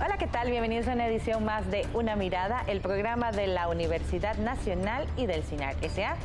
Hola, 0.00 0.18
¿qué 0.18 0.26
tal? 0.26 0.50
Bienvenidos 0.50 0.88
a 0.88 0.94
una 0.94 1.06
edición 1.06 1.44
más 1.44 1.70
de 1.70 1.86
Una 1.94 2.16
Mirada, 2.16 2.64
el 2.66 2.80
programa 2.80 3.30
de 3.30 3.46
la 3.46 3.68
Universidad 3.68 4.36
Nacional 4.38 5.06
y 5.16 5.26
del 5.26 5.44
CINAR 5.44 5.76
S.A. 5.82 6.16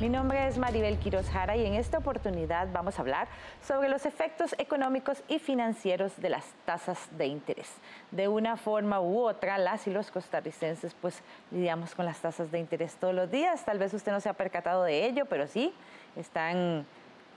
Mi 0.00 0.08
nombre 0.08 0.48
es 0.48 0.56
Maribel 0.56 0.96
Quiroz 0.96 1.28
Jara 1.28 1.54
y 1.54 1.66
en 1.66 1.74
esta 1.74 1.98
oportunidad 1.98 2.68
vamos 2.72 2.98
a 2.98 3.02
hablar 3.02 3.28
sobre 3.62 3.90
los 3.90 4.06
efectos 4.06 4.54
económicos 4.56 5.22
y 5.28 5.40
financieros 5.40 6.16
de 6.16 6.30
las 6.30 6.44
tasas 6.64 7.06
de 7.18 7.26
interés. 7.26 7.68
De 8.12 8.28
una 8.28 8.56
forma 8.56 8.98
u 9.02 9.20
otra, 9.20 9.58
las 9.58 9.86
y 9.86 9.90
los 9.90 10.10
costarricenses 10.10 10.94
pues 10.98 11.20
lidiamos 11.50 11.94
con 11.94 12.06
las 12.06 12.18
tasas 12.20 12.50
de 12.50 12.58
interés 12.58 12.94
todos 12.94 13.14
los 13.14 13.30
días. 13.30 13.62
Tal 13.62 13.78
vez 13.78 13.92
usted 13.92 14.10
no 14.10 14.20
se 14.20 14.30
ha 14.30 14.34
percatado 14.34 14.84
de 14.84 15.04
ello, 15.04 15.26
pero 15.26 15.46
sí 15.46 15.74
están 16.16 16.86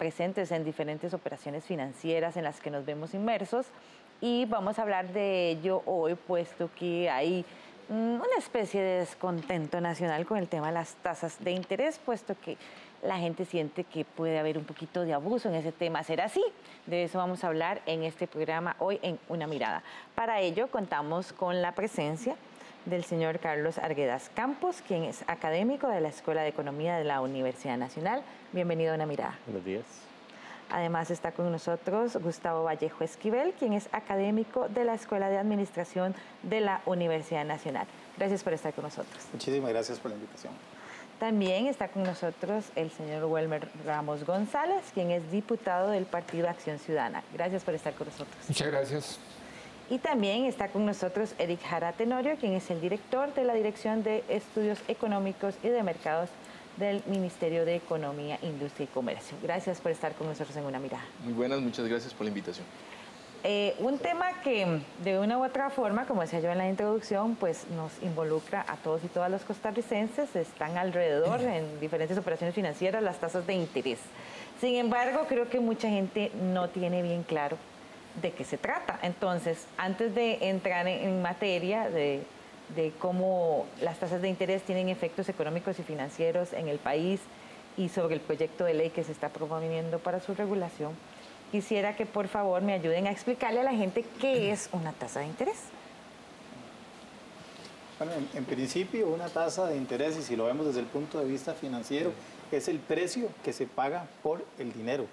presentes 0.01 0.51
en 0.51 0.63
diferentes 0.63 1.13
operaciones 1.13 1.65
financieras 1.65 2.37
en 2.37 2.45
las 2.45 2.61
que 2.61 2.71
nos 2.71 2.85
vemos 2.85 3.13
inmersos 3.13 3.67
y 4.21 4.45
vamos 4.45 4.79
a 4.79 4.83
hablar 4.83 5.11
de 5.11 5.49
ello 5.49 5.81
hoy, 5.85 6.15
puesto 6.15 6.69
que 6.77 7.09
hay 7.09 7.45
Mm, 7.91 8.21
una 8.21 8.37
especie 8.37 8.81
de 8.81 8.99
descontento 8.99 9.81
nacional 9.81 10.25
con 10.25 10.37
el 10.37 10.47
tema 10.47 10.67
de 10.67 10.73
las 10.73 10.93
tasas 10.95 11.43
de 11.43 11.51
interés, 11.51 11.99
puesto 11.99 12.37
que 12.39 12.57
la 13.03 13.17
gente 13.17 13.43
siente 13.43 13.83
que 13.83 14.05
puede 14.05 14.39
haber 14.39 14.57
un 14.57 14.63
poquito 14.63 15.01
de 15.03 15.13
abuso 15.13 15.49
en 15.49 15.55
ese 15.55 15.73
tema. 15.73 16.01
¿Será 16.01 16.23
así? 16.23 16.41
De 16.85 17.03
eso 17.03 17.17
vamos 17.17 17.43
a 17.43 17.47
hablar 17.47 17.81
en 17.85 18.03
este 18.03 18.27
programa 18.27 18.77
hoy 18.79 18.97
en 19.01 19.19
Una 19.27 19.45
Mirada. 19.45 19.83
Para 20.15 20.39
ello 20.39 20.69
contamos 20.71 21.33
con 21.33 21.61
la 21.61 21.73
presencia 21.73 22.37
del 22.85 23.03
señor 23.03 23.39
Carlos 23.39 23.77
Arguedas 23.77 24.31
Campos, 24.33 24.81
quien 24.87 25.03
es 25.03 25.25
académico 25.27 25.89
de 25.89 25.99
la 25.99 26.07
Escuela 26.07 26.43
de 26.43 26.47
Economía 26.47 26.95
de 26.95 27.03
la 27.03 27.19
Universidad 27.19 27.77
Nacional. 27.77 28.23
Bienvenido 28.53 28.93
a 28.93 28.95
Una 28.95 29.05
Mirada. 29.05 29.37
Buenos 29.45 29.65
días. 29.65 30.10
Además 30.71 31.11
está 31.11 31.31
con 31.33 31.51
nosotros 31.51 32.15
Gustavo 32.15 32.63
Vallejo 32.63 33.03
Esquivel, 33.03 33.53
quien 33.53 33.73
es 33.73 33.89
académico 33.91 34.69
de 34.69 34.85
la 34.85 34.93
Escuela 34.93 35.29
de 35.29 35.37
Administración 35.37 36.15
de 36.43 36.61
la 36.61 36.81
Universidad 36.85 37.45
Nacional. 37.45 37.87
Gracias 38.17 38.43
por 38.43 38.53
estar 38.53 38.73
con 38.73 38.85
nosotros. 38.85 39.23
Muchísimas 39.33 39.69
gracias 39.69 39.99
por 39.99 40.11
la 40.11 40.15
invitación. 40.15 40.53
También 41.19 41.67
está 41.67 41.89
con 41.89 42.03
nosotros 42.03 42.65
el 42.75 42.89
señor 42.89 43.25
Welmer 43.25 43.67
Ramos 43.85 44.25
González, 44.25 44.85
quien 44.93 45.11
es 45.11 45.29
diputado 45.29 45.89
del 45.89 46.05
Partido 46.05 46.49
Acción 46.49 46.79
Ciudadana. 46.79 47.21
Gracias 47.33 47.63
por 47.63 47.75
estar 47.75 47.93
con 47.93 48.07
nosotros. 48.07 48.35
Muchas 48.47 48.67
gracias. 48.67 49.19
Y 49.89 49.99
también 49.99 50.45
está 50.45 50.69
con 50.69 50.85
nosotros 50.85 51.35
Eric 51.37 51.61
Jara 51.63 51.91
Tenorio, 51.91 52.37
quien 52.37 52.53
es 52.53 52.71
el 52.71 52.79
director 52.79 53.33
de 53.33 53.43
la 53.43 53.53
Dirección 53.53 54.03
de 54.03 54.23
Estudios 54.29 54.79
Económicos 54.87 55.55
y 55.63 55.67
de 55.67 55.83
Mercados 55.83 56.29
del 56.77 57.03
Ministerio 57.05 57.65
de 57.65 57.75
Economía, 57.75 58.39
Industria 58.41 58.85
y 58.85 58.87
Comercio. 58.87 59.37
Gracias 59.41 59.79
por 59.81 59.91
estar 59.91 60.13
con 60.13 60.27
nosotros 60.27 60.55
en 60.57 60.65
Una 60.65 60.79
Mirada. 60.79 61.03
Muy 61.23 61.33
buenas, 61.33 61.59
muchas 61.59 61.87
gracias 61.87 62.13
por 62.13 62.25
la 62.25 62.29
invitación. 62.29 62.65
Eh, 63.43 63.75
un 63.79 63.97
tema 63.97 64.41
que 64.43 64.81
de 65.03 65.17
una 65.17 65.39
u 65.39 65.43
otra 65.43 65.71
forma, 65.71 66.05
como 66.05 66.21
decía 66.21 66.39
yo 66.41 66.51
en 66.51 66.59
la 66.59 66.69
introducción, 66.69 67.35
pues 67.35 67.65
nos 67.75 67.91
involucra 68.03 68.63
a 68.67 68.75
todos 68.77 69.03
y 69.03 69.07
todas 69.07 69.31
los 69.31 69.41
costarricenses, 69.41 70.35
están 70.35 70.77
alrededor 70.77 71.41
en 71.41 71.79
diferentes 71.79 72.17
operaciones 72.17 72.53
financieras 72.53 73.01
las 73.01 73.19
tasas 73.19 73.47
de 73.47 73.55
interés. 73.55 73.99
Sin 74.59 74.75
embargo, 74.75 75.25
creo 75.27 75.49
que 75.49 75.59
mucha 75.59 75.89
gente 75.89 76.31
no 76.53 76.69
tiene 76.69 77.01
bien 77.01 77.23
claro 77.23 77.57
de 78.21 78.31
qué 78.31 78.43
se 78.43 78.59
trata. 78.59 78.99
Entonces, 79.01 79.65
antes 79.77 80.13
de 80.13 80.49
entrar 80.49 80.87
en 80.87 81.21
materia 81.23 81.89
de 81.89 82.23
de 82.75 82.91
cómo 82.99 83.65
las 83.81 83.99
tasas 83.99 84.21
de 84.21 84.29
interés 84.29 84.63
tienen 84.63 84.89
efectos 84.89 85.29
económicos 85.29 85.79
y 85.79 85.83
financieros 85.83 86.53
en 86.53 86.67
el 86.67 86.79
país 86.79 87.19
y 87.77 87.89
sobre 87.89 88.15
el 88.15 88.21
proyecto 88.21 88.65
de 88.65 88.73
ley 88.73 88.89
que 88.89 89.03
se 89.03 89.11
está 89.11 89.29
promoviendo 89.29 89.99
para 89.99 90.19
su 90.19 90.33
regulación, 90.33 90.93
quisiera 91.51 91.95
que 91.95 92.05
por 92.05 92.27
favor 92.27 92.61
me 92.61 92.73
ayuden 92.73 93.07
a 93.07 93.11
explicarle 93.11 93.61
a 93.61 93.63
la 93.63 93.73
gente 93.73 94.05
qué 94.19 94.51
es 94.51 94.69
una 94.71 94.93
tasa 94.93 95.21
de 95.21 95.27
interés. 95.27 95.57
Bueno, 97.97 98.13
en, 98.33 98.45
principio 98.45 99.09
una 99.09 99.27
tasa 99.29 99.67
de 99.67 99.77
interés, 99.77 100.17
y 100.17 100.23
si 100.23 100.35
lo 100.35 100.45
vemos 100.45 100.65
desde 100.65 100.79
el 100.79 100.87
punto 100.87 101.19
de 101.19 101.25
vista 101.25 101.53
financiero, 101.53 102.11
es 102.51 102.67
el 102.67 102.79
precio 102.79 103.29
que 103.43 103.53
se 103.53 103.67
paga 103.67 104.07
por 104.23 104.43
el 104.57 104.73
dinero. 104.73 105.05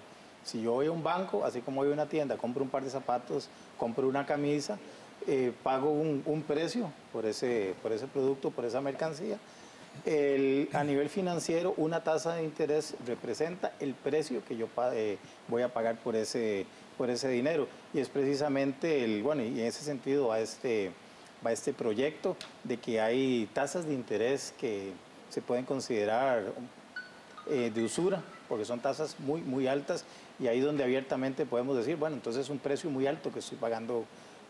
Si 0.43 0.63
yo 0.63 0.71
voy 0.71 0.87
a 0.87 0.91
un 0.91 1.03
banco, 1.03 1.45
así 1.45 1.61
como 1.61 1.81
voy 1.81 1.91
a 1.91 1.93
una 1.93 2.07
tienda, 2.07 2.37
compro 2.37 2.63
un 2.63 2.69
par 2.69 2.83
de 2.83 2.89
zapatos, 2.89 3.47
compro 3.77 4.07
una 4.07 4.25
camisa, 4.25 4.79
eh, 5.27 5.51
pago 5.63 5.91
un, 5.91 6.43
precio 6.47 6.91
por 7.11 7.25
ese, 7.25 7.75
por 7.81 7.91
ese 7.91 8.07
producto, 8.07 8.51
por 8.51 8.65
esa 8.65 8.81
mercancía. 8.81 9.37
a 10.73 10.83
nivel 10.83 11.09
financiero, 11.09 11.73
una 11.77 12.03
tasa 12.03 12.35
de 12.35 12.43
interés 12.43 12.95
representa 13.05 13.73
el 13.79 13.93
precio 13.93 14.43
que 14.45 14.55
yo 14.55 14.67
eh, 14.93 15.17
voy 15.47 15.61
a 15.61 15.73
pagar 15.73 15.97
por 15.97 16.15
ese, 16.15 16.65
por 16.97 17.09
ese 17.09 17.29
dinero. 17.29 17.67
Y 17.93 17.99
es 17.99 18.09
precisamente, 18.09 19.03
el, 19.03 19.23
bueno, 19.23 19.43
y 19.43 19.59
en 19.59 19.67
ese 19.67 19.83
sentido 19.83 20.27
va 20.27 20.39
este, 20.39 20.91
va 21.45 21.51
este 21.51 21.73
proyecto 21.73 22.35
de 22.63 22.77
que 22.77 23.01
hay 23.01 23.49
tasas 23.53 23.85
de 23.85 23.93
interés 23.93 24.53
que 24.59 24.91
se 25.29 25.41
pueden 25.41 25.65
considerar 25.65 26.43
eh, 27.49 27.71
de 27.73 27.83
usura, 27.83 28.21
porque 28.47 28.65
son 28.65 28.79
tasas 28.79 29.19
muy, 29.19 29.41
muy 29.41 29.67
altas, 29.67 30.05
y 30.39 30.47
ahí 30.47 30.59
donde 30.59 30.83
abiertamente 30.83 31.45
podemos 31.45 31.77
decir, 31.77 31.95
bueno, 31.95 32.15
entonces 32.15 32.45
es 32.45 32.49
un 32.49 32.59
precio 32.59 32.89
muy 32.89 33.07
alto 33.07 33.31
que 33.31 33.39
estoy 33.39 33.57
pagando 33.57 34.05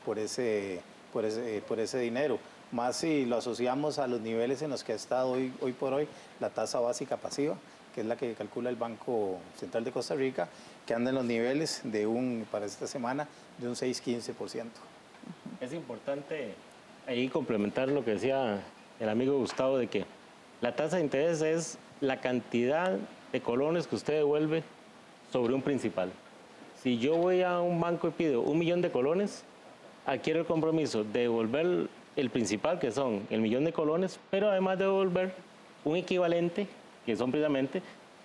por 0.10 0.18
ese, 0.18 0.82
por 1.14 1.24
ese, 1.24 1.62
por 1.68 1.80
ese 1.80 2.00
dinero. 2.00 2.40
Más 2.72 2.96
si 2.96 3.28
lo 3.28 3.38
asociamos 3.38 4.00
a 4.00 4.08
los 4.08 4.22
niveles 4.22 4.64
en 4.64 4.72
los 4.72 4.84
que 4.84 4.94
ha 4.94 4.96
estado 4.96 5.30
hoy, 5.30 5.54
hoy 5.62 5.72
por 5.72 5.94
hoy 5.94 6.08
la 6.40 6.50
tasa 6.50 6.80
básica 6.80 7.18
pasiva, 7.18 7.56
que 7.94 8.02
es 8.02 8.08
la 8.08 8.16
que 8.16 8.34
calcula 8.34 8.72
el 8.72 8.76
Banco 8.76 9.38
Central 9.56 9.84
de 9.84 9.92
Costa 9.92 10.16
Rica, 10.16 10.50
que 10.88 10.96
anda 10.96 11.12
en 11.12 11.16
los 11.16 11.26
niveles 11.26 11.82
de 11.84 12.08
un, 12.08 12.48
para 12.50 12.66
esta 12.66 12.88
semana, 12.88 13.28
de 13.60 13.68
un 13.68 13.76
6-15%. 13.76 14.66
Es 15.62 15.74
importante 15.74 16.56
ahí 17.06 17.30
complementar 17.30 17.90
lo 17.90 18.04
que 18.04 18.16
decía 18.16 18.64
el 19.00 19.10
amigo 19.10 19.38
Gustavo 19.38 19.78
de 19.78 19.86
que 19.86 20.06
la 20.62 20.76
tasa 20.76 20.96
de 20.96 21.04
interés 21.04 21.44
es 21.44 21.78
la 22.02 22.20
cantidad 22.20 22.98
de 23.32 23.42
colones 23.42 23.86
que 23.86 23.96
usted 23.96 24.16
devuelve 24.16 24.64
sobre 25.32 25.54
un 25.54 25.62
principal. 25.62 26.12
Si 26.82 26.98
yo 26.98 27.16
voy 27.16 27.44
a 27.44 27.60
un 27.62 27.80
banco 27.80 28.08
y 28.08 28.12
pido 28.12 28.42
un 28.42 28.58
millón 28.58 28.82
de 28.82 28.90
colones, 28.90 29.44
adquiero 30.10 30.40
el 30.40 30.46
compromiso 30.48 31.04
de 31.04 31.22
devolver 31.22 31.88
el 32.16 32.30
principal, 32.32 32.80
que 32.80 32.92
son 32.92 33.28
el 33.30 33.42
millón 33.42 33.64
de 33.64 33.72
colones, 33.72 34.20
pero 34.32 34.50
además 34.50 34.80
de 34.80 34.86
devolver 34.86 35.34
un 35.86 35.96
equivalente, 35.96 36.68
que 37.06 37.16
son 37.16 37.30
precisamente 37.30 37.84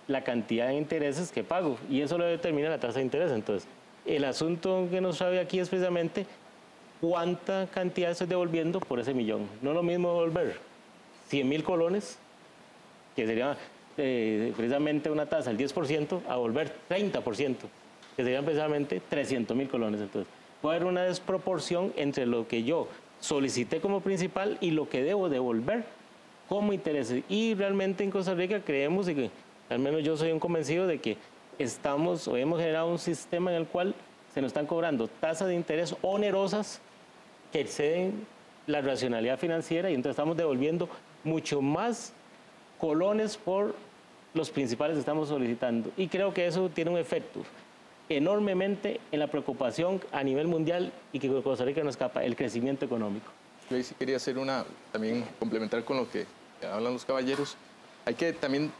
la 0.08 0.24
cantidad 0.24 0.68
de 0.68 0.74
intereses 0.74 1.30
que 1.30 1.44
pago. 1.44 1.76
Y 1.90 2.00
eso 2.00 2.16
lo 2.16 2.24
determina 2.24 2.70
la 2.70 2.80
tasa 2.80 2.98
de 2.98 3.04
interés. 3.04 3.30
Entonces, 3.32 3.68
el 4.06 4.24
asunto 4.24 4.88
que 4.90 5.02
nos 5.02 5.18
sabe 5.18 5.38
aquí 5.40 5.58
es 5.58 5.68
precisamente 5.68 6.26
cuánta 7.02 7.66
cantidad 7.66 8.10
estoy 8.10 8.28
devolviendo 8.28 8.80
por 8.80 8.98
ese 8.98 9.12
millón. 9.12 9.46
No 9.60 9.70
es 9.70 9.76
lo 9.76 9.82
mismo 9.82 10.08
devolver 10.08 10.58
100 11.28 11.48
mil 11.48 11.62
colones, 11.62 12.18
que 13.14 13.26
sería 13.26 13.58
eh, 13.98 14.54
precisamente 14.56 15.10
una 15.10 15.26
tasa 15.26 15.52
del 15.52 15.58
10%, 15.58 16.22
a 16.26 16.32
devolver 16.32 16.74
30%, 16.88 17.56
que 18.16 18.24
serían 18.24 18.44
precisamente 18.44 19.02
300 19.06 19.54
mil 19.54 19.68
colones. 19.68 20.00
Entonces, 20.00 20.32
puede 20.64 20.76
haber 20.76 20.88
una 20.88 21.02
desproporción 21.02 21.92
entre 21.94 22.24
lo 22.24 22.48
que 22.48 22.62
yo 22.62 22.88
solicité 23.20 23.82
como 23.82 24.00
principal 24.00 24.56
y 24.62 24.70
lo 24.70 24.88
que 24.88 25.02
debo 25.02 25.28
devolver 25.28 25.84
como 26.48 26.72
intereses. 26.72 27.22
Y 27.28 27.52
realmente 27.52 28.02
en 28.02 28.10
Costa 28.10 28.32
Rica 28.32 28.62
creemos, 28.64 29.06
y 29.10 29.14
que 29.14 29.30
al 29.68 29.80
menos 29.80 30.02
yo 30.02 30.16
soy 30.16 30.32
un 30.32 30.40
convencido 30.40 30.86
de 30.86 31.02
que 31.02 31.18
estamos 31.58 32.26
o 32.28 32.38
hemos 32.38 32.60
generado 32.60 32.88
un 32.88 32.98
sistema 32.98 33.50
en 33.50 33.58
el 33.58 33.66
cual 33.66 33.94
se 34.32 34.40
nos 34.40 34.48
están 34.48 34.64
cobrando 34.64 35.06
tasas 35.06 35.48
de 35.48 35.54
interés 35.54 35.94
onerosas 36.00 36.80
que 37.52 37.60
exceden 37.60 38.26
la 38.66 38.80
racionalidad 38.80 39.38
financiera 39.38 39.90
y 39.90 39.94
entonces 39.94 40.12
estamos 40.12 40.34
devolviendo 40.34 40.88
mucho 41.24 41.60
más 41.60 42.14
colones 42.78 43.36
por 43.36 43.74
los 44.32 44.48
principales 44.48 44.94
que 44.94 45.00
estamos 45.00 45.28
solicitando. 45.28 45.90
Y 45.98 46.08
creo 46.08 46.32
que 46.32 46.46
eso 46.46 46.70
tiene 46.70 46.90
un 46.90 46.96
efecto 46.96 47.42
enormemente 48.08 49.00
en 49.12 49.18
la 49.18 49.28
preocupación 49.28 50.00
a 50.12 50.22
nivel 50.22 50.46
mundial 50.46 50.92
y 51.12 51.18
que 51.18 51.28
Costa 51.42 51.64
Rica 51.64 51.82
no 51.82 51.90
escapa, 51.90 52.24
el 52.24 52.36
crecimiento 52.36 52.84
económico. 52.84 53.30
Yo 53.70 53.82
sí 53.82 53.94
quería 53.98 54.16
hacer 54.16 54.38
una, 54.38 54.64
también 54.92 55.24
complementar 55.38 55.84
con 55.84 55.96
lo 55.96 56.10
que 56.10 56.26
hablan 56.70 56.92
los 56.92 57.04
caballeros. 57.04 57.56
Hay 58.04 58.14
que 58.14 58.32
también 58.32 58.70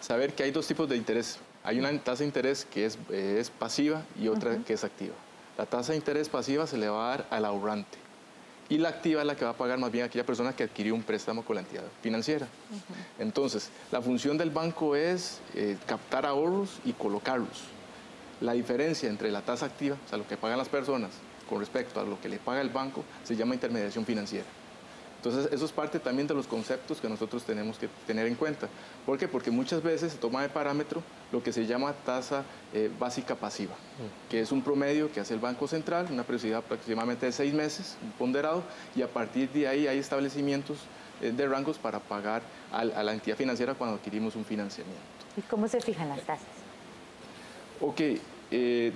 saber 0.00 0.32
que 0.34 0.42
hay 0.42 0.50
dos 0.50 0.66
tipos 0.66 0.88
de 0.88 0.96
interés. 0.96 1.38
Hay 1.62 1.78
una 1.78 1.96
tasa 2.00 2.20
de 2.20 2.26
interés 2.26 2.64
que 2.64 2.86
es, 2.86 2.98
eh, 3.10 3.38
es 3.40 3.50
pasiva 3.50 4.02
y 4.20 4.28
otra 4.28 4.58
que 4.58 4.72
es 4.72 4.84
activa. 4.84 5.14
La 5.56 5.66
tasa 5.66 5.92
de 5.92 5.98
interés 5.98 6.28
pasiva 6.28 6.66
se 6.66 6.76
le 6.76 6.88
va 6.88 7.06
a 7.06 7.16
dar 7.16 7.26
al 7.30 7.44
ahorrante 7.44 7.98
y 8.68 8.78
la 8.78 8.88
activa 8.88 9.20
es 9.20 9.26
la 9.26 9.36
que 9.36 9.44
va 9.44 9.52
a 9.52 9.56
pagar 9.56 9.78
más 9.78 9.92
bien 9.92 10.04
aquella 10.04 10.26
persona 10.26 10.54
que 10.54 10.64
adquirió 10.64 10.94
un 10.94 11.02
préstamo 11.02 11.44
con 11.44 11.54
la 11.54 11.62
entidad 11.62 11.84
financiera. 12.02 12.48
Entonces, 13.18 13.70
la 13.92 14.02
función 14.02 14.36
del 14.36 14.50
banco 14.50 14.96
es 14.96 15.40
eh, 15.54 15.76
captar 15.86 16.26
ahorros 16.26 16.80
y 16.84 16.92
colocarlos 16.92 17.75
la 18.40 18.52
diferencia 18.52 19.08
entre 19.08 19.30
la 19.30 19.42
tasa 19.42 19.66
activa, 19.66 19.96
o 20.04 20.08
sea, 20.08 20.18
lo 20.18 20.26
que 20.26 20.36
pagan 20.36 20.58
las 20.58 20.68
personas 20.68 21.10
con 21.48 21.60
respecto 21.60 22.00
a 22.00 22.04
lo 22.04 22.20
que 22.20 22.28
le 22.28 22.38
paga 22.38 22.60
el 22.60 22.70
banco, 22.70 23.04
se 23.24 23.36
llama 23.36 23.54
intermediación 23.54 24.04
financiera. 24.04 24.46
Entonces, 25.16 25.52
eso 25.52 25.64
es 25.64 25.72
parte 25.72 25.98
también 25.98 26.28
de 26.28 26.34
los 26.34 26.46
conceptos 26.46 27.00
que 27.00 27.08
nosotros 27.08 27.42
tenemos 27.42 27.78
que 27.78 27.88
tener 28.06 28.26
en 28.26 28.36
cuenta. 28.36 28.68
¿Por 29.04 29.18
qué? 29.18 29.26
Porque 29.26 29.50
muchas 29.50 29.82
veces 29.82 30.12
se 30.12 30.18
toma 30.18 30.42
de 30.42 30.48
parámetro 30.48 31.02
lo 31.32 31.42
que 31.42 31.52
se 31.52 31.66
llama 31.66 31.92
tasa 32.04 32.44
eh, 32.72 32.90
básica 32.98 33.34
pasiva, 33.34 33.74
mm. 33.74 34.30
que 34.30 34.40
es 34.40 34.52
un 34.52 34.62
promedio 34.62 35.10
que 35.10 35.18
hace 35.18 35.34
el 35.34 35.40
Banco 35.40 35.66
Central, 35.66 36.06
una 36.12 36.22
periodicidad 36.22 36.58
aproximadamente 36.58 37.26
de 37.26 37.32
seis 37.32 37.52
meses, 37.52 37.96
ponderado, 38.18 38.62
y 38.94 39.02
a 39.02 39.08
partir 39.08 39.50
de 39.50 39.66
ahí 39.66 39.88
hay 39.88 39.98
establecimientos 39.98 40.78
eh, 41.20 41.32
de 41.32 41.48
rangos 41.48 41.78
para 41.78 41.98
pagar 41.98 42.42
a, 42.70 42.84
la 42.84 43.12
entidad 43.12 43.36
financiera 43.36 43.74
cuando 43.74 43.96
adquirimos 43.96 44.36
un 44.36 44.44
financiamiento. 44.44 45.00
¿Y 45.36 45.40
cómo 45.42 45.66
se 45.66 45.80
fijan 45.80 46.08
las 46.08 46.20
tasas? 46.20 46.65
Ok, 47.80 48.00
eh, 48.50 48.92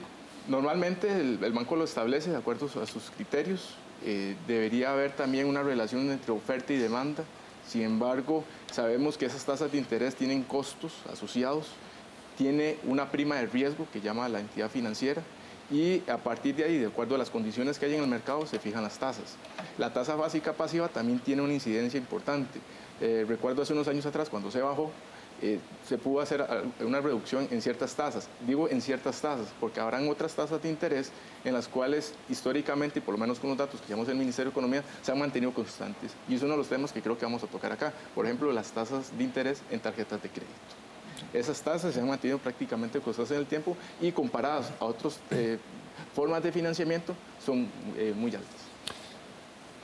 normalmente 0.49 1.11
el, 1.11 1.38
banco 1.53 1.77
lo 1.77 1.85
establece 1.85 2.31
de 2.31 2.37
acuerdo 2.37 2.67
a 2.81 2.87
sus 2.87 3.11
criterios. 3.11 3.75
Eh, 4.05 4.37
debería 4.47 4.93
haber 4.93 5.12
también 5.12 5.47
una 5.47 5.62
relación 5.62 6.11
entre 6.11 6.32
oferta 6.32 6.73
y 6.73 6.79
demanda. 6.79 7.25
Sin 7.67 7.82
embargo, 7.82 8.44
sabemos 8.73 9.19
que 9.19 9.27
esas 9.27 9.44
tasas 9.44 9.71
de 9.71 9.79
interés 9.79 10.15
tienen 10.17 10.43
costos 10.43 10.93
asociados, 11.12 11.69
tiene 12.38 12.79
una 12.85 13.11
prima 13.11 13.37
de 13.37 13.47
riesgo 13.47 13.87
que 13.93 14.00
llama 14.00 14.29
la 14.29 14.41
entidad 14.41 14.71
financiera 14.71 15.23
y 15.71 16.03
a 16.11 16.17
partir 16.17 16.56
de 16.56 16.65
ahí, 16.65 16.79
de 16.79 16.87
acuerdo 16.87 17.15
a 17.15 17.19
las 17.19 17.31
condiciones 17.31 17.79
que 17.79 17.87
hay 17.87 17.94
en 17.94 18.03
el 18.03 18.09
mercado, 18.09 18.44
se 18.47 18.59
fijan 18.59 18.82
las 18.82 18.99
tasas. 18.99 19.37
La 19.79 19.93
tasa 19.93 20.17
básica 20.17 20.53
pasiva 20.55 20.88
también 20.88 21.21
tiene 21.21 21.43
una 21.43 21.53
incidencia 21.53 21.99
importante. 21.99 22.59
Eh, 23.00 23.25
recuerdo 23.29 23.62
hace 23.62 23.73
unos 23.73 23.87
años 23.87 24.05
atrás, 24.05 24.29
cuando 24.29 24.50
se 24.50 24.61
bajó, 24.61 24.91
eh, 25.43 25.59
se 25.89 25.97
pudo 25.99 26.21
hacer 26.21 26.47
una 26.81 27.01
reducción 27.01 27.49
en 27.51 27.63
ciertas 27.63 27.95
tasas. 27.95 28.29
Digo 28.47 28.69
en 28.69 28.81
ciertas 28.81 29.21
tasas, 29.21 29.49
porque 29.59 29.81
habrán 29.81 30.09
otras 30.09 30.35
tasas 30.35 30.63
de 30.63 30.69
interés 30.69 31.11
en 31.45 31.55
las 31.55 31.69
cuales 31.69 32.15
históricamente, 32.29 32.99
y 32.99 33.03
por 33.03 33.15
lo 33.15 33.19
menos 33.19 33.39
con 33.41 33.51
los 33.51 33.59
datos 33.59 33.81
que 33.81 33.89
llevamos 33.89 34.09
en 34.09 34.13
el 34.13 34.19
Ministerio 34.19 34.51
de 34.51 34.53
Economía, 34.53 34.85
se 35.03 35.13
han 35.13 35.19
mantenido 35.19 35.53
constantes. 35.53 36.13
Y 36.29 36.35
es 36.35 36.43
uno 36.43 36.53
de 36.53 36.59
los 36.59 36.69
temas 36.69 36.93
que 36.93 37.01
creo 37.01 37.17
que 37.17 37.25
vamos 37.25 37.43
a 37.43 37.47
tocar 37.47 37.73
acá. 37.73 37.93
Por 38.15 38.27
ejemplo, 38.27 38.53
las 38.53 38.71
tasas 38.71 39.17
de 39.17 39.25
interés 39.25 39.63
en 39.71 39.81
tarjetas 39.81 40.23
de 40.23 40.29
crédito. 40.29 40.55
Esas 41.33 41.61
tasas 41.61 41.95
se 41.95 42.01
han 42.01 42.09
mantenido 42.09 42.39
prácticamente 42.39 43.01
constantes 43.01 43.33
en 43.33 43.39
el 43.39 43.47
tiempo 43.47 43.77
y 44.01 44.13
comparadas 44.13 44.73
a 44.81 44.85
otras 44.85 45.21
eh, 45.31 45.59
formas 46.15 46.43
de 46.43 46.51
financiamiento 46.51 47.15
son 47.45 47.69
eh, 47.97 48.13
muy 48.17 48.35
altas. 48.35 48.71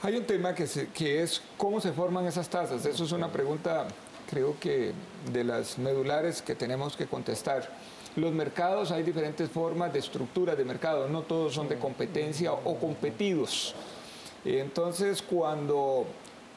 Hay 0.03 0.17
un 0.17 0.25
tema 0.25 0.55
que 0.55 1.23
es 1.23 1.43
cómo 1.57 1.81
se 1.81 1.93
forman 1.93 2.27
esas 2.27 2.49
tasas. 2.49 2.85
Eso 2.85 3.05
es 3.05 3.13
una 3.13 3.29
pregunta 3.33 3.89
creo 4.29 4.57
que 4.61 4.93
de 5.33 5.45
las 5.45 5.79
medulares 5.79 6.43
que 6.43 6.55
tenemos 6.55 6.97
que 6.97 7.07
contestar. 7.07 7.71
Los 8.17 8.33
mercados 8.33 8.91
hay 8.91 9.03
diferentes 9.03 9.51
formas 9.51 9.93
de 9.93 9.99
estructura 9.99 10.57
de 10.57 10.65
mercado, 10.65 11.09
no 11.09 11.23
todos 11.23 11.55
son 11.55 11.69
de 11.69 11.79
competencia 11.79 12.53
o 12.53 12.79
competidos. 12.79 13.75
Entonces, 14.45 15.23
cuando 15.23 16.07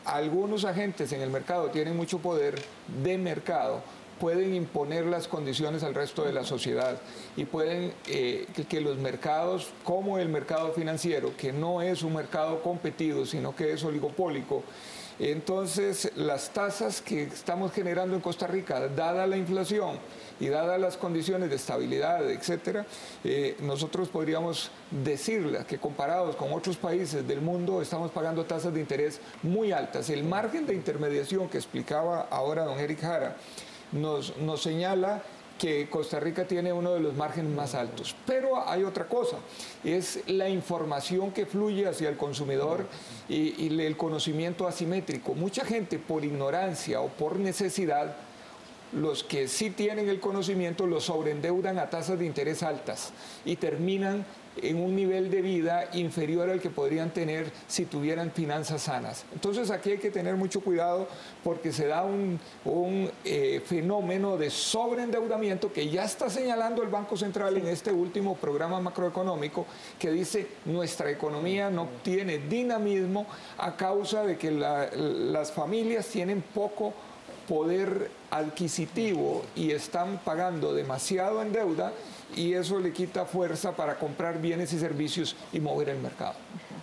algunos 0.06 0.64
agentes 0.64 1.12
en 1.12 1.22
el 1.22 1.30
mercado 1.30 1.70
tienen 1.70 1.98
mucho 1.98 2.20
poder 2.20 2.62
de 3.04 3.18
mercado, 3.18 3.82
pueden 4.20 4.54
imponer 4.54 5.06
las 5.06 5.28
condiciones 5.28 5.84
al 5.84 5.96
resto 5.96 6.24
de 6.24 6.34
la 6.34 6.44
sociedad 6.44 7.00
y 7.36 7.46
pueden 7.46 7.94
eh, 8.08 8.46
que, 8.68 8.82
los 8.82 8.98
mercados, 8.98 9.70
como 9.84 10.20
el 10.20 10.30
mercado 10.30 10.74
financiero, 10.74 11.36
que 11.38 11.54
no 11.54 11.82
es 11.82 12.04
un 12.04 12.14
mercado 12.14 12.62
competido, 12.62 13.26
sino 13.26 13.56
que 13.56 13.74
es 13.74 13.84
oligopólico, 13.84 14.64
entonces, 15.20 16.12
las 16.16 16.52
tasas 16.52 17.02
que 17.02 17.24
estamos 17.24 17.74
generando 17.74 18.16
en 18.16 18.22
Costa 18.22 18.48
Rica, 18.48 18.88
dada 18.88 19.28
la 19.28 19.36
inflación 19.36 20.00
y 20.40 20.48
dadas 20.48 20.80
las 20.80 20.96
condiciones 20.96 21.50
de 21.50 21.58
estabilidad, 21.58 22.30
etcétera, 22.32 22.86
eh, 23.26 23.58
nosotros 23.60 24.08
podríamos 24.08 24.72
decirle 24.90 25.66
que 25.68 25.78
comparados 25.78 26.38
con 26.38 26.54
otros 26.54 26.78
países 26.78 27.28
del 27.28 27.42
mundo 27.42 27.82
estamos 27.82 28.12
pagando 28.12 28.46
tasas 28.46 28.74
de 28.74 28.80
interés 28.80 29.20
muy 29.44 29.74
altas. 29.74 30.10
El 30.10 30.24
margen 30.24 30.66
de 30.66 30.74
intermediación 30.74 31.50
que 31.50 31.58
explicaba 31.58 32.28
ahora 32.32 32.64
don 32.64 32.80
Eric 32.80 33.02
Jara 33.02 33.36
nos 33.92 34.62
señala 34.62 35.22
que 35.60 35.88
Costa 35.90 36.20
Rica 36.20 36.46
tiene 36.46 36.74
uno 36.74 36.94
de 36.94 37.02
los 37.02 37.16
márgenes 37.16 37.52
más 37.52 37.76
altos. 37.76 38.16
Pero 38.26 38.68
hay 38.68 38.84
otra 38.84 39.08
cosa, 39.08 39.38
es 39.84 40.22
la 40.28 40.50
información 40.50 41.32
que 41.32 41.46
fluye 41.46 41.86
hacia 41.88 42.10
el 42.10 42.18
consumidor 42.18 42.88
y, 43.28 43.80
el 43.80 43.98
conocimiento 43.98 44.68
asimétrico. 44.68 45.36
Mucha 45.36 45.66
gente 45.66 46.00
por 46.00 46.26
ignorancia 46.26 47.02
o 47.02 47.10
por 47.10 47.38
necesidad 47.38 48.16
los 48.92 49.24
que 49.24 49.48
sí 49.48 49.70
tienen 49.70 50.10
el 50.10 50.20
conocimiento 50.20 50.88
lo 50.88 51.00
sobreendeudan 51.00 51.78
a 51.78 51.92
tasas 51.92 52.18
de 52.18 52.26
interés 52.26 52.64
altas 52.64 53.12
y 53.46 53.58
terminan 53.58 54.26
en 54.58 54.82
un 54.82 54.96
nivel 54.96 55.30
de 55.30 55.42
vida 55.42 55.90
inferior 55.94 56.50
al 56.50 56.60
que 56.60 56.70
podrían 56.70 57.12
tener 57.12 57.52
si 57.68 57.86
tuvieran 57.86 58.32
finanzas 58.32 58.84
sanas. 58.84 59.26
Entonces 59.34 59.72
aquí 59.72 59.92
hay 59.92 59.98
que 59.98 60.12
tener 60.12 60.36
mucho 60.36 60.62
cuidado 60.62 61.08
porque 61.44 61.72
se 61.72 61.88
da 61.88 62.04
un, 62.04 62.40
eh, 63.24 63.62
fenómeno 63.66 64.38
de 64.38 64.50
sobreendeudamiento 64.50 65.72
que 65.72 65.90
ya 65.90 66.04
está 66.04 66.30
señalando 66.30 66.84
el 66.84 66.90
Banco 66.90 67.18
Central 67.18 67.58
en 67.58 67.68
este 67.68 67.92
último 67.92 68.36
programa 68.36 68.80
macroeconómico 68.80 69.66
que 69.98 70.12
dice 70.12 70.48
nuestra 70.66 71.10
economía 71.10 71.70
no 71.70 71.88
tiene 72.04 72.40
dinamismo 72.40 73.26
a 73.58 73.76
causa 73.76 74.24
de 74.24 74.38
que 74.38 74.52
las 74.52 75.52
familias 75.52 76.08
tienen 76.08 76.42
poco 76.42 76.94
poder 77.48 78.12
adquisitivo 78.30 79.44
y 79.56 79.72
están 79.72 80.20
pagando 80.24 80.74
demasiado 80.74 81.42
en 81.42 81.52
deuda 81.52 81.92
y 82.36 82.54
eso 82.54 82.80
le 82.80 82.94
quita 82.94 83.26
fuerza 83.26 83.76
para 83.76 83.98
comprar 83.98 84.42
bienes 84.42 84.74
y 84.74 84.80
servicios 84.80 85.36
y 85.52 85.60
mover 85.60 85.90
el 85.90 86.00
mercado. 86.00 86.36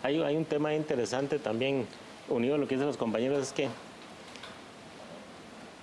Hay, 0.03 0.21
hay 0.23 0.37
un 0.37 0.45
tema 0.45 0.75
interesante 0.75 1.39
también, 1.39 1.87
unido 2.29 2.57
a 2.57 2.59
lo 2.59 2.67
que 2.67 2.75
dicen 2.75 2.87
los 2.87 2.97
compañeros, 2.97 3.43
es 3.43 3.53
que 3.53 3.69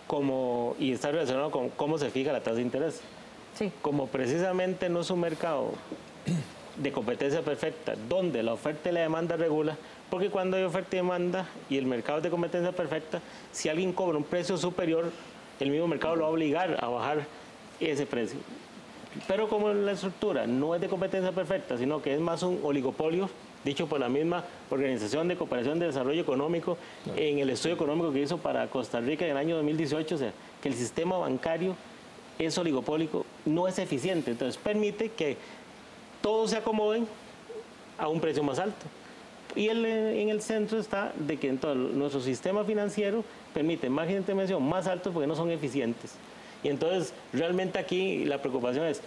como, 0.08 0.76
y 0.80 0.92
está 0.92 1.12
relacionado 1.12 1.50
con 1.50 1.70
cómo 1.70 1.98
se 1.98 2.10
fija 2.10 2.32
la 2.32 2.42
tasa 2.42 2.58
de 2.58 2.62
interés. 2.62 3.02
Sí. 3.56 3.72
Como 3.82 4.08
precisamente 4.08 4.90
no 4.90 5.02
es 5.02 5.10
un 5.10 5.20
mercado 5.20 5.72
de 6.78 6.92
competencia 6.92 7.42
perfecta, 7.42 7.96
donde 8.10 8.44
la 8.44 8.54
oferta 8.54 8.90
y 8.90 8.94
la 8.94 9.02
demanda 9.02 9.38
regula, 9.38 9.78
porque 10.10 10.30
cuando 10.30 10.58
hay 10.58 10.64
oferta 10.64 10.96
y 10.96 10.98
demanda 10.98 11.48
y 11.70 11.78
el 11.78 11.86
mercado 11.86 12.20
es 12.20 12.24
de 12.24 12.30
competencia 12.30 12.72
perfecta, 12.72 13.22
si 13.52 13.70
alguien 13.70 13.94
cobra 13.94 14.18
un 14.18 14.24
precio 14.24 14.58
superior, 14.58 15.12
el 15.60 15.70
mismo 15.70 15.88
mercado 15.88 16.16
lo 16.16 16.24
va 16.24 16.28
a 16.28 16.32
obligar 16.32 16.78
a 16.80 16.88
bajar 16.90 17.26
ese 17.80 18.06
precio. 18.06 18.40
Pero 19.28 19.48
como 19.48 19.70
la 19.70 19.92
estructura 19.92 20.48
no 20.48 20.74
es 20.74 20.82
de 20.82 20.88
competencia 20.88 21.32
perfecta, 21.32 21.78
sino 21.78 22.02
que 22.02 22.16
es 22.16 22.20
más 22.20 22.42
un 22.44 22.60
oligopolio, 22.64 23.30
dicho 23.64 23.88
por 23.88 24.00
la 24.00 24.10
misma 24.10 24.44
Organización 24.70 25.28
de 25.28 25.36
Cooperación 25.36 25.80
de 25.80 25.86
Desarrollo 25.88 26.22
Económico, 26.22 26.78
en 27.16 27.40
el 27.40 27.50
estudio 27.50 27.76
económico 27.76 28.12
que 28.12 28.22
hizo 28.22 28.38
para 28.38 28.68
Costa 28.68 29.00
Rica 29.00 29.26
en 29.26 29.32
el 29.32 29.38
año 29.38 29.56
2018, 29.58 30.16
o 30.16 30.18
sea, 30.18 30.34
que 30.62 30.70
el 30.70 30.76
sistema 30.76 31.18
bancario 31.18 31.76
es 32.40 32.58
oligopólico, 32.58 33.26
no 33.46 33.68
es 33.68 33.78
eficiente. 33.78 34.32
Entonces 34.32 34.60
permite 34.62 35.10
que 35.10 35.38
todos 36.22 36.50
se 36.50 36.58
acomoden 36.58 37.08
a 37.98 38.08
un 38.08 38.20
precio 38.20 38.44
más 38.44 38.58
alto. 38.60 38.86
Y 39.56 39.70
en 39.70 40.30
el 40.30 40.42
centro 40.42 40.80
está 40.80 41.14
de 41.16 41.38
que 41.38 41.48
entonces 41.48 41.96
nuestro 41.96 42.20
sistema 42.20 42.64
financiero 42.64 43.24
permite 43.54 43.88
margen 43.88 44.16
de 44.16 44.20
intervención 44.22 44.68
más 44.68 44.88
altos 44.88 45.14
porque 45.14 45.28
no 45.28 45.36
son 45.36 45.52
eficientes. 45.52 46.16
Y 46.64 46.70
entonces, 46.70 47.14
realmente 47.34 47.78
aquí 47.78 48.26
la 48.26 48.40
preocupación 48.40 48.86
es 48.86 49.02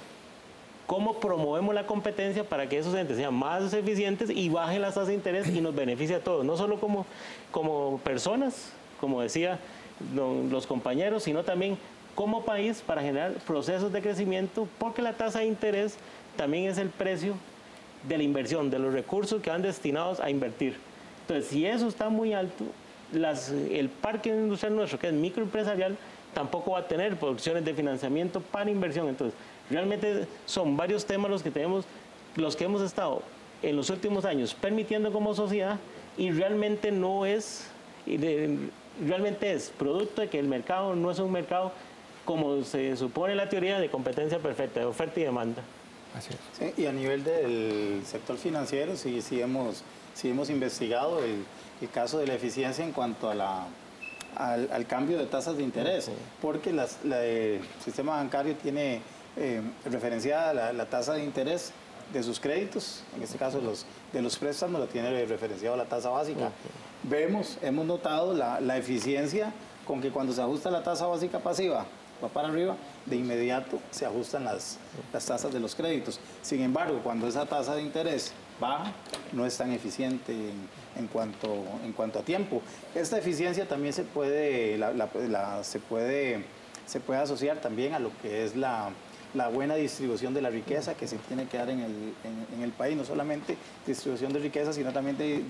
cómo 0.86 1.18
promovemos 1.18 1.75
la 1.75 1.86
competencia 1.86 2.44
para 2.44 2.68
que 2.68 2.78
esos 2.78 2.94
entes 2.94 3.16
sean 3.16 3.34
más 3.34 3.72
eficientes 3.72 4.30
y 4.30 4.48
bajen 4.48 4.82
las 4.82 4.94
tasas 4.94 5.08
de 5.08 5.14
interés 5.14 5.48
y 5.48 5.60
nos 5.60 5.75
beneficie 5.75 6.16
a 6.16 6.20
todos, 6.20 6.44
no 6.44 6.56
solo 6.56 6.78
como, 6.78 7.06
como 7.50 7.98
personas, 8.04 8.72
como 9.00 9.20
decía 9.22 9.58
los 10.50 10.66
compañeros, 10.66 11.22
sino 11.25 11.42
también 11.42 11.78
como 12.14 12.44
país 12.44 12.82
para 12.86 13.02
generar 13.02 13.32
procesos 13.46 13.92
de 13.92 14.00
crecimiento, 14.00 14.68
porque 14.78 15.02
la 15.02 15.14
tasa 15.14 15.40
de 15.40 15.46
interés 15.46 15.96
también 16.36 16.70
es 16.70 16.78
el 16.78 16.88
precio 16.88 17.34
de 18.08 18.18
la 18.18 18.22
inversión, 18.22 18.70
de 18.70 18.78
los 18.78 18.92
recursos 18.92 19.42
que 19.42 19.50
van 19.50 19.62
destinados 19.62 20.20
a 20.20 20.30
invertir. 20.30 20.76
Entonces, 21.22 21.46
si 21.50 21.66
eso 21.66 21.88
está 21.88 22.08
muy 22.08 22.32
alto, 22.32 22.64
el 23.12 23.88
parque 23.88 24.30
industrial 24.30 24.76
nuestro, 24.76 24.98
que 24.98 25.08
es 25.08 25.12
microempresarial, 25.12 25.96
tampoco 26.37 26.73
va 26.73 26.81
a 26.81 26.87
tener 26.87 27.16
producciones 27.16 27.64
de 27.64 27.73
financiamiento 27.73 28.43
para 28.43 28.71
inversión. 28.71 29.09
Entonces, 29.09 29.35
realmente 29.71 30.26
son 30.45 30.76
varios 30.76 31.07
temas 31.07 31.31
los 31.31 31.43
que 31.43 31.50
tenemos, 31.50 31.87
los 32.35 32.55
que 32.55 32.64
hemos 32.64 32.83
estado 32.83 33.23
en 33.62 33.75
los 33.75 33.88
últimos 33.88 34.26
años 34.26 34.52
permitiendo 34.52 35.11
como 35.11 35.35
sociedad 35.35 35.78
y 36.19 36.31
realmente 36.33 36.93
no 36.93 37.25
es, 37.25 37.69
realmente 39.02 39.50
es 39.50 39.73
producto 39.78 40.21
de 40.21 40.28
que 40.28 40.38
el 40.38 40.47
mercado 40.47 40.95
no 40.95 41.11
es 41.11 41.19
un 41.21 41.33
mercado 41.33 41.73
como 42.26 42.62
se 42.64 42.95
supone 42.99 43.35
la 43.35 43.49
teoría 43.49 43.78
de 43.78 43.88
competencia 43.88 44.38
perfecta, 44.38 44.81
de 44.81 44.87
oferta 44.87 45.19
y 45.19 45.23
demanda. 45.23 45.62
Así 46.14 46.35
es. 46.61 46.78
y 46.78 46.85
a 46.85 46.93
nivel 46.93 47.25
del 47.25 48.02
sector 48.05 48.37
financiero, 48.37 48.95
sí, 48.97 49.23
sí, 49.23 49.40
hemos, 49.40 49.83
sí 50.12 50.28
hemos 50.28 50.50
investigado 50.50 51.25
el, 51.25 51.47
el 51.81 51.88
caso 51.88 52.19
de 52.19 52.26
la 52.26 52.35
eficiencia 52.35 52.85
en 52.85 52.93
cuanto 52.93 53.31
a 53.31 53.35
la 53.35 53.66
al, 54.37 54.87
cambio 54.87 55.19
de 55.19 55.26
tasas 55.26 55.57
de 55.57 55.62
interés, 55.62 56.11
porque 56.40 56.71
el 56.71 57.61
sistema 57.83 58.16
bancario 58.16 58.55
tiene 58.57 59.00
eh, 59.37 59.61
referenciada 59.85 60.73
la, 60.73 60.87
tasa 60.87 61.14
de 61.14 61.25
interés 61.25 61.73
de 62.12 62.23
sus 62.23 62.38
créditos, 62.38 63.02
en 63.16 63.23
este 63.23 63.37
caso 63.38 63.61
los, 63.61 63.85
de 64.12 64.23
los 64.23 64.37
préstamos, 64.37 64.81
lo 64.81 64.87
tiene 64.87 65.25
referenciado 65.26 65.76
la 65.76 65.87
tasa 65.87 66.11
básica. 66.11 66.50
Vemos, 67.02 67.59
hemos 67.62 67.87
notado 67.87 68.35
la, 68.35 68.61
la 68.61 68.76
eficiencia 68.76 69.52
con 69.87 70.00
que 70.00 70.11
cuando 70.11 70.33
se 70.33 70.43
ajusta 70.43 70.71
la 70.71 70.83
tasa 70.83 71.07
básica 71.07 71.38
pasiva, 71.38 71.87
va 72.23 72.28
para 72.28 72.49
arriba, 72.49 72.76
de 73.05 73.16
inmediato 73.16 73.78
se 73.90 74.07
ajustan 74.07 74.45
las, 74.45 74.78
las 75.12 75.25
tasas 75.26 75.52
de 75.52 75.61
los 75.61 75.75
créditos. 75.75 76.21
Sin 76.43 76.61
embargo, 76.62 77.00
cuando 77.02 77.26
esa 77.26 77.47
tasa 77.47 77.75
de 77.75 77.83
interés 77.83 78.33
baja, 78.61 78.93
no 79.33 79.47
es 79.47 79.57
tan 79.57 79.73
eficiente 79.73 80.33
en, 80.33 80.69
cuanto, 81.06 81.64
en 81.84 81.92
cuanto 81.92 82.18
a 82.18 82.22
tiempo. 82.22 82.62
Esta 82.94 83.18
eficiencia 83.18 83.68
también 83.68 83.92
se 83.92 84.04
puede, 84.04 84.78
se 85.62 85.78
puede, 85.80 86.44
se 86.86 87.00
puede 87.00 87.20
asociar 87.20 87.58
también 87.58 87.94
a 87.94 87.98
lo 87.98 88.10
que 88.22 88.44
es 88.44 88.56
la, 88.56 88.90
la 89.34 89.48
buena 89.48 89.74
distribución 89.74 90.34
de 90.34 90.40
la 90.42 90.50
riqueza 90.50 90.94
que 90.94 91.06
se 91.06 91.18
tiene 91.18 91.46
que 91.46 91.58
dar 91.58 91.70
en 91.70 91.80
el, 91.80 92.14
en, 92.54 92.62
el, 92.62 92.72
país, 92.72 92.96
no 92.96 93.04
solamente 93.04 93.56
distribución 93.86 94.32
de 94.32 94.40
riqueza, 94.40 94.72
sino 94.72 94.92
también 94.92 95.18
de 95.18 95.42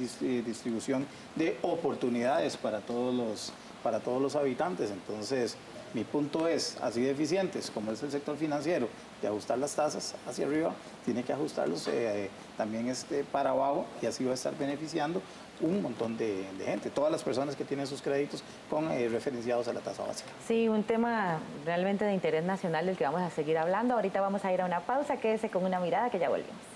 distribución 0.44 1.06
de 1.36 1.56
oportunidades 1.62 2.56
para 2.56 2.80
todos 2.80 3.14
los, 3.14 3.52
para 3.82 4.00
todos 4.00 4.20
los 4.20 4.34
habitantes. 4.36 4.90
Entonces, 4.90 5.56
mi 5.94 6.04
punto 6.04 6.46
es, 6.48 6.76
así 6.82 7.02
de 7.02 7.10
eficientes 7.10 7.70
como 7.70 7.92
es 7.92 8.02
el 8.02 8.10
sector 8.10 8.36
financiero, 8.36 8.88
de 9.22 9.28
ajustar 9.28 9.58
las 9.58 9.74
tasas 9.74 10.14
hacia 10.28 10.46
arriba, 10.46 10.72
tiene 11.04 11.22
que 11.22 11.32
ajustarlos 11.32 11.88
eh, 11.88 12.28
también 12.56 12.88
este, 12.88 13.24
para 13.24 13.50
abajo 13.50 13.86
y 14.02 14.06
así 14.06 14.24
va 14.24 14.32
a 14.32 14.34
estar 14.34 14.56
beneficiando 14.56 15.22
un 15.60 15.82
montón 15.82 16.16
de, 16.16 16.46
gente, 16.64 16.90
todas 16.90 17.10
las 17.10 17.22
personas 17.22 17.56
que 17.56 17.64
tienen 17.64 17.86
sus 17.86 18.02
créditos 18.02 18.42
con 18.68 18.90
eh, 18.90 19.08
referenciados 19.08 19.68
a 19.68 19.72
la 19.72 19.80
tasa 19.80 20.04
básica. 20.04 20.30
Sí, 20.46 20.68
un 20.68 20.82
tema 20.82 21.38
realmente 21.64 22.04
de 22.04 22.12
interés 22.12 22.44
nacional 22.44 22.86
del 22.86 22.96
que 22.96 23.04
vamos 23.04 23.22
a 23.22 23.30
seguir 23.30 23.56
hablando. 23.56 23.94
Ahorita 23.94 24.20
vamos 24.20 24.44
a 24.44 24.52
ir 24.52 24.60
a 24.60 24.66
una 24.66 24.80
pausa, 24.80 25.16
quédese 25.16 25.48
con 25.48 25.64
una 25.64 25.80
mirada 25.80 26.10
que 26.10 26.18
ya 26.18 26.28
volvemos. 26.28 26.75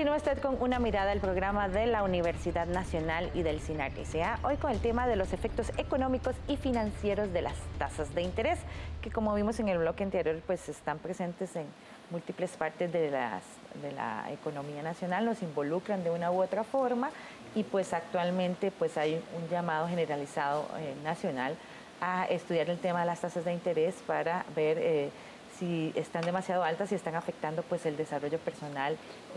Continúa 0.00 0.16
usted 0.16 0.38
con 0.38 0.56
una 0.62 0.78
mirada 0.78 1.12
al 1.12 1.20
programa 1.20 1.68
de 1.68 1.84
la 1.84 2.02
Universidad 2.02 2.66
Nacional 2.66 3.30
y 3.34 3.42
del 3.42 3.60
SINAC 3.60 3.98
S.A. 3.98 4.38
Hoy 4.42 4.56
con 4.56 4.70
el 4.70 4.80
tema 4.80 5.06
de 5.06 5.14
los 5.14 5.34
efectos 5.34 5.72
económicos 5.76 6.34
y 6.48 6.56
financieros 6.56 7.34
de 7.34 7.42
las 7.42 7.52
tasas 7.76 8.14
de 8.14 8.22
interés, 8.22 8.58
que 9.02 9.10
como 9.10 9.34
vimos 9.34 9.60
en 9.60 9.68
el 9.68 9.76
bloque 9.76 10.02
anterior, 10.02 10.40
pues 10.46 10.70
están 10.70 11.00
presentes 11.00 11.54
en 11.54 11.66
múltiples 12.10 12.52
partes 12.52 12.90
de, 12.90 13.10
las, 13.10 13.42
de 13.82 13.92
la 13.92 14.24
economía 14.32 14.82
nacional, 14.82 15.26
nos 15.26 15.42
involucran 15.42 16.02
de 16.02 16.08
una 16.08 16.30
u 16.30 16.40
otra 16.42 16.64
forma 16.64 17.10
y 17.54 17.62
pues 17.64 17.92
actualmente 17.92 18.70
pues 18.70 18.96
hay 18.96 19.22
un 19.36 19.50
llamado 19.50 19.86
generalizado 19.86 20.66
eh, 20.78 20.94
nacional 21.04 21.56
a 22.00 22.24
estudiar 22.24 22.70
el 22.70 22.78
tema 22.78 23.00
de 23.00 23.06
las 23.06 23.20
tasas 23.20 23.44
de 23.44 23.52
interés 23.52 23.96
para 24.06 24.46
ver... 24.56 24.78
Eh, 24.78 25.10
si 25.60 25.92
están 25.94 26.24
demasiado 26.24 26.64
altas 26.64 26.90
y 26.90 26.94
están 26.94 27.14
afectando 27.14 27.62
pues 27.62 27.86
el 27.86 27.96
desarrollo 27.96 28.38
personal 28.38 28.96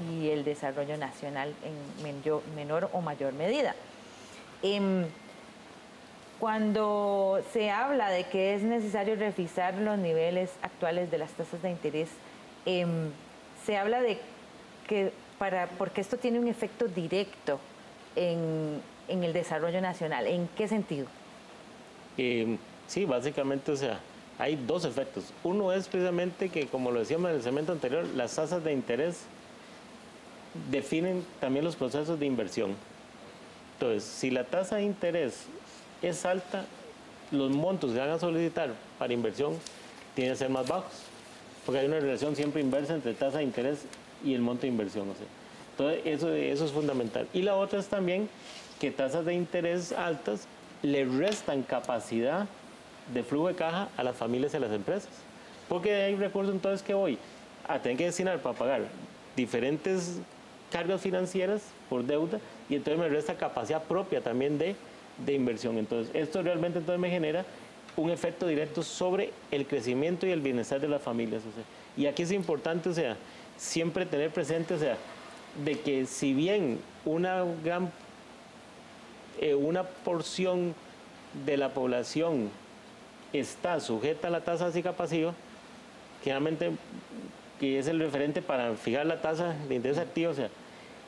y 0.09 0.29
el 0.29 0.43
desarrollo 0.45 0.97
nacional 0.97 1.53
en 2.01 2.55
menor 2.55 2.89
o 2.93 3.01
mayor 3.01 3.33
medida. 3.33 3.75
Em, 4.63 5.05
cuando 6.39 7.43
se 7.51 7.69
habla 7.69 8.09
de 8.09 8.23
que 8.23 8.55
es 8.55 8.63
necesario 8.63 9.15
revisar 9.15 9.75
los 9.75 9.97
niveles 9.97 10.51
actuales 10.61 11.11
de 11.11 11.17
las 11.17 11.31
tasas 11.31 11.61
de 11.61 11.69
interés, 11.69 12.09
em, 12.65 13.11
se 13.65 13.77
habla 13.77 14.01
de 14.01 14.17
que 14.87 15.11
para, 15.37 15.67
porque 15.77 16.01
esto 16.01 16.17
tiene 16.17 16.39
un 16.39 16.47
efecto 16.47 16.87
directo 16.87 17.59
en, 18.15 18.81
el 19.09 19.33
desarrollo 19.33 19.81
nacional. 19.81 20.27
¿En 20.27 20.47
qué 20.55 20.67
sentido? 20.67 21.07
Em, 22.17 22.57
sí, 22.87 23.05
básicamente, 23.05 23.71
o 23.71 23.75
sea, 23.75 23.99
hay 24.39 24.55
dos 24.55 24.85
efectos. 24.85 25.25
Uno 25.43 25.71
es 25.71 25.87
precisamente 25.87 26.49
que, 26.49 26.67
como 26.67 26.91
lo 26.91 26.99
decíamos 26.99 27.29
en 27.29 27.37
el 27.37 27.43
segmento 27.43 27.71
anterior, 27.71 28.05
las 28.15 28.35
tasas 28.35 28.63
de 28.63 28.73
interés 28.73 29.25
definen 30.71 31.25
también 31.39 31.65
los 31.65 31.75
procesos 31.75 32.19
de 32.19 32.25
inversión. 32.25 32.75
Entonces, 33.73 34.03
si 34.03 34.31
la 34.31 34.43
tasa 34.43 34.77
de 34.77 34.83
interés 34.83 35.45
es 36.01 36.25
alta, 36.25 36.65
los 37.31 37.51
montos 37.51 37.91
que 37.91 37.99
van 37.99 38.09
a 38.09 38.19
solicitar 38.19 38.73
para 38.99 39.13
inversión 39.13 39.57
tienen 40.15 40.33
que 40.33 40.37
ser 40.37 40.49
más 40.49 40.67
bajos, 40.67 40.93
porque 41.65 41.79
hay 41.79 41.87
una 41.87 41.99
relación 41.99 42.35
siempre 42.35 42.61
inversa 42.61 42.93
entre 42.93 43.13
tasa 43.13 43.39
de 43.39 43.43
interés 43.43 43.85
y 44.23 44.33
el 44.33 44.41
monto 44.41 44.63
de 44.63 44.67
inversión. 44.67 45.07
entonces, 45.71 46.01
eso, 46.05 46.31
eso 46.33 46.65
es 46.65 46.71
fundamental. 46.71 47.27
Y 47.33 47.41
la 47.41 47.55
otra 47.55 47.79
es 47.79 47.87
también 47.87 48.29
que 48.79 48.91
tasas 48.91 49.25
de 49.25 49.33
interés 49.33 49.91
altas 49.91 50.47
le 50.81 51.05
restan 51.05 51.63
capacidad 51.63 52.47
de 53.13 53.23
flujo 53.23 53.47
de 53.47 53.55
caja 53.55 53.89
a 53.97 54.03
las 54.03 54.15
familias 54.15 54.53
y 54.53 54.57
a 54.57 54.59
las 54.59 54.71
empresas. 54.71 55.09
Porque 55.67 55.93
hay 55.93 56.15
recursos 56.15 56.53
entonces 56.53 56.83
que 56.83 56.93
hoy 56.93 57.17
a 57.67 57.79
tener 57.79 57.97
que 57.97 58.05
destinar 58.05 58.39
para 58.39 58.57
pagar 58.57 58.81
diferentes 59.35 60.19
cargas 60.71 61.01
financieras 61.01 61.61
por 61.89 62.03
deuda 62.03 62.39
y 62.69 62.75
entonces 62.75 62.99
me 62.99 63.09
resta 63.09 63.35
capacidad 63.35 63.83
propia 63.83 64.21
también 64.21 64.57
de, 64.57 64.75
de 65.25 65.33
inversión. 65.33 65.77
Entonces, 65.77 66.13
esto 66.15 66.41
realmente 66.41 66.79
entonces 66.79 66.99
me 66.99 67.09
genera 67.09 67.45
un 67.95 68.09
efecto 68.09 68.47
directo 68.47 68.81
sobre 68.81 69.31
el 69.51 69.67
crecimiento 69.67 70.25
y 70.25 70.31
el 70.31 70.41
bienestar 70.41 70.79
de 70.79 70.87
las 70.87 71.01
familias. 71.01 71.43
y 71.95 72.07
aquí 72.07 72.23
es 72.23 72.31
importante, 72.31 72.89
o 72.89 72.93
sea, 72.93 73.17
siempre 73.57 74.05
tener 74.05 74.31
presente, 74.31 74.73
o 74.73 74.79
sea, 74.79 74.97
de 75.63 75.79
que 75.79 76.05
si 76.05 76.33
bien 76.33 76.79
una 77.05 77.43
gran, 77.63 77.91
eh, 79.39 79.53
una 79.53 79.83
porción 79.83 80.73
de 81.45 81.57
la 81.57 81.69
población 81.69 82.49
está 83.33 83.79
sujeta 83.79 84.27
a 84.27 84.31
la 84.31 84.41
tasa 84.41 84.65
básica 84.65 84.93
pasiva, 84.93 85.33
generalmente 86.23 86.71
que 87.59 87.79
es 87.79 87.87
el 87.87 87.99
referente 87.99 88.41
para 88.41 88.75
fijar 88.75 89.05
la 89.05 89.21
tasa 89.21 89.55
de 89.67 89.75
interés 89.75 89.97
activo, 89.97 90.31
o 90.31 90.35
sea, 90.35 90.49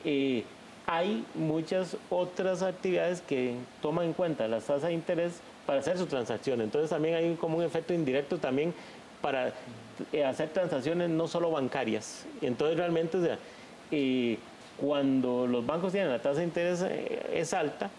eh, 0.04 0.44
hay 0.86 1.24
muchas 1.34 1.96
otras 2.10 2.62
actividades 2.62 3.20
que 3.20 3.54
toman 3.82 4.06
en 4.06 4.12
cuenta 4.12 4.46
las 4.46 4.64
tasas 4.64 4.84
de 4.84 4.92
interés 4.92 5.40
para 5.66 5.80
hacer 5.80 5.98
su 5.98 6.06
transacción. 6.06 6.60
Entonces 6.60 6.90
también 6.90 7.16
hay 7.16 7.34
como 7.34 7.58
un 7.58 7.64
efecto 7.64 7.92
indirecto 7.92 8.38
también 8.38 8.72
para 9.20 9.52
eh, 10.12 10.24
hacer 10.24 10.50
transacciones 10.50 11.10
no 11.10 11.26
solo 11.26 11.50
bancarias. 11.50 12.24
Entonces 12.40 12.76
realmente, 12.76 13.16
o 13.16 13.24
sea, 13.24 13.38
eh, 13.90 14.38
cuando 14.76 15.48
los 15.48 15.66
bancos 15.66 15.90
tienen 15.90 16.10
la 16.10 16.20
tasa 16.20 16.38
de 16.38 16.44
interés 16.44 16.82
es 17.32 17.52
alta, 17.52 17.90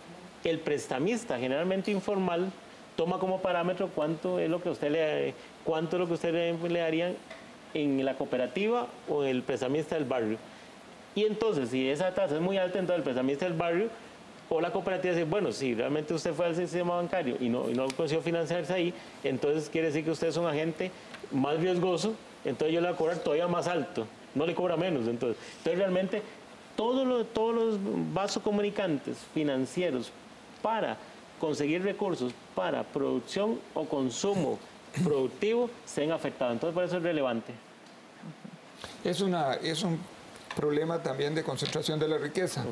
el 0.45 0.59
prestamista 0.59 1.37
generalmente 1.37 1.91
informal 1.91 2.51
toma 2.97 3.19
como 3.19 3.41
parámetro 3.41 3.89
cuánto 3.93 4.39
es 4.39 4.49
lo 4.49 4.61
que 4.61 4.69
usted 4.69 4.91
le, 4.91 5.33
cuánto 5.63 5.95
es 5.95 5.99
lo 6.01 6.07
que 6.07 6.13
usted 6.15 6.33
le, 6.33 6.79
daría 6.79 7.13
en 7.73 8.03
la 8.03 8.15
cooperativa 8.15 8.87
o 9.07 9.23
en 9.23 9.29
el 9.29 9.43
prestamista 9.43 9.95
del 9.95 10.05
barrio. 10.05 10.37
Y 11.15 11.23
entonces, 11.23 11.69
si 11.69 11.89
esa 11.89 12.13
tasa 12.13 12.35
es 12.35 12.41
muy 12.41 12.57
alta, 12.57 12.79
entonces 12.79 12.97
el 12.97 13.03
prestamista 13.03 13.45
del 13.45 13.53
barrio 13.53 13.87
o 14.49 14.59
la 14.59 14.71
cooperativa 14.71 15.13
dice, 15.13 15.25
bueno, 15.25 15.51
si 15.51 15.75
realmente 15.75 16.13
usted 16.13 16.33
fue 16.33 16.47
al 16.47 16.55
sistema 16.55 16.95
bancario 16.95 17.37
y 17.39 17.49
no, 17.49 17.69
y 17.69 17.73
no 17.73 17.85
consiguió 17.95 18.21
financiarse 18.21 18.73
ahí, 18.73 18.93
entonces 19.23 19.69
quiere 19.69 19.87
decir 19.87 20.03
que 20.03 20.11
usted 20.11 20.27
es 20.27 20.37
un 20.37 20.47
agente 20.47 20.91
más 21.31 21.59
riesgoso, 21.59 22.15
entonces 22.43 22.73
yo 22.73 22.81
le 22.81 22.87
voy 22.87 22.95
a 22.95 22.97
cobrar 22.97 23.17
todavía 23.19 23.47
más 23.47 23.67
alto, 23.67 24.07
no 24.33 24.45
le 24.45 24.55
cobra 24.55 24.75
menos. 24.75 25.07
Entonces, 25.07 25.37
entonces 25.57 25.77
realmente 25.77 26.21
todos 26.75 27.27
todos 27.33 27.55
los 27.55 27.79
vasos 28.13 28.41
comunicantes 28.41 29.17
financieros 29.33 30.11
para 30.61 30.97
conseguir 31.39 31.83
recursos 31.83 32.33
para 32.55 32.83
producción 32.83 33.59
o 33.73 33.85
consumo 33.85 34.59
productivo 35.03 35.69
sean 35.85 36.11
afectados. 36.11 36.53
Entonces, 36.53 36.73
por 36.73 36.83
eso 36.83 36.97
es 36.97 37.03
relevante. 37.03 37.53
Es, 39.03 39.21
una, 39.21 39.53
es 39.55 39.83
un 39.83 39.99
problema 40.55 41.01
también 41.01 41.35
de 41.35 41.43
concentración 41.43 41.99
de 41.99 42.07
la 42.07 42.17
riqueza. 42.17 42.65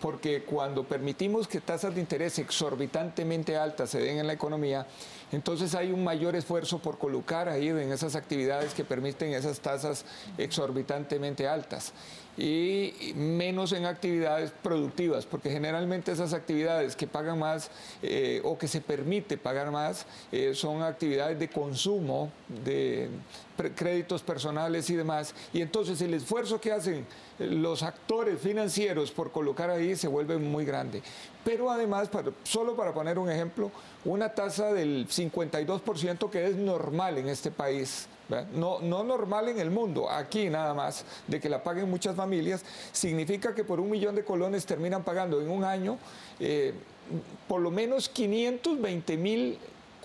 Porque 0.00 0.44
cuando 0.44 0.84
permitimos 0.84 1.48
que 1.48 1.60
tasas 1.60 1.92
de 1.94 2.00
interés 2.00 2.38
exorbitantemente 2.38 3.56
altas 3.56 3.90
se 3.90 3.98
den 3.98 4.18
en 4.18 4.28
la 4.28 4.32
economía, 4.32 4.86
entonces 5.32 5.74
hay 5.74 5.92
un 5.92 6.04
mayor 6.04 6.36
esfuerzo 6.36 6.78
por 6.78 6.98
colocar 6.98 7.48
ahí 7.48 7.68
en 7.68 7.92
esas 7.92 8.14
actividades 8.14 8.74
que 8.74 8.84
permiten 8.84 9.32
esas 9.32 9.60
tasas 9.60 10.04
exorbitantemente 10.38 11.46
altas 11.46 11.92
y 12.38 13.12
menos 13.16 13.72
en 13.72 13.84
actividades 13.84 14.52
productivas, 14.62 15.26
porque 15.26 15.50
generalmente 15.50 16.12
esas 16.12 16.32
actividades 16.32 16.94
que 16.94 17.08
pagan 17.08 17.38
más 17.40 17.70
eh, 18.00 18.40
o 18.44 18.56
que 18.56 18.68
se 18.68 18.80
permite 18.80 19.36
pagar 19.36 19.72
más 19.72 20.06
eh, 20.30 20.52
son 20.54 20.82
actividades 20.82 21.38
de 21.38 21.48
consumo, 21.48 22.30
de 22.64 23.10
créditos 23.74 24.22
personales 24.22 24.88
y 24.88 24.94
demás. 24.94 25.34
Y 25.52 25.62
entonces 25.62 26.00
el 26.00 26.14
esfuerzo 26.14 26.60
que 26.60 26.70
hacen 26.70 27.04
los 27.40 27.82
actores 27.82 28.40
financieros 28.40 29.10
por 29.10 29.32
colocar 29.32 29.70
ahí 29.70 29.96
se 29.96 30.06
vuelve 30.06 30.38
muy 30.38 30.64
grande. 30.64 31.02
Pero 31.48 31.70
además, 31.70 32.10
solo 32.42 32.76
para 32.76 32.92
poner 32.92 33.18
un 33.18 33.30
ejemplo, 33.30 33.70
una 34.04 34.34
tasa 34.34 34.70
del 34.70 35.08
52% 35.08 36.28
que 36.28 36.46
es 36.46 36.56
normal 36.56 37.16
en 37.16 37.26
este 37.30 37.50
país, 37.50 38.06
no, 38.52 38.80
no, 38.80 39.02
normal 39.02 39.48
en 39.48 39.58
el 39.58 39.70
mundo, 39.70 40.10
aquí 40.10 40.50
nada 40.50 40.74
más, 40.74 41.06
de 41.26 41.40
que 41.40 41.48
la 41.48 41.62
paguen 41.62 41.88
muchas 41.88 42.14
familias, 42.14 42.62
significa 42.92 43.54
que 43.54 43.64
por 43.64 43.80
un 43.80 43.88
millón 43.88 44.14
de 44.14 44.24
colones 44.24 44.66
terminan 44.66 45.04
pagando 45.04 45.40
en 45.40 45.48
un 45.48 45.64
año 45.64 45.96
eh, 46.38 46.74
por 47.48 47.62
lo 47.62 47.70
menos 47.70 48.10
520 48.10 49.16
mil 49.16 49.58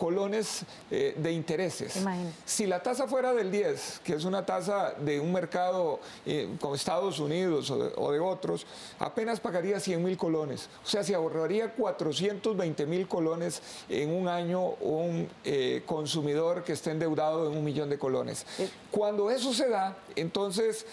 colones 0.03 0.65
eh, 0.91 1.15
de 1.15 1.31
intereses. 1.31 1.97
Si 2.43 2.67
la 2.67 2.83
tasa 2.83 3.07
fuera 3.07 3.33
del 3.33 3.49
10, 3.49 4.01
que 4.03 4.15
es 4.15 4.25
una 4.25 4.45
tasa 4.45 4.95
de 4.99 5.17
un 5.17 5.31
mercado 5.31 6.01
eh, 6.25 6.57
como 6.59 6.75
Estados 6.75 7.19
Unidos 7.19 7.71
o 7.71 8.11
de, 8.11 8.19
otros, 8.19 8.65
apenas 8.99 9.39
pagaría 9.39 9.79
100 9.79 10.03
mil 10.03 10.17
colones. 10.17 10.67
O 10.83 10.87
sea, 10.87 11.05
se 11.05 11.15
ahorraría 11.15 11.71
420 11.71 12.85
mil 12.85 13.07
colones 13.07 13.61
en 13.87 14.13
un 14.13 14.27
año 14.27 14.71
un 14.81 15.29
eh, 15.45 15.83
consumidor 15.85 16.65
que 16.65 16.73
esté 16.73 16.91
endeudado 16.91 17.49
en 17.49 17.57
un 17.57 17.63
millón 17.63 17.89
de 17.89 17.97
colones. 17.97 18.45
Cuando 18.91 19.31
eso 19.31 19.53
se 19.53 19.69
da, 19.69 19.95
entonces 20.17 20.85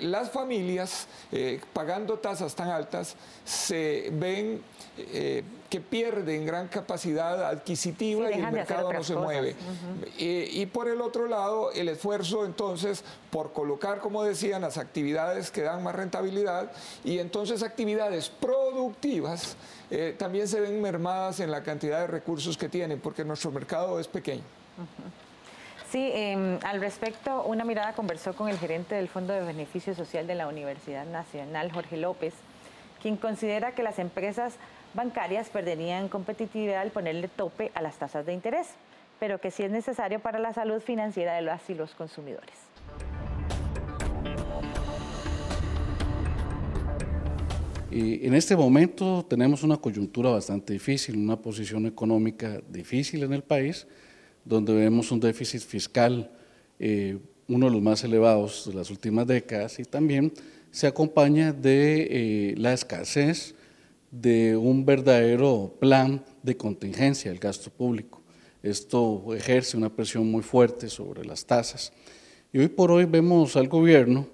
las 0.00 0.32
familias 0.32 1.06
pagando 1.72 2.18
tasas 2.18 2.56
tan 2.56 2.70
altas 2.70 3.14
se 3.44 4.10
ven 4.14 4.60
que 5.68 5.80
pierden 5.80 6.46
gran 6.46 6.68
capacidad 6.68 7.44
adquisitiva 7.44 8.30
y 8.30 8.34
el 8.34 8.52
mercado 8.52 8.92
no 8.92 9.04
se 9.04 9.14
mueve. 9.14 9.54
y, 10.16 10.64
por 10.66 10.88
el 10.88 11.00
otro 11.00 11.28
lado, 11.28 11.70
el 11.72 11.88
esfuerzo 11.88 12.46
entonces 12.46 13.04
por 13.30 13.52
colocar, 13.52 13.98
como 13.98 14.24
decían, 14.24 14.62
las 14.62 14.78
actividades 14.78 15.50
que 15.50 15.62
dan 15.62 15.82
más 15.82 15.94
rentabilidad 15.94 16.72
y 17.04 17.18
entonces 17.18 17.62
actividades 17.62 18.30
productivas 18.30 19.56
eh, 19.90 20.14
también 20.18 20.48
se 20.48 20.60
ven 20.60 20.80
mermadas 20.80 21.40
en 21.40 21.50
la 21.50 21.62
cantidad 21.62 22.00
de 22.00 22.06
recursos 22.06 22.56
que 22.56 22.68
tienen, 22.68 23.00
porque 23.00 23.24
nuestro 23.24 23.50
mercado 23.50 24.00
es 24.00 24.08
pequeño. 24.08 24.42
Sí, 25.90 26.10
em, 26.12 26.58
al 26.64 26.80
respecto, 26.80 27.42
una 27.44 27.64
mirada 27.64 27.94
conversó 27.94 28.34
con 28.34 28.48
el 28.48 28.58
gerente 28.58 28.94
del 28.94 29.08
Fondo 29.08 29.32
de 29.32 29.40
Beneficio 29.40 29.94
Social 29.94 30.26
de 30.26 30.34
la 30.34 30.46
Universidad 30.46 31.06
Nacional, 31.06 31.72
Jorge 31.72 31.96
López, 31.96 32.34
quien 33.00 33.16
considera 33.16 33.72
que 33.74 33.82
las 33.82 33.98
empresas 33.98 34.54
bancarias 34.94 35.48
perderían 35.48 36.08
competitividad 36.08 36.80
al 36.80 36.90
ponerle 36.90 37.28
tope 37.28 37.70
a 37.74 37.82
las 37.82 37.98
tasas 37.98 38.26
de 38.26 38.32
interés, 38.32 38.68
pero 39.18 39.40
que 39.40 39.50
sí 39.50 39.62
es 39.62 39.70
necesario 39.70 40.20
para 40.20 40.38
la 40.38 40.52
salud 40.52 40.80
financiera 40.80 41.34
de 41.34 41.42
las 41.42 41.68
y 41.70 41.74
los 41.74 41.94
consumidores. 41.94 42.54
Y 47.90 48.26
en 48.26 48.34
este 48.34 48.54
momento 48.54 49.24
tenemos 49.28 49.62
una 49.62 49.78
coyuntura 49.78 50.30
bastante 50.30 50.74
difícil, 50.74 51.16
una 51.16 51.36
posición 51.36 51.86
económica 51.86 52.60
difícil 52.68 53.22
en 53.22 53.32
el 53.32 53.42
país, 53.42 53.86
donde 54.44 54.74
vemos 54.74 55.10
un 55.10 55.20
déficit 55.20 55.62
fiscal, 55.62 56.30
eh, 56.78 57.18
uno 57.48 57.66
de 57.66 57.72
los 57.72 57.82
más 57.82 58.04
elevados 58.04 58.66
de 58.66 58.74
las 58.74 58.90
últimas 58.90 59.26
décadas, 59.26 59.78
y 59.78 59.84
también 59.84 60.32
se 60.70 60.86
acompaña 60.86 61.52
de 61.52 62.08
eh, 62.10 62.54
la 62.58 62.74
escasez 62.74 63.54
de 64.10 64.56
un 64.56 64.84
verdadero 64.84 65.74
plan 65.78 66.24
de 66.42 66.56
contingencia 66.56 67.30
del 67.30 67.40
gasto 67.40 67.70
público. 67.70 68.22
Esto 68.62 69.34
ejerce 69.34 69.76
una 69.76 69.94
presión 69.94 70.30
muy 70.30 70.42
fuerte 70.42 70.88
sobre 70.88 71.24
las 71.24 71.44
tasas. 71.44 71.92
Y 72.52 72.58
hoy 72.58 72.68
por 72.68 72.90
hoy 72.90 73.04
vemos 73.04 73.56
al 73.56 73.68
gobierno 73.68 74.26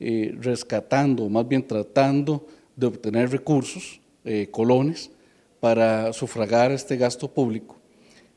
eh, 0.00 0.34
rescatando, 0.40 1.28
más 1.28 1.46
bien 1.46 1.66
tratando 1.66 2.46
de 2.76 2.86
obtener 2.86 3.30
recursos, 3.30 4.00
eh, 4.24 4.48
colones, 4.50 5.10
para 5.58 6.12
sufragar 6.12 6.70
este 6.70 6.96
gasto 6.96 7.28
público. 7.28 7.76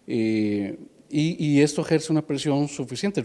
Eh, 0.07 0.77
y, 1.13 1.59
esto 1.59 1.81
ejerce 1.81 2.11
una 2.11 2.25
presión 2.25 2.69
suficiente, 2.69 3.21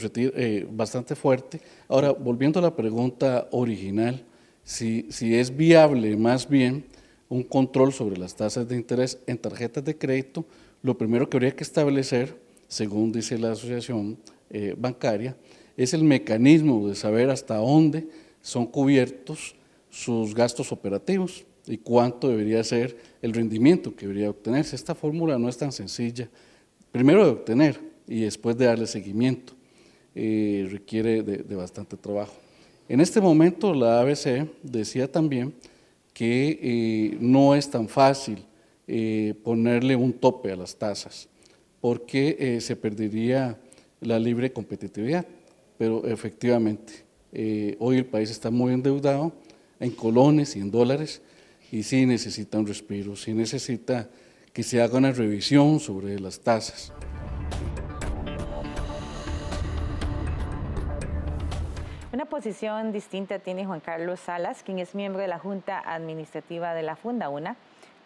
bastante 0.73 1.15
fuerte. 1.15 1.61
Ahora, 1.87 2.11
volviendo 2.11 2.59
a 2.59 2.63
la 2.63 2.75
pregunta 2.75 3.47
original, 3.53 4.25
si, 4.65 5.07
si 5.09 5.37
es 5.37 5.57
viable 5.57 6.17
más 6.17 6.49
bien 6.49 6.85
un 7.29 7.43
control 7.43 7.93
sobre 7.93 8.17
las 8.17 8.37
tasas 8.37 8.69
de 8.69 8.77
interés 8.77 9.19
en 9.27 9.39
tarjetas 9.39 9.85
de 9.85 9.97
crédito, 9.97 10.45
lo 10.83 10.97
primero 10.97 11.29
que 11.29 11.37
habría 11.37 11.57
que 11.57 11.65
establecer, 11.65 12.39
según 12.69 13.13
dice 13.13 13.39
la 13.39 13.53
asociación 13.53 14.19
eh, 14.51 14.75
bancaria, 14.77 15.37
es 15.77 15.93
el 15.93 16.05
mecanismo 16.05 16.89
de 16.89 16.95
saber 16.95 17.31
hasta 17.31 17.57
dónde 17.57 18.09
son 18.41 18.67
cubiertos 18.67 19.57
sus 19.91 20.35
gastos 20.35 20.73
operativos 20.73 21.45
y 21.67 21.79
cuánto 21.79 22.29
debería 22.29 22.63
ser 22.63 22.97
el 23.23 23.33
rendimiento 23.33 23.95
que 23.95 24.07
debería 24.07 24.31
obtenerse. 24.31 24.77
Esta 24.77 24.95
fórmula 24.95 25.39
no 25.39 25.49
es 25.49 25.57
tan 25.57 25.73
sencilla, 25.73 26.29
primero 26.93 27.25
de 27.25 27.31
obtener 27.31 27.81
y 28.07 28.21
después 28.21 28.57
de 28.57 28.67
darle 28.67 28.87
seguimiento, 28.87 29.53
eh, 30.15 30.69
requiere 30.71 31.23
de 31.23 31.57
bastante 31.57 31.97
trabajo. 31.97 32.35
En 32.89 33.01
este 33.01 33.21
momento 33.21 33.75
la 33.75 34.01
ABC 34.01 34.49
decía 34.63 35.11
también 35.11 35.53
que 36.17 36.59
eh, 36.63 37.19
no 37.21 37.55
es 37.55 37.69
tan 37.69 37.91
fácil 37.91 38.43
eh, 38.89 39.35
ponerle 39.45 39.95
un 39.95 40.15
tope 40.15 40.51
a 40.51 40.57
las 40.57 40.75
tasas, 40.75 41.29
porque 41.79 42.39
eh, 42.41 42.61
se 42.63 42.75
perdería 42.75 43.61
la 44.01 44.19
libre 44.19 44.51
competitividad. 44.51 45.27
Pero 45.77 46.07
efectivamente, 46.07 47.05
hoy 47.79 47.99
el 47.99 48.07
país 48.07 48.31
está 48.31 48.51
muy 48.51 48.73
endeudado 48.73 49.31
en 49.79 49.91
colones 49.91 50.57
y 50.57 50.61
en 50.61 50.71
dólares 50.71 51.21
y 51.71 51.83
sí 51.83 52.07
necesita 52.07 52.59
un 52.59 52.67
respiro, 52.67 53.15
sí 53.15 53.35
necesita 53.35 54.09
que 54.55 54.63
se 54.63 54.81
haga 54.81 54.97
una 54.97 55.13
revisión 55.13 55.81
sobre 55.81 56.19
las 56.19 56.41
tasas. 56.41 56.95
Una 62.17 62.25
posición 62.25 62.93
distinta 62.93 63.41
tiene 63.41 63.67
Juan 63.67 63.81
Carlos 63.81 64.21
Salas, 64.21 64.63
quien 64.63 64.79
es 64.79 64.95
miembro 64.95 65.21
de 65.21 65.29
la 65.29 65.39
Junta 65.39 65.81
Administrativa 65.85 66.73
de 66.73 66.83
la 66.83 66.97
Funda 66.97 67.29
UNA 67.29 67.57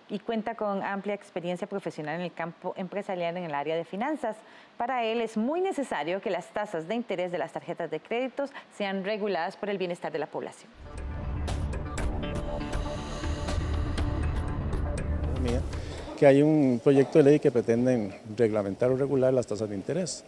y 0.08 0.18
cuenta 0.18 0.56
con 0.56 0.82
amplia 0.82 1.14
experiencia 1.14 1.68
profesional 1.68 2.16
en 2.16 2.22
el 2.22 2.32
campo 2.32 2.74
empresarial 2.76 3.36
en 3.36 3.44
el 3.44 3.54
área 3.54 3.76
de 3.76 3.84
finanzas. 3.84 4.36
Para 4.76 5.04
él 5.04 5.20
es 5.20 5.36
muy 5.36 5.60
necesario 5.60 6.20
que 6.20 6.28
las 6.28 6.48
tasas 6.48 6.88
de 6.88 6.96
interés 6.96 7.30
de 7.30 7.38
las 7.38 7.52
tarjetas 7.52 7.88
de 7.88 8.00
créditos 8.00 8.50
sean 8.76 9.04
reguladas 9.04 9.56
por 9.56 9.70
el 9.70 9.78
bienestar 9.78 10.10
de 10.10 10.18
la 10.18 10.26
población. 10.26 10.72
que 16.18 16.26
hay 16.26 16.42
un 16.42 16.80
proyecto 16.82 17.18
de 17.18 17.24
ley 17.24 17.38
que 17.38 17.52
pretende 17.52 18.20
reglamentar 18.36 18.90
o 18.90 18.96
regular 18.96 19.32
las 19.32 19.46
tasas 19.46 19.68
de 19.68 19.76
interés. 19.76 20.24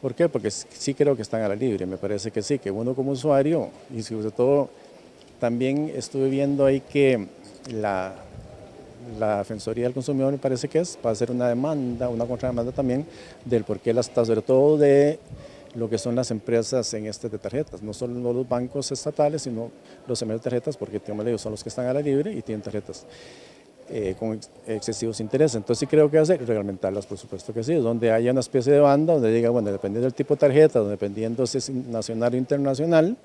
¿Por 0.00 0.14
qué? 0.14 0.28
Porque 0.28 0.50
sí 0.50 0.94
creo 0.94 1.14
que 1.14 1.22
están 1.22 1.42
a 1.42 1.48
la 1.48 1.54
libre, 1.54 1.84
me 1.84 1.98
parece 1.98 2.30
que 2.30 2.42
sí, 2.42 2.58
que 2.58 2.70
uno 2.70 2.94
como 2.94 3.12
usuario, 3.12 3.68
y 3.94 4.02
sobre 4.02 4.30
todo 4.30 4.70
también 5.38 5.92
estuve 5.94 6.30
viendo 6.30 6.64
ahí 6.64 6.80
que 6.80 7.28
la, 7.72 8.14
la 9.18 9.38
Defensoría 9.38 9.84
del 9.84 9.92
Consumidor 9.92 10.32
me 10.32 10.38
parece 10.38 10.68
que 10.68 10.78
es, 10.78 10.98
va 11.04 11.10
a 11.10 11.12
hacer 11.12 11.30
una 11.30 11.48
demanda, 11.48 12.08
una 12.08 12.24
contrademanda 12.24 12.72
también 12.72 13.06
del 13.44 13.64
por 13.64 13.78
qué 13.80 13.92
las 13.92 14.06
sobre 14.06 14.40
todo 14.42 14.78
de 14.78 15.18
lo 15.74 15.88
que 15.88 15.98
son 15.98 16.14
las 16.16 16.30
empresas 16.30 16.92
en 16.94 17.06
este 17.06 17.28
de 17.28 17.38
tarjetas, 17.38 17.82
no 17.82 17.92
solo 17.92 18.32
los 18.32 18.48
bancos 18.48 18.90
estatales, 18.90 19.42
sino 19.42 19.70
los 20.06 20.18
de 20.20 20.38
tarjetas, 20.38 20.76
porque 20.76 21.00
son 21.38 21.52
los 21.52 21.62
que 21.62 21.68
están 21.68 21.86
a 21.86 21.92
la 21.92 22.00
libre 22.00 22.32
y 22.32 22.42
tienen 22.42 22.62
tarjetas. 22.62 23.06
Eh, 23.92 24.14
con 24.16 24.38
excesivos 24.68 25.18
intereses. 25.18 25.56
Entonces 25.56 25.80
sí 25.80 25.86
creo 25.88 26.08
que 26.08 26.16
hace 26.16 26.36
reglamentarlas, 26.36 27.06
por 27.06 27.18
supuesto 27.18 27.52
que 27.52 27.64
sí, 27.64 27.74
donde 27.74 28.12
haya 28.12 28.30
una 28.30 28.38
especie 28.38 28.72
de 28.72 28.78
banda 28.78 29.14
donde 29.14 29.32
diga, 29.32 29.50
bueno, 29.50 29.72
dependiendo 29.72 30.04
del 30.04 30.14
tipo 30.14 30.34
de 30.34 30.38
tarjeta, 30.38 30.80
dependiendo 30.84 31.44
si 31.44 31.58
es 31.58 31.70
nacional 31.70 32.34
o 32.34 32.36
internacional, 32.36 33.16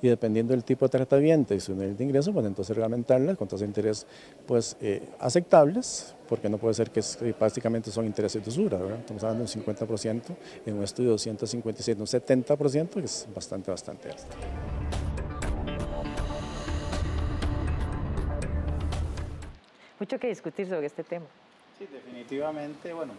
y 0.00 0.08
dependiendo 0.08 0.52
del 0.52 0.64
tipo 0.64 0.84
de 0.84 0.90
tarjeta 0.90 1.16
viente 1.16 1.54
y 1.54 1.60
su 1.60 1.74
nivel 1.74 1.96
de 1.96 2.04
ingreso, 2.04 2.32
pues 2.32 2.44
entonces 2.44 2.76
reglamentarlas 2.76 3.36
con 3.36 3.48
tasas 3.48 3.60
de 3.60 3.66
interés 3.66 4.06
pues, 4.46 4.76
eh, 4.80 5.00
aceptables, 5.20 6.14
porque 6.28 6.48
no 6.48 6.58
puede 6.58 6.74
ser 6.74 6.90
que 6.90 7.02
prácticamente 7.34 7.90
son 7.90 8.06
intereses 8.06 8.44
de 8.44 8.48
usura. 8.48 8.78
Estamos 8.98 9.22
hablando 9.22 9.44
de 9.44 9.58
un 9.58 9.64
50%, 9.64 10.22
en 10.66 10.74
un 10.74 10.82
estudio 10.82 11.10
de 11.10 11.14
257, 11.14 12.00
un 12.00 12.06
70%, 12.06 12.88
que 12.90 13.04
es 13.04 13.28
bastante, 13.34 13.70
bastante 13.70 14.08
alto. 14.08 15.21
Mucho 20.02 20.18
que 20.18 20.26
discutir 20.26 20.68
sobre 20.68 20.88
este 20.88 21.04
tema. 21.04 21.26
Sí, 21.78 21.86
definitivamente, 21.86 22.92
bueno, 22.92 23.12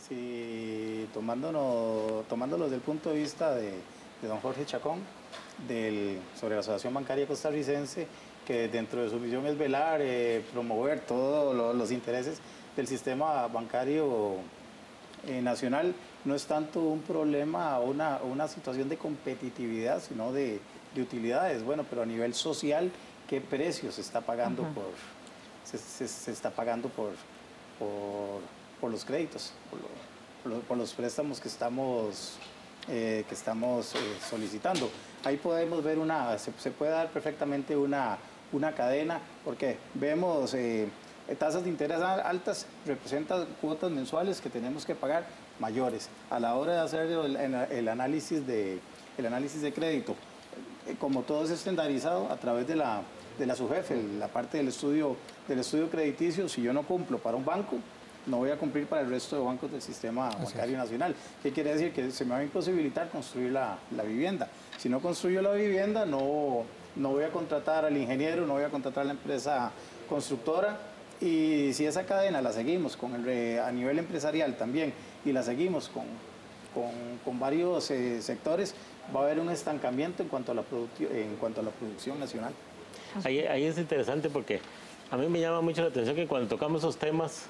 si 0.00 1.06
tomándolo, 1.12 2.24
tomándolo 2.26 2.64
desde 2.64 2.76
el 2.76 2.80
punto 2.80 3.10
de 3.10 3.18
vista 3.18 3.54
de, 3.54 3.74
don 4.22 4.40
Jorge 4.40 4.64
Chacón, 4.64 5.00
del, 5.68 6.18
sobre 6.40 6.54
la 6.54 6.60
Asociación 6.60 6.94
Bancaria 6.94 7.26
Costarricense, 7.26 8.06
que 8.46 8.68
dentro 8.68 9.02
de 9.02 9.10
su 9.10 9.20
visión 9.20 9.44
es 9.44 9.58
velar, 9.58 10.00
eh, 10.00 10.42
promover 10.54 11.00
todos 11.00 11.54
los 11.76 11.90
intereses 11.90 12.38
del 12.74 12.86
sistema 12.86 13.46
bancario 13.48 14.36
eh, 15.26 15.42
nacional, 15.42 15.94
no 16.24 16.34
es 16.34 16.46
tanto 16.46 16.80
un 16.80 17.02
problema 17.02 17.78
o 17.78 17.90
una, 17.90 18.20
una, 18.22 18.48
situación 18.48 18.88
de 18.88 18.96
competitividad, 18.96 20.00
sino 20.00 20.32
de, 20.32 20.60
de, 20.94 21.02
utilidades. 21.02 21.62
Bueno, 21.62 21.84
pero 21.90 22.00
a 22.02 22.06
nivel 22.06 22.32
social, 22.32 22.90
¿qué 23.28 23.42
precio 23.42 23.92
se 23.92 24.00
está 24.00 24.22
pagando 24.22 24.62
por 24.62 25.15
se, 25.74 26.30
está 26.30 26.50
pagando 26.50 26.88
por, 26.88 27.12
por, 28.80 28.90
los 28.90 29.04
créditos, 29.04 29.52
por, 30.68 30.76
los 30.76 30.92
préstamos 30.92 31.40
que 31.40 31.48
estamos, 31.48 32.36
eh, 32.88 33.24
que 33.28 33.34
estamos 33.34 33.94
eh, 33.94 33.98
solicitando. 34.28 34.90
Ahí 35.24 35.36
podemos 35.36 35.82
ver 35.82 35.98
una, 35.98 36.38
se, 36.38 36.70
puede 36.70 36.92
dar 36.92 37.10
perfectamente 37.10 37.76
una, 37.76 38.18
una 38.52 38.72
cadena, 38.72 39.20
porque 39.44 39.76
vemos 39.94 40.54
eh, 40.54 40.88
tasas 41.38 41.64
de 41.64 41.70
interés 41.70 42.00
altas, 42.00 42.66
representan 42.86 43.46
cuotas 43.60 43.90
mensuales 43.90 44.40
que 44.40 44.50
tenemos 44.50 44.86
que 44.86 44.94
pagar 44.94 45.26
mayores. 45.58 46.08
A 46.30 46.38
la 46.38 46.54
hora 46.54 46.74
de 46.74 46.80
hacer 46.80 47.10
el, 47.10 47.88
análisis, 47.88 48.46
de, 48.46 48.78
el 49.18 49.26
análisis 49.26 49.62
de 49.62 49.72
crédito, 49.72 50.14
como 51.00 51.22
todo 51.22 51.44
es 51.44 51.50
estandarizado 51.50 52.30
a 52.30 52.36
través 52.36 52.68
de 52.68 52.76
la, 52.76 53.02
de 53.38 53.46
la 53.46 53.54
SUJEF, 53.54 53.90
la 54.18 54.28
parte 54.28 54.58
del 54.58 54.68
estudio, 54.68 55.16
del 55.46 55.60
estudio 55.60 55.90
crediticio, 55.90 56.48
si 56.48 56.62
yo 56.62 56.72
no 56.72 56.82
cumplo 56.82 57.18
para 57.18 57.36
un 57.36 57.44
banco, 57.44 57.76
no 58.26 58.38
voy 58.38 58.50
a 58.50 58.56
cumplir 58.56 58.86
para 58.86 59.02
el 59.02 59.10
resto 59.10 59.36
de 59.36 59.44
bancos 59.44 59.70
del 59.70 59.82
sistema 59.82 60.30
bancario 60.30 60.76
nacional. 60.76 61.14
¿Qué 61.42 61.52
quiere 61.52 61.72
decir? 61.74 61.92
Que 61.92 62.10
se 62.10 62.24
me 62.24 62.32
va 62.32 62.38
a 62.38 62.42
imposibilitar 62.42 63.08
construir 63.08 63.52
la, 63.52 63.78
la 63.94 64.02
vivienda. 64.02 64.48
Si 64.78 64.88
no 64.88 65.00
construyo 65.00 65.42
la 65.42 65.52
vivienda, 65.52 66.04
no, 66.04 66.64
no 66.96 67.10
voy 67.10 67.24
a 67.24 67.30
contratar 67.30 67.84
al 67.84 67.96
ingeniero, 67.96 68.46
no 68.46 68.54
voy 68.54 68.64
a 68.64 68.68
contratar 68.68 69.02
a 69.02 69.06
la 69.06 69.12
empresa 69.12 69.70
constructora 70.08 70.78
y 71.20 71.72
si 71.72 71.86
esa 71.86 72.04
cadena 72.04 72.42
la 72.42 72.52
seguimos 72.52 72.96
con 72.96 73.14
el, 73.14 73.60
a 73.60 73.70
nivel 73.70 73.98
empresarial 73.98 74.56
también 74.56 74.92
y 75.24 75.32
la 75.32 75.42
seguimos 75.42 75.88
con, 75.88 76.04
con, 76.74 76.90
con 77.24 77.38
varios 77.38 77.90
eh, 77.90 78.20
sectores, 78.22 78.74
va 79.14 79.20
a 79.20 79.24
haber 79.24 79.40
un 79.40 79.50
estancamiento 79.50 80.22
en 80.22 80.28
cuanto 80.28 80.52
a 80.52 80.54
la, 80.54 80.64
en 81.00 81.36
cuanto 81.36 81.60
a 81.60 81.64
la 81.64 81.70
producción 81.70 82.18
nacional. 82.18 82.52
Ahí, 83.24 83.40
ahí 83.40 83.64
es 83.64 83.78
interesante 83.78 84.28
porque 84.28 84.60
a 85.10 85.16
mí 85.16 85.26
me 85.28 85.40
llama 85.40 85.60
mucho 85.60 85.82
la 85.82 85.88
atención 85.88 86.16
que 86.16 86.26
cuando 86.26 86.48
tocamos 86.48 86.80
esos 86.82 86.96
temas, 86.96 87.46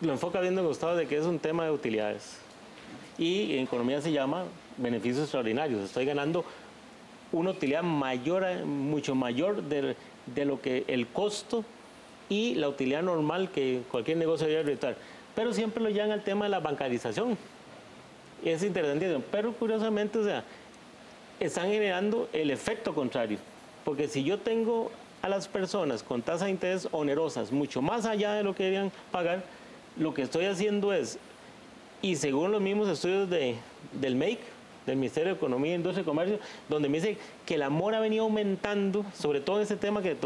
lo 0.00 0.12
enfoca 0.12 0.40
viendo 0.40 0.66
Gustavo 0.66 0.94
de 0.94 1.06
que 1.06 1.16
es 1.16 1.24
un 1.24 1.38
tema 1.38 1.64
de 1.64 1.70
utilidades. 1.70 2.38
Y 3.16 3.56
en 3.56 3.64
economía 3.64 4.00
se 4.00 4.12
llama 4.12 4.44
beneficios 4.76 5.22
extraordinarios. 5.22 5.82
Estoy 5.82 6.04
ganando 6.04 6.44
una 7.32 7.50
utilidad 7.50 7.82
mayor, 7.82 8.44
mucho 8.64 9.14
mayor 9.14 9.62
de, 9.62 9.96
de 10.26 10.44
lo 10.44 10.60
que 10.60 10.84
el 10.88 11.06
costo 11.06 11.64
y 12.28 12.54
la 12.56 12.68
utilidad 12.68 13.02
normal 13.02 13.50
que 13.50 13.82
cualquier 13.90 14.18
negocio 14.18 14.46
debería 14.46 14.66
realizar. 14.66 14.96
Pero 15.34 15.52
siempre 15.52 15.82
lo 15.82 15.90
llevan 15.90 16.10
al 16.10 16.22
tema 16.22 16.44
de 16.44 16.50
la 16.50 16.60
bancarización. 16.60 17.36
Es 18.44 18.62
interesante, 18.62 19.18
pero 19.30 19.52
curiosamente, 19.52 20.18
o 20.18 20.24
sea, 20.24 20.44
están 21.40 21.70
generando 21.70 22.28
el 22.32 22.50
efecto 22.50 22.94
contrario. 22.94 23.38
Porque 23.84 24.08
si 24.08 24.24
yo 24.24 24.38
tengo 24.38 24.90
a 25.22 25.28
las 25.28 25.48
personas 25.48 26.02
con 26.02 26.22
tasas 26.22 26.46
de 26.46 26.50
interés 26.50 26.88
onerosas, 26.92 27.52
mucho 27.52 27.82
más 27.82 28.06
allá 28.06 28.32
de 28.34 28.42
lo 28.42 28.54
que 28.54 28.64
deberían 28.64 28.92
pagar, 29.10 29.44
lo 29.96 30.12
que 30.12 30.22
estoy 30.22 30.46
haciendo 30.46 30.92
es, 30.92 31.18
y 32.02 32.16
según 32.16 32.52
los 32.52 32.60
mismos 32.60 32.88
estudios 32.88 33.30
de, 33.30 33.56
del 33.92 34.16
MAKE, 34.16 34.54
del 34.86 34.96
Ministerio 34.96 35.32
de 35.32 35.36
Economía, 35.36 35.74
Industria 35.74 36.02
y 36.02 36.04
Comercio, 36.04 36.38
donde 36.68 36.88
me 36.88 36.98
dice 36.98 37.16
que 37.46 37.54
el 37.54 37.62
amor 37.62 37.94
ha 37.94 38.00
venido 38.00 38.24
aumentando, 38.24 39.04
sobre 39.14 39.40
todo 39.40 39.56
en 39.56 39.62
ese 39.62 39.76
tema 39.76 40.02
que 40.02 40.16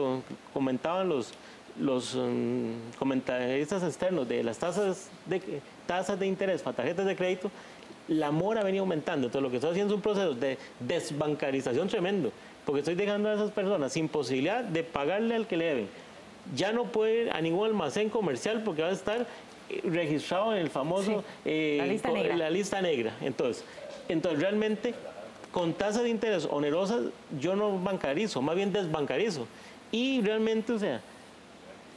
comentaban 0.52 1.08
los, 1.08 1.32
los 1.78 2.14
um, 2.14 2.72
comentaristas 2.98 3.82
externos 3.84 4.28
de 4.28 4.42
las 4.42 4.58
tasas 4.58 5.10
de, 5.26 5.60
tasas 5.86 6.18
de 6.18 6.26
interés 6.26 6.62
para 6.62 6.76
tarjetas 6.76 7.06
de 7.06 7.14
crédito, 7.14 7.50
la 8.08 8.30
mora 8.30 8.60
ha 8.60 8.64
venido 8.64 8.82
aumentando. 8.82 9.26
Entonces 9.26 9.42
lo 9.42 9.50
que 9.50 9.56
estoy 9.56 9.70
haciendo 9.70 9.94
es 9.94 9.96
un 9.96 10.02
proceso 10.02 10.34
de 10.34 10.58
desbancarización 10.80 11.88
tremendo, 11.88 12.32
porque 12.64 12.80
estoy 12.80 12.94
dejando 12.94 13.28
a 13.28 13.34
esas 13.34 13.50
personas 13.50 13.92
sin 13.92 14.08
posibilidad 14.08 14.64
de 14.64 14.82
pagarle 14.82 15.34
al 15.34 15.46
que 15.46 15.56
le 15.56 15.64
deben. 15.64 15.88
Ya 16.54 16.72
no 16.72 16.84
puede 16.84 17.24
ir 17.24 17.30
a 17.30 17.40
ningún 17.40 17.66
almacén 17.66 18.08
comercial 18.08 18.62
porque 18.64 18.82
va 18.82 18.88
a 18.88 18.92
estar 18.92 19.26
eh, 19.68 19.80
registrado 19.84 20.54
en 20.54 20.62
el 20.62 20.70
famoso 20.70 21.22
eh, 21.44 21.76
la, 21.78 21.86
lista 21.86 22.10
negra. 22.10 22.36
la 22.36 22.50
lista 22.50 22.80
negra. 22.80 23.12
Entonces, 23.20 23.64
entonces 24.08 24.40
realmente 24.40 24.94
con 25.52 25.74
tasas 25.74 26.02
de 26.02 26.10
interés 26.10 26.46
onerosas 26.50 27.06
yo 27.38 27.56
no 27.56 27.78
bancarizo, 27.78 28.40
más 28.40 28.56
bien 28.56 28.72
desbancarizo. 28.72 29.46
Y 29.90 30.20
realmente, 30.20 30.72
o 30.72 30.78
sea, 30.78 31.00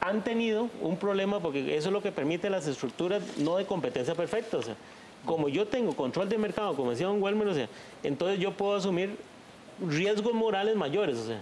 han 0.02 0.24
tenido 0.24 0.68
un 0.80 0.96
problema 0.96 1.38
porque 1.38 1.76
eso 1.76 1.88
es 1.88 1.92
lo 1.92 2.02
que 2.02 2.10
permite 2.10 2.50
las 2.50 2.66
estructuras 2.66 3.22
no 3.38 3.56
de 3.56 3.64
competencia 3.64 4.16
perfecta. 4.16 4.58
O 4.58 4.62
sea, 4.62 4.74
como 5.24 5.48
yo 5.48 5.66
tengo 5.66 5.94
control 5.94 6.28
de 6.28 6.38
mercado, 6.38 6.74
como 6.74 6.90
decía 6.90 7.06
Don 7.06 7.22
Welmer, 7.22 7.46
o 7.46 7.54
sea, 7.54 7.68
entonces 8.02 8.40
yo 8.40 8.52
puedo 8.52 8.74
asumir 8.74 9.16
riesgos 9.80 10.34
morales 10.34 10.74
mayores. 10.74 11.18
O 11.18 11.26
sea, 11.26 11.40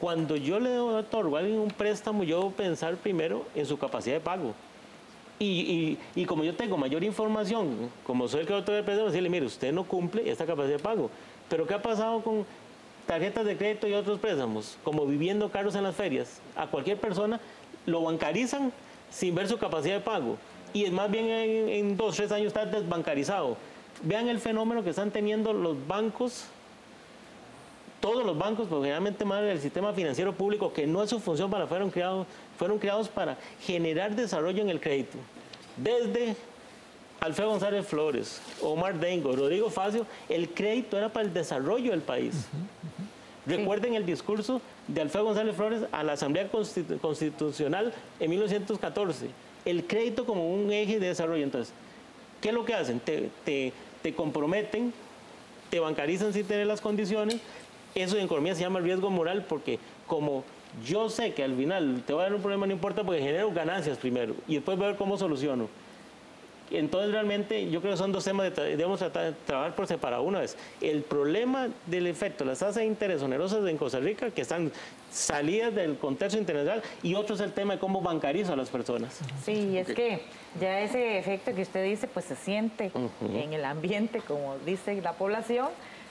cuando 0.00 0.36
yo 0.36 0.58
le 0.58 0.78
otorgo 0.78 1.36
a 1.36 1.40
alguien 1.40 1.58
un 1.58 1.68
préstamo, 1.68 2.24
yo 2.24 2.38
debo 2.38 2.50
pensar 2.50 2.96
primero 2.96 3.44
en 3.54 3.66
su 3.66 3.78
capacidad 3.78 4.16
de 4.16 4.20
pago. 4.20 4.54
Y, 5.38 5.98
y, 6.16 6.24
como 6.24 6.42
yo 6.42 6.56
tengo 6.56 6.76
mayor 6.76 7.04
información, 7.04 7.90
como 8.04 8.26
soy 8.26 8.40
el 8.40 8.46
creador 8.46 8.64
del 8.64 8.84
préstamo, 8.84 9.08
decirle, 9.08 9.28
mire, 9.28 9.46
usted 9.46 9.72
no 9.72 9.84
cumple 9.84 10.28
esta 10.28 10.46
capacidad 10.46 10.78
de 10.78 10.82
pago. 10.82 11.10
Pero 11.48 11.64
¿qué 11.64 11.74
ha 11.74 11.82
pasado 11.82 12.20
con 12.22 12.44
tarjetas 13.06 13.46
de 13.46 13.56
crédito 13.56 13.86
y 13.86 13.92
otros 13.92 14.18
préstamos? 14.18 14.78
Como 14.82 15.06
viviendo 15.06 15.48
carros 15.48 15.76
en 15.76 15.84
las 15.84 15.94
ferias. 15.94 16.40
A 16.56 16.66
cualquier 16.66 16.98
persona 16.98 17.38
lo 17.88 18.02
bancarizan 18.02 18.72
sin 19.10 19.34
ver 19.34 19.48
su 19.48 19.58
capacidad 19.58 19.94
de 19.96 20.00
pago. 20.00 20.36
Y 20.72 20.84
es 20.84 20.92
más 20.92 21.10
bien 21.10 21.28
en, 21.28 21.96
dos, 21.96 22.16
tres 22.16 22.30
años 22.30 22.48
está 22.48 22.66
desbancarizado. 22.66 23.56
Vean 24.02 24.28
el 24.28 24.38
fenómeno 24.38 24.84
que 24.84 24.90
están 24.90 25.10
teniendo 25.10 25.52
los 25.52 25.76
bancos, 25.86 26.44
todos 28.00 28.24
los 28.24 28.38
bancos, 28.38 28.68
porque 28.68 28.84
generalmente 28.84 29.24
más 29.24 29.42
el 29.42 29.60
sistema 29.60 29.92
financiero 29.92 30.32
público, 30.32 30.72
que 30.72 30.86
no 30.86 31.02
es 31.02 31.10
su 31.10 31.18
función 31.18 31.50
para 31.50 31.66
fueron 31.66 31.90
creados, 31.90 32.26
fueron 32.56 32.78
creados 32.78 33.08
para 33.08 33.36
generar 33.60 34.14
desarrollo 34.14 34.62
en 34.62 34.70
el 34.70 34.80
crédito. 34.80 35.18
Desde 35.76 36.36
Alfredo 37.20 37.50
González 37.50 37.86
Flores, 37.86 38.40
Omar 38.62 39.00
Dengo, 39.00 39.34
Rodrigo 39.34 39.70
Facio, 39.70 40.06
el 40.28 40.50
crédito 40.50 40.96
era 40.96 41.12
para 41.12 41.26
el 41.26 41.34
desarrollo 41.34 41.90
del 41.90 42.02
país. 42.02 42.46
Recuerden 43.48 43.94
el 43.94 44.04
discurso 44.04 44.60
de 44.88 45.00
Alfredo 45.00 45.24
González 45.24 45.56
Flores 45.56 45.82
a 45.90 46.02
la 46.02 46.12
Asamblea 46.12 46.50
Constitucional 47.00 47.94
en 48.20 48.30
1914. 48.30 49.28
El 49.64 49.86
crédito 49.86 50.26
como 50.26 50.52
un 50.52 50.70
eje 50.70 51.00
de 51.00 51.08
desarrollo. 51.08 51.42
Entonces, 51.42 51.72
¿qué 52.42 52.50
es 52.50 52.54
lo 52.54 52.66
que 52.66 52.74
hacen? 52.74 53.00
Te, 53.00 53.30
te, 53.44 54.14
comprometen, 54.14 54.92
te 55.70 55.80
bancarizan 55.80 56.34
sin 56.34 56.44
tener 56.46 56.66
las 56.66 56.82
condiciones. 56.82 57.38
Eso 57.94 58.18
en 58.18 58.26
economía 58.26 58.54
se 58.54 58.60
llama 58.60 58.80
riesgo 58.80 59.08
moral 59.08 59.46
porque 59.48 59.78
como 60.06 60.44
yo 60.86 61.08
sé 61.08 61.32
que 61.32 61.42
al 61.42 61.56
final 61.56 62.02
te 62.06 62.12
va 62.12 62.20
a 62.20 62.24
dar 62.24 62.34
un 62.34 62.42
problema, 62.42 62.66
no 62.66 62.72
importa 62.74 63.02
porque 63.02 63.22
genero 63.22 63.50
ganancias 63.50 63.96
primero 63.96 64.34
y 64.46 64.56
después 64.56 64.76
voy 64.76 64.84
a 64.84 64.88
ver 64.90 64.98
cómo 64.98 65.16
soluciono. 65.16 65.68
Entonces 66.70 67.12
realmente 67.12 67.70
yo 67.70 67.80
creo 67.80 67.92
que 67.92 67.98
son 67.98 68.12
dos 68.12 68.24
temas 68.24 68.50
que 68.50 68.60
debemos 68.60 68.98
tratar 68.98 69.24
de 69.26 69.32
trabajar 69.46 69.74
por 69.74 69.86
separado. 69.86 70.22
Una 70.22 70.40
vez, 70.40 70.56
el 70.80 71.02
problema 71.02 71.68
del 71.86 72.06
efecto, 72.06 72.44
las 72.44 72.58
tasas 72.58 72.76
de 72.76 72.84
interés 72.84 73.22
onerosas 73.22 73.66
en 73.66 73.76
Costa 73.76 74.00
Rica 74.00 74.30
que 74.30 74.42
están 74.42 74.72
salidas 75.10 75.74
del 75.74 75.96
contexto 75.96 76.38
internacional 76.38 76.82
y 77.02 77.14
otro 77.14 77.34
es 77.34 77.40
el 77.40 77.52
tema 77.52 77.74
de 77.74 77.80
cómo 77.80 78.00
bancarizo 78.00 78.52
a 78.52 78.56
las 78.56 78.68
personas. 78.68 79.20
Sí, 79.44 79.78
es 79.78 79.88
que 79.88 80.22
ya 80.60 80.80
ese 80.80 81.18
efecto 81.18 81.54
que 81.54 81.62
usted 81.62 81.84
dice 81.84 82.06
pues 82.06 82.26
se 82.26 82.36
siente 82.36 82.90
en 83.32 83.52
el 83.52 83.64
ambiente, 83.64 84.20
como 84.20 84.56
dice 84.64 85.00
la 85.00 85.12
población. 85.12 85.68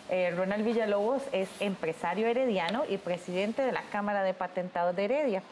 Eh, 0.09 0.31
Ronald 0.31 0.63
Villalobos 0.63 1.21
es 1.33 1.49
empresario 1.59 2.27
herediano 2.27 2.83
y 2.89 2.97
presidente 2.97 3.61
de 3.61 3.73
la 3.73 3.81
Cámara 3.91 4.23
de 4.23 4.33
Patentados 4.33 4.95
de 4.95 5.03
Heredia. 5.05 5.43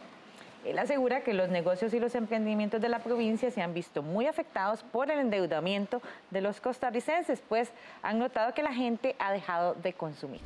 Él 0.65 0.79
asegura 0.79 1.23
que 1.23 1.35
los 1.35 1.49
negocios 1.49 1.93
y 1.93 1.99
los 1.99 2.15
emprendimientos 2.15 2.81
de 2.81 2.89
la 2.89 2.97
provincia 2.97 3.51
se 3.51 3.61
han 3.61 3.75
visto 3.75 4.01
muy 4.01 4.25
afectados 4.25 4.81
por 4.81 5.11
el 5.11 5.19
endeudamiento 5.19 6.01
de 6.31 6.41
los 6.41 6.59
costarricenses, 6.59 7.39
pues 7.47 7.69
han 8.01 8.17
notado 8.17 8.51
que 8.55 8.63
la 8.63 8.73
gente 8.73 9.15
ha 9.19 9.31
dejado 9.31 9.75
de 9.75 9.93
consumir. 9.93 10.41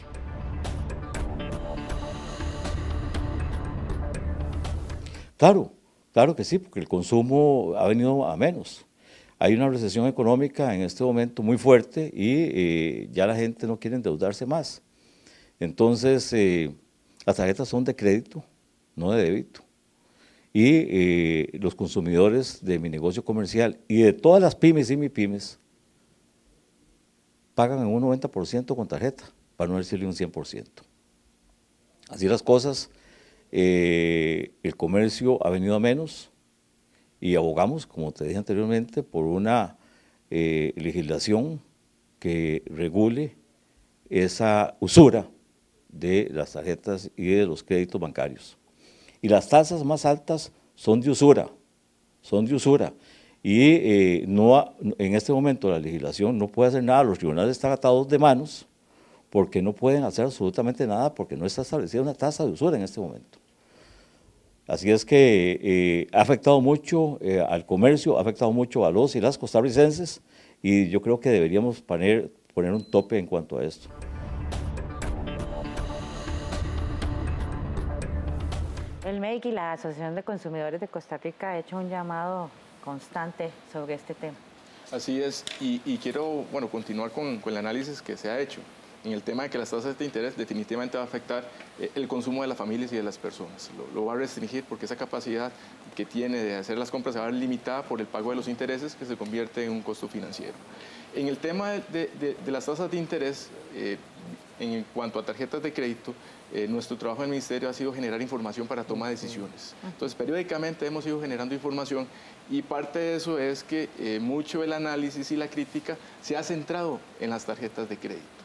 Claro, 5.37 5.71
claro 6.11 6.35
que 6.35 6.43
sí, 6.43 6.59
porque 6.59 6.81
el 6.81 6.89
consumo 6.89 7.73
ha 7.77 7.87
venido 7.87 8.25
a 8.25 8.35
menos. 8.35 8.85
Hay 9.37 9.53
una 9.53 9.69
recesión 9.69 10.05
económica 10.05 10.75
en 10.75 10.81
este 10.81 11.01
momento 11.01 11.41
muy 11.41 11.57
fuerte 11.57 12.11
y 12.13 12.49
eh, 12.51 13.09
ya 13.13 13.25
la 13.25 13.37
gente 13.37 13.65
no 13.67 13.79
quiere 13.79 13.95
endeudarse 13.95 14.45
más. 14.45 14.81
Entonces, 15.61 16.33
eh, 16.33 16.75
las 17.25 17.37
tarjetas 17.37 17.69
son 17.69 17.85
de 17.85 17.95
crédito, 17.95 18.43
no 18.97 19.11
de 19.13 19.23
débito 19.23 19.68
y 20.53 20.65
eh, 20.65 21.49
los 21.59 21.75
consumidores 21.75 22.63
de 22.63 22.79
mi 22.79 22.89
negocio 22.89 23.23
comercial 23.23 23.79
y 23.87 24.01
de 24.01 24.13
todas 24.13 24.41
las 24.41 24.55
pymes 24.55 24.89
y 24.89 24.97
mi 24.97 25.09
pymes 25.09 25.59
pagan 27.53 27.79
en 27.79 27.87
un 27.87 28.03
90% 28.03 28.75
con 28.75 28.87
tarjeta, 28.87 29.25
para 29.57 29.69
no 29.69 29.77
decirle 29.77 30.05
un 30.05 30.13
100%. 30.13 30.65
Así 32.09 32.27
las 32.27 32.41
cosas, 32.41 32.89
eh, 33.51 34.53
el 34.63 34.75
comercio 34.75 35.45
ha 35.45 35.49
venido 35.49 35.75
a 35.75 35.79
menos 35.79 36.31
y 37.19 37.35
abogamos, 37.35 37.85
como 37.85 38.11
te 38.11 38.23
dije 38.23 38.37
anteriormente, 38.37 39.03
por 39.03 39.25
una 39.25 39.77
eh, 40.29 40.73
legislación 40.77 41.61
que 42.19 42.63
regule 42.67 43.35
esa 44.09 44.77
usura 44.79 45.29
de 45.89 46.29
las 46.31 46.53
tarjetas 46.53 47.11
y 47.15 47.27
de 47.27 47.45
los 47.45 47.63
créditos 47.63 47.99
bancarios. 47.99 48.58
Y 49.21 49.27
las 49.27 49.49
tasas 49.49 49.83
más 49.83 50.05
altas 50.05 50.51
son 50.75 51.01
de 51.01 51.09
usura, 51.09 51.49
son 52.21 52.45
de 52.45 52.55
usura. 52.55 52.93
Y 53.41 53.71
eh, 53.71 54.25
no, 54.27 54.73
en 54.97 55.15
este 55.15 55.31
momento 55.31 55.69
la 55.69 55.79
legislación 55.79 56.37
no 56.37 56.47
puede 56.47 56.69
hacer 56.69 56.83
nada, 56.83 57.03
los 57.03 57.19
tribunales 57.19 57.51
están 57.51 57.71
atados 57.71 58.07
de 58.07 58.19
manos 58.19 58.65
porque 59.29 59.61
no 59.61 59.73
pueden 59.73 60.03
hacer 60.03 60.25
absolutamente 60.25 60.85
nada 60.87 61.13
porque 61.13 61.37
no 61.37 61.45
está 61.45 61.61
establecida 61.61 62.01
una 62.01 62.13
tasa 62.13 62.45
de 62.45 62.51
usura 62.51 62.77
en 62.77 62.83
este 62.83 62.99
momento. 62.99 63.39
Así 64.67 64.91
es 64.91 65.03
que 65.03 65.59
eh, 65.63 66.07
ha 66.11 66.21
afectado 66.21 66.61
mucho 66.61 67.17
eh, 67.21 67.43
al 67.47 67.65
comercio, 67.65 68.17
ha 68.17 68.21
afectado 68.21 68.51
mucho 68.51 68.85
a 68.85 68.91
los 68.91 69.15
y 69.15 69.21
las 69.21 69.37
costarricenses 69.37 70.21
y 70.61 70.89
yo 70.89 71.01
creo 71.01 71.19
que 71.19 71.29
deberíamos 71.29 71.81
poner, 71.81 72.31
poner 72.53 72.73
un 72.73 72.83
tope 72.83 73.17
en 73.17 73.25
cuanto 73.25 73.57
a 73.57 73.63
esto. 73.63 73.89
El 79.09 79.21
MEIC 79.21 79.45
y 79.45 79.51
la 79.51 79.73
Asociación 79.73 80.13
de 80.13 80.21
Consumidores 80.21 80.79
de 80.79 80.87
Costa 80.87 81.17
Rica 81.17 81.49
ha 81.49 81.57
hecho 81.57 81.77
un 81.77 81.89
llamado 81.89 82.51
constante 82.85 83.49
sobre 83.73 83.95
este 83.95 84.13
tema. 84.13 84.35
Así 84.91 85.19
es, 85.19 85.43
y, 85.59 85.97
quiero 85.97 86.45
bueno, 86.51 86.67
continuar 86.69 87.09
con, 87.09 87.39
con, 87.39 87.51
el 87.51 87.57
análisis 87.57 88.03
que 88.03 88.15
se 88.15 88.29
ha 88.29 88.39
hecho. 88.39 88.61
En 89.03 89.13
el 89.13 89.23
tema 89.23 89.43
de 89.43 89.49
que 89.49 89.57
las 89.57 89.71
tasas 89.71 89.97
de 89.97 90.05
interés 90.05 90.37
definitivamente 90.37 90.95
va 90.95 91.05
a 91.05 91.07
afectar 91.07 91.43
eh, 91.79 91.89
el 91.95 92.07
consumo 92.07 92.43
de 92.43 92.49
las 92.49 92.57
familias 92.59 92.93
y 92.93 92.97
de 92.97 93.01
las 93.01 93.17
personas. 93.17 93.71
Lo, 93.95 94.05
va 94.05 94.13
a 94.13 94.17
restringir 94.17 94.63
porque 94.65 94.85
esa 94.85 94.95
capacidad 94.95 95.51
que 95.95 96.05
tiene 96.05 96.37
de 96.43 96.57
hacer 96.57 96.77
las 96.77 96.91
compras 96.91 97.13
se 97.13 97.19
va 97.19 97.25
a 97.25 97.31
ver 97.31 97.39
limitada 97.39 97.81
por 97.81 97.99
el 97.99 98.05
pago 98.05 98.29
de 98.29 98.35
los 98.35 98.47
intereses 98.47 98.93
que 98.93 99.05
se 99.05 99.17
convierte 99.17 99.65
en 99.65 99.71
un 99.71 99.81
costo 99.81 100.07
financiero. 100.07 100.53
En 101.15 101.27
el 101.27 101.39
tema 101.39 101.71
de, 101.71 102.37
de, 102.45 102.51
las 102.51 102.67
tasas 102.67 102.91
de 102.91 102.97
interés, 102.97 103.49
eh, 103.73 103.97
en 104.59 104.85
cuanto 104.93 105.17
a 105.17 105.25
tarjetas 105.25 105.63
de 105.63 105.73
crédito, 105.73 106.13
eh, 106.53 106.67
nuestro 106.67 106.97
trabajo 106.97 107.21
en 107.21 107.25
el 107.25 107.31
Ministerio 107.31 107.69
ha 107.69 107.73
sido 107.73 107.93
generar 107.93 108.21
información 108.21 108.67
para 108.67 108.83
toma 108.83 109.07
de 109.07 109.11
decisiones. 109.11 109.75
Entonces, 109.83 110.15
periódicamente 110.15 110.85
hemos 110.85 111.05
ido 111.05 111.21
generando 111.21 111.53
información 111.53 112.07
y 112.49 112.61
parte 112.61 112.99
de 112.99 113.15
eso 113.15 113.37
es 113.37 113.63
que 113.63 113.89
eh, 113.99 114.19
mucho 114.19 114.63
el 114.63 114.73
análisis 114.73 115.31
y 115.31 115.35
la 115.35 115.47
crítica 115.47 115.97
se 116.21 116.35
ha 116.35 116.43
centrado 116.43 116.99
en 117.19 117.29
las 117.29 117.45
tarjetas 117.45 117.87
de 117.87 117.97
crédito. 117.97 118.38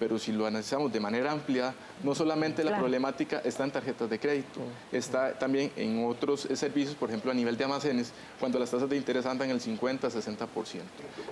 Pero 0.00 0.18
si 0.18 0.32
lo 0.32 0.46
analizamos 0.46 0.90
de 0.92 0.98
manera 0.98 1.30
amplia, 1.30 1.74
no 2.02 2.14
solamente 2.14 2.64
la 2.64 2.78
problemática 2.78 3.40
está 3.44 3.64
en 3.64 3.70
tarjetas 3.70 4.08
de 4.08 4.18
crédito, 4.18 4.60
está 4.90 5.38
también 5.38 5.70
en 5.76 6.04
otros 6.06 6.48
servicios, 6.54 6.96
por 6.96 7.10
ejemplo, 7.10 7.30
a 7.30 7.34
nivel 7.34 7.56
de 7.56 7.64
almacenes, 7.64 8.12
cuando 8.40 8.58
las 8.58 8.70
tasas 8.70 8.88
de 8.88 8.96
interés 8.96 9.26
andan 9.26 9.50
en 9.50 9.56
el 9.56 9.60
50, 9.60 10.08
60%. 10.08 10.46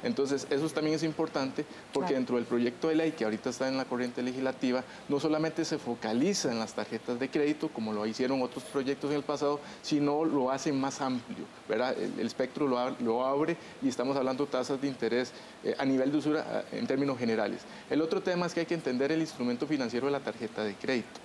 Entonces, 0.03 0.47
eso 0.51 0.69
también 0.69 0.95
es 0.97 1.03
importante 1.03 1.65
porque 1.93 2.13
dentro 2.13 2.37
del 2.37 2.45
proyecto 2.45 2.89
de 2.89 2.95
ley 2.95 3.13
que 3.13 3.25
ahorita 3.25 3.51
está 3.51 3.69
en 3.69 3.79
la 3.79 3.87
corriente 3.87 4.23
legislativa, 4.23 4.85
no 5.09 5.19
solamente 5.19 5.65
se 5.65 5.79
focaliza 5.79 6.53
en 6.53 6.59
las 6.59 6.75
tarjetas 6.75 7.19
de 7.19 7.31
crédito, 7.31 7.69
como 7.69 7.95
lo 7.95 8.05
hicieron 8.07 8.43
otros 8.43 8.65
proyectos 8.65 9.11
en 9.11 9.17
el 9.17 9.23
pasado, 9.23 9.61
sino 9.81 10.27
lo 10.27 10.51
hace 10.51 10.73
más 10.73 11.01
amplio, 11.01 11.47
El, 11.69 12.27
espectro 12.27 12.67
lo, 12.67 13.25
abre 13.25 13.57
y 13.83 13.89
estamos 13.89 14.17
hablando 14.17 14.47
de 14.47 14.51
tasas 14.51 14.81
de 14.81 14.89
interés 14.89 15.33
eh, 15.63 15.75
a 15.79 15.85
nivel 15.85 16.11
de 16.11 16.19
usura 16.19 16.65
en 16.73 16.87
términos 16.87 17.19
generales. 17.19 17.63
El 17.91 18.01
otro 18.01 18.23
tema 18.23 18.47
es 18.47 18.55
que 18.55 18.61
hay 18.61 18.67
que 18.67 18.75
entender 18.75 19.13
el 19.13 19.21
instrumento 19.21 19.67
financiero 19.67 20.07
de 20.07 20.13
la 20.13 20.21
tarjeta 20.21 20.65
de 20.65 20.75
crédito. 20.75 21.21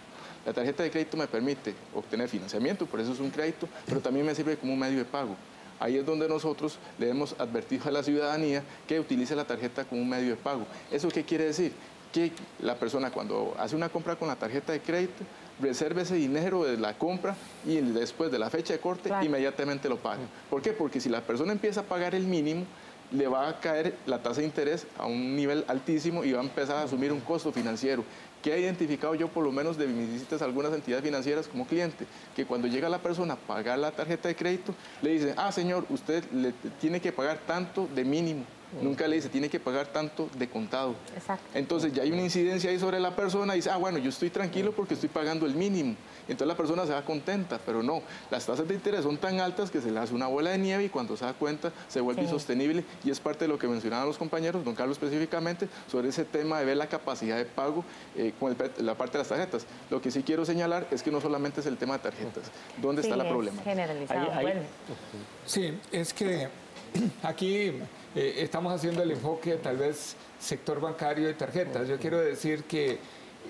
La 0.45 0.51
tarjeta 0.51 0.84
de 0.84 0.91
crédito 0.91 1.15
me 1.15 1.27
permite 1.27 1.73
obtener 1.95 2.27
financiamiento, 2.27 2.86
por 2.86 2.99
eso 2.99 3.13
es 3.13 3.19
un 3.19 3.29
crédito, 3.29 3.69
pero 3.86 4.01
también 4.01 4.25
me 4.25 4.36
sirve 4.36 4.58
como 4.58 4.73
un 4.73 4.79
medio 4.79 4.97
de 4.97 5.06
pago. 5.06 5.36
Ahí 5.79 5.97
es 5.97 6.06
donde 6.06 6.27
nosotros 6.27 6.77
le 6.99 7.10
hemos 7.10 7.34
advertido 7.39 7.88
a 7.88 7.91
la 7.91 8.03
ciudadanía 8.03 8.63
que 8.88 8.99
utilice 8.99 9.36
la 9.36 9.45
tarjeta 9.45 9.86
como 9.86 10.01
un 10.01 10.10
medio 10.10 10.32
de 10.32 10.36
pago. 10.36 10.65
¿Eso 10.91 11.08
qué 11.08 11.23
quiere 11.23 11.45
decir? 11.45 11.71
Que 12.12 12.32
la 12.60 12.75
persona 12.75 13.10
cuando 13.10 13.56
hace 13.58 13.75
una 13.75 13.89
compra 13.89 14.15
con 14.15 14.27
la 14.27 14.36
tarjeta 14.36 14.73
de 14.73 14.82
crédito, 14.82 15.23
reserve 15.62 16.02
ese 16.02 16.16
dinero 16.16 16.63
de 16.63 16.78
la 16.78 16.98
compra 16.98 17.36
y 17.66 17.78
después 17.78 18.32
de 18.32 18.39
la 18.39 18.50
fecha 18.50 18.74
de 18.74 18.80
corte 18.80 19.12
inmediatamente 19.22 19.89
lo 19.89 19.98
pague. 19.98 20.24
¿Por 20.50 20.62
qué? 20.62 20.74
Porque 20.74 21.00
si 21.00 21.10
la 21.10 21.22
persona 21.22 21.52
empieza 21.52 21.82
a 21.82 21.84
pagar 21.84 22.16
el 22.16 22.26
mínimo, 22.26 22.66
le 23.12 23.28
va 23.28 23.48
a 23.48 23.60
caer 23.60 23.96
la 24.06 24.24
tasa 24.24 24.42
de 24.42 24.48
interés 24.48 24.88
a 24.98 25.06
un 25.06 25.36
nivel 25.36 25.63
altísimo 25.68 26.24
y 26.24 26.32
va 26.32 26.39
a 26.39 26.44
empezar 26.44 26.78
a 26.78 26.84
asumir 26.84 27.12
un 27.12 27.20
costo 27.20 27.52
financiero 27.52 28.04
que 28.42 28.54
he 28.54 28.60
identificado 28.60 29.16
yo 29.16 29.30
por 29.30 29.44
lo 29.44 29.52
menos 29.52 29.78
de 29.78 29.88
mis 29.88 30.12
visitas 30.12 30.42
a 30.42 30.46
algunas 30.46 30.74
entidades 30.74 31.04
financieras 31.04 31.48
como 31.48 31.66
cliente, 31.66 32.06
que 32.36 32.46
cuando 32.46 32.68
llega 32.68 32.89
la 32.89 33.00
persona 33.00 33.36
a 33.36 33.38
pagar 33.38 33.80
la 33.80 33.92
tarjeta 33.92 34.28
de 34.28 34.36
crédito, 34.36 34.76
le 35.02 35.12
dicen, 35.12 35.34
ah 35.38 35.52
señor, 35.52 35.86
usted 35.89 36.24
le 36.32 36.54
tiene 36.82 37.00
que 37.00 37.13
pagar 37.13 37.39
tanto 37.48 37.88
de 37.96 38.04
mínimo. 38.04 38.44
Nunca 38.82 39.08
le 39.08 39.16
dice, 39.16 39.30
tiene 39.30 39.50
que 39.50 39.60
pagar 39.60 39.88
tanto 39.88 40.30
de 40.38 40.50
contado. 40.50 40.96
Exacto. 41.16 41.46
Entonces 41.54 41.94
ya 41.94 42.04
hay 42.04 42.12
una 42.12 42.22
incidencia 42.22 42.70
ahí 42.70 42.80
sobre 42.80 43.00
la 43.00 43.16
persona 43.16 43.54
y 43.54 43.58
dice, 43.58 43.70
ah, 43.70 43.78
bueno, 43.78 43.98
yo 43.98 44.10
estoy 44.10 44.30
tranquilo 44.30 44.72
porque 44.72 44.94
estoy 44.94 45.10
pagando 45.10 45.46
el 45.46 45.56
mínimo. 45.56 45.96
Entonces 46.24 46.48
la 46.48 46.56
persona 46.56 46.86
se 46.86 46.94
va 46.94 47.04
contenta, 47.04 47.60
pero 47.66 47.84
no, 47.84 48.02
las 48.32 48.46
tasas 48.46 48.68
de 48.68 48.74
interés 48.74 49.04
son 49.04 49.18
tan 49.18 49.40
altas 49.40 49.70
que 49.70 49.82
se 49.82 49.92
le 49.92 50.00
hace 50.00 50.14
una 50.14 50.28
bola 50.28 50.52
de 50.52 50.58
nieve 50.58 50.86
y 50.86 50.90
cuando 50.90 51.18
se 51.18 51.26
da 51.26 51.34
cuenta 51.34 51.72
se 51.88 52.00
vuelve 52.02 52.24
insostenible 52.24 52.84
y 53.04 53.12
es 53.12 53.20
parte 53.20 53.46
de 53.46 53.50
lo 53.50 53.60
que 53.60 53.68
mencionaban 53.68 54.08
los 54.08 54.18
compañeros, 54.18 54.64
don 54.64 54.76
Carlos 54.76 54.98
específicamente, 54.98 55.68
sobre 55.92 56.10
ese 56.10 56.24
tema 56.26 56.60
de 56.60 56.66
ver 56.66 56.78
la 56.78 56.88
capacidad 56.88 57.38
de 57.38 57.46
pago 57.46 57.84
eh, 58.16 58.34
con 58.40 58.56
la 58.78 58.96
parte 58.96 59.14
de 59.14 59.20
las 59.20 59.28
tarjetas. 59.28 59.66
Lo 59.90 60.02
que 60.02 60.12
sí 60.12 60.24
quiero 60.24 60.46
señalar 60.46 60.88
es 60.92 61.04
que 61.04 61.12
no 61.12 61.20
solamente 61.22 61.60
es 61.60 61.66
el 61.66 61.78
tema 61.78 61.98
de 61.98 62.04
tarjetas. 62.04 62.44
¿Dónde 62.82 63.02
está 63.02 63.16
el 63.16 63.28
problema? 63.28 63.62
Generalizado. 63.64 64.28
Sí, 65.46 65.78
es 65.92 66.14
que 66.14 66.48
aquí 67.24 67.74
eh, 68.15 68.36
estamos 68.38 68.73
haciendo 68.73 69.02
el 69.02 69.12
enfoque 69.12 69.56
tal 69.56 69.78
vez 69.78 70.15
sector 70.39 70.80
bancario 70.80 71.30
y 71.30 71.34
tarjetas. 71.34 71.88
Yo 71.88 71.97
quiero 71.97 72.19
decir 72.19 72.63
que 72.65 72.99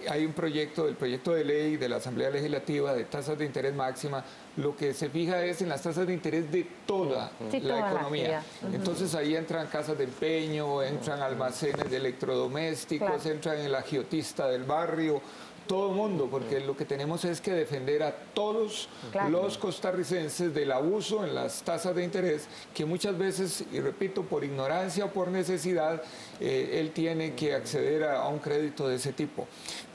hay 0.09 0.25
un 0.25 0.33
proyecto, 0.33 0.87
el 0.87 0.95
proyecto 0.95 1.33
de 1.33 1.43
ley 1.43 1.77
de 1.77 1.87
la 1.87 1.97
Asamblea 1.97 2.29
Legislativa 2.29 2.93
de 2.93 3.05
tasas 3.05 3.37
de 3.37 3.45
interés 3.45 3.73
máxima, 3.73 4.23
lo 4.57 4.75
que 4.75 4.93
se 4.93 5.09
fija 5.09 5.43
es 5.45 5.61
en 5.61 5.69
las 5.69 5.81
tasas 5.81 6.07
de 6.07 6.13
interés 6.13 6.51
de 6.51 6.67
toda 6.85 7.31
la 7.61 7.89
economía. 7.89 8.43
Entonces 8.73 9.15
ahí 9.15 9.35
entran 9.35 9.67
casas 9.67 9.97
de 9.97 10.05
empeño, 10.05 10.81
entran 10.81 11.21
almacenes 11.21 11.89
de 11.89 11.97
electrodomésticos, 11.97 13.25
entran 13.25 13.59
el 13.59 13.75
agiotista 13.75 14.47
del 14.47 14.63
barrio, 14.63 15.21
todo 15.67 15.89
el 15.89 15.95
mundo, 15.95 16.27
porque 16.29 16.59
lo 16.59 16.75
que 16.75 16.85
tenemos 16.85 17.25
es 17.25 17.41
que 17.41 17.51
defender 17.51 18.03
a 18.03 18.15
todos 18.33 18.89
los 19.29 19.57
costarricenses 19.57 20.53
del 20.53 20.71
abuso 20.71 21.25
en 21.25 21.35
las 21.35 21.63
tasas 21.63 21.95
de 21.95 22.03
interés, 22.03 22.47
que 22.73 22.85
muchas 22.85 23.17
veces, 23.17 23.63
y 23.71 23.79
repito, 23.79 24.23
por 24.23 24.43
ignorancia 24.43 25.05
o 25.05 25.09
por 25.11 25.29
necesidad, 25.29 26.01
eh, 26.39 26.79
él 26.79 26.91
tiene 26.91 27.33
que 27.33 27.53
acceder 27.53 28.03
a, 28.03 28.27
un 28.27 28.39
crédito 28.39 28.87
de 28.87 28.95
ese 28.95 29.13
tipo. 29.13 29.47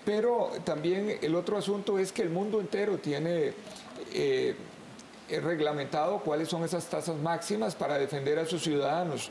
Pero 0.04 0.50
también 0.64 1.18
el 1.20 1.34
otro 1.34 1.58
asunto 1.58 1.98
es 1.98 2.12
que 2.12 2.22
el 2.22 2.30
mundo 2.30 2.60
entero 2.60 2.98
tiene... 2.98 3.52
Eh, 4.12 4.54
reglamentado 5.30 6.20
cuáles 6.20 6.48
son 6.48 6.64
esas 6.64 6.86
tasas 6.86 7.14
máximas 7.18 7.74
para 7.74 7.98
defender 7.98 8.38
a 8.38 8.46
sus 8.46 8.62
ciudadanos 8.62 9.30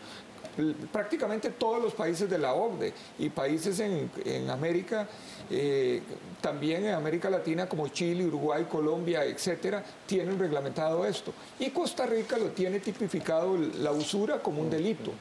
prácticamente 0.92 1.50
todos 1.52 1.82
los 1.82 1.94
países 1.94 2.30
de 2.30 2.38
la 2.38 2.54
OCDE 2.54 2.94
y 3.20 3.30
países 3.30 3.80
en, 3.80 4.10
en 4.26 4.50
América 4.50 5.08
eh, 5.50 6.02
también 6.42 6.86
en 6.86 6.94
América 6.94 7.30
Latina 7.30 7.68
como 7.68 7.88
Chile, 7.88 8.26
Uruguay, 8.26 8.66
Colombia, 8.70 9.24
etcétera, 9.24 9.84
tienen 10.06 10.38
reglamentado 10.38 11.06
esto. 11.06 11.34
Y 11.60 11.70
Costa 11.70 12.06
Rica 12.06 12.38
lo 12.38 12.48
tiene 12.48 12.80
tipificado 12.80 13.58
la 13.58 13.92
usura 13.92 14.40
como 14.40 14.62
un 14.62 14.70
delito. 14.70 15.12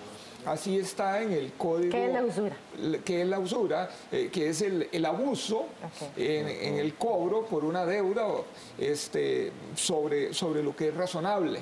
Así 0.44 0.78
está 0.78 1.20
en 1.22 1.32
el 1.32 1.52
código. 1.54 1.90
¿Qué 1.90 2.06
es 2.06 2.12
la 2.12 2.22
usura? 2.22 2.56
Que 3.04 3.22
es 3.22 3.28
la 3.28 3.38
usura, 3.40 3.90
eh, 4.12 4.30
que 4.32 4.50
es 4.50 4.62
el, 4.62 5.04
abuso 5.04 5.66
en, 6.16 6.78
el 6.78 6.94
cobro 6.94 7.46
por 7.46 7.64
una 7.64 7.84
deuda 7.84 8.28
este, 8.78 9.50
sobre, 9.74 10.32
sobre 10.32 10.62
lo 10.62 10.76
que 10.76 10.88
es 10.88 10.94
razonable. 10.94 11.60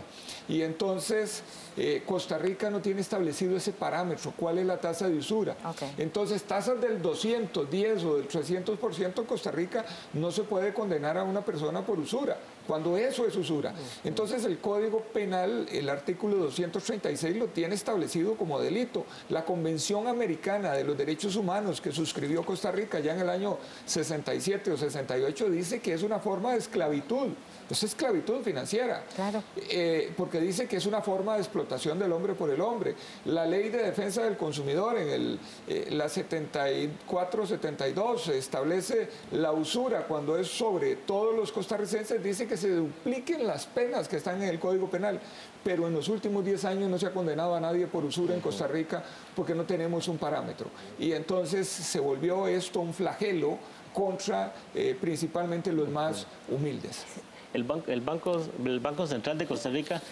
Y 0.49 0.63
entonces 0.63 1.43
eh, 1.77 2.03
Costa 2.07 2.39
Rica 2.39 2.71
no 2.71 2.81
tiene 2.81 3.01
establecido 3.01 3.57
ese 3.57 3.73
parámetro, 3.73 4.33
cuál 4.37 4.59
es 4.59 4.67
la 4.67 4.79
tasa 4.79 5.09
de 5.09 5.19
usura. 5.19 5.57
Entonces, 5.99 6.43
tasas 6.45 6.81
del 6.81 7.03
210 7.03 8.05
o 8.05 8.17
del 8.17 8.29
300% 8.29 9.19
en 9.19 9.25
Costa 9.25 9.51
Rica 9.51 9.85
no 10.13 10.31
se 10.31 10.45
puede 10.45 10.73
condenar 10.73 11.19
a 11.19 11.25
una 11.25 11.45
persona 11.45 11.85
por 11.85 11.99
usura, 11.99 12.37
cuando 12.67 12.97
eso 12.97 13.27
es 13.27 13.35
usura. 13.37 13.75
Entonces, 14.05 14.45
el 14.45 14.59
Código 14.59 15.01
Penal, 15.01 15.67
el 15.73 15.89
artículo 15.89 16.37
236, 16.37 17.37
lo 17.37 17.47
tiene 17.49 17.75
establecido 17.75 18.37
como 18.37 18.61
delito. 18.61 19.05
La 19.31 19.45
Convención 19.45 20.07
Americana 20.07 20.73
de 20.73 20.85
los 20.85 20.97
Derechos 20.97 21.35
Humanos 21.35 21.81
que 21.81 21.91
suscribió 21.91 22.45
Costa 22.45 22.71
Rica 22.71 23.01
ya 23.01 23.15
en 23.15 23.21
el 23.21 23.31
año 23.31 23.59
67 23.87 24.71
o 24.71 24.77
68 24.77 25.51
dice 25.51 25.81
que 25.81 25.93
es 25.93 26.03
una 26.03 26.21
forma 26.21 26.53
de 26.53 26.59
esclavitud. 26.59 27.31
Es 27.69 27.83
esclavitud 27.83 28.41
financiera. 28.43 29.05
Claro. 29.15 29.43
Eh, 29.57 30.11
porque 30.17 30.41
dice 30.41 30.67
que 30.67 30.79
es 30.79 30.87
una 30.87 31.03
forma 31.03 31.35
de 31.35 31.41
explotación 31.41 31.99
del 31.99 32.13
hombre 32.13 32.33
por 32.35 32.49
el 32.51 32.61
hombre. 32.61 32.95
La 33.27 33.47
ley 33.47 33.69
de 33.69 33.83
defensa 33.83 34.23
del 34.23 34.37
consumidor 34.37 34.97
en 34.99 35.09
el, 35.09 35.39
eh, 35.69 35.89
la 35.91 36.07
74-72 36.07 38.29
establece 38.29 39.09
la 39.33 39.51
usura 39.53 40.07
cuando 40.07 40.39
es 40.39 40.49
sobre 40.49 40.97
todos 40.97 41.35
los 41.35 41.53
costarricenses, 41.53 42.23
dice 42.23 42.47
que 42.47 42.57
se 42.57 42.71
dupliquen 42.71 43.47
las 43.47 43.67
penas 43.67 44.09
que 44.09 44.17
están 44.17 44.43
en 44.43 44.49
el 44.49 44.59
Código 44.59 44.89
Penal 44.91 45.21
pero 45.65 45.87
en 45.89 45.95
los 45.95 46.09
últimos 46.09 46.45
10 46.45 46.65
años 46.67 46.91
no 46.91 46.99
se 46.99 47.07
ha 47.07 47.11
condenado 47.11 47.55
a 47.55 47.61
nadie 47.61 47.87
por 47.87 48.05
usura 48.05 48.35
en 48.35 48.41
Costa 48.41 48.55
Costa 48.55 48.69
Rica 48.69 49.03
porque 49.35 49.53
no 49.53 49.65
tenemos 49.65 50.07
un 50.07 50.17
parámetro. 50.17 50.69
Y 50.97 51.11
entonces 51.11 51.67
se 51.67 51.99
volvió 51.99 52.47
esto 52.47 52.79
un 52.79 52.95
flagelo 52.95 53.59
contra 53.93 54.55
eh, 54.73 54.97
principalmente 55.01 55.73
los 55.73 55.89
más 55.89 56.25
humildes. 56.49 57.05
El, 57.55 57.65
el, 57.87 58.01
banco, 58.01 58.43
el 58.65 58.81
Banco 58.81 59.07
Central 59.07 59.39
de 59.39 59.47
Costa 59.47 59.71
Rica 59.71 60.03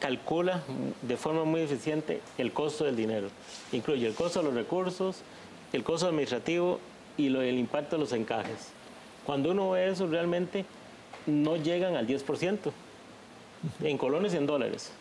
calcula 0.00 0.62
de 1.02 1.16
forma 1.16 1.44
muy 1.44 1.62
eficiente 1.62 2.20
el 2.36 2.52
costo 2.52 2.84
del 2.84 2.96
dinero. 2.96 3.28
Incluye 3.72 4.06
el 4.06 4.14
costo 4.14 4.40
de 4.40 4.46
los 4.46 4.54
recursos, 4.54 5.22
el 5.72 5.82
costo 5.82 6.08
administrativo 6.08 6.78
y 7.16 7.28
lo, 7.30 7.40
el 7.40 7.58
impacto 7.58 7.96
de 7.96 8.00
los 8.00 8.12
encajes. 8.12 8.72
Cuando 9.24 9.52
uno 9.52 9.70
ve 9.70 9.88
eso, 9.88 10.06
realmente 10.06 10.66
no 11.26 11.56
llegan 11.56 11.96
al 11.96 12.06
10% 12.06 12.58
en 13.82 13.96
colones 13.96 14.34
y 14.34 14.36
en 14.36 14.46
dólares. 14.46 14.92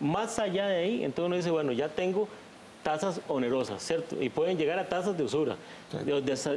Más 0.00 0.38
allá 0.38 0.66
de 0.66 0.76
ahí, 0.76 1.04
entonces 1.04 1.26
uno 1.26 1.36
dice, 1.36 1.50
bueno, 1.50 1.72
ya 1.72 1.88
tengo 1.88 2.28
tasas 2.82 3.20
onerosas, 3.28 3.82
¿cierto? 3.82 4.20
Y 4.22 4.28
pueden 4.28 4.56
llegar 4.56 4.78
a 4.78 4.88
tasas 4.88 5.16
de 5.16 5.24
usura, 5.24 5.56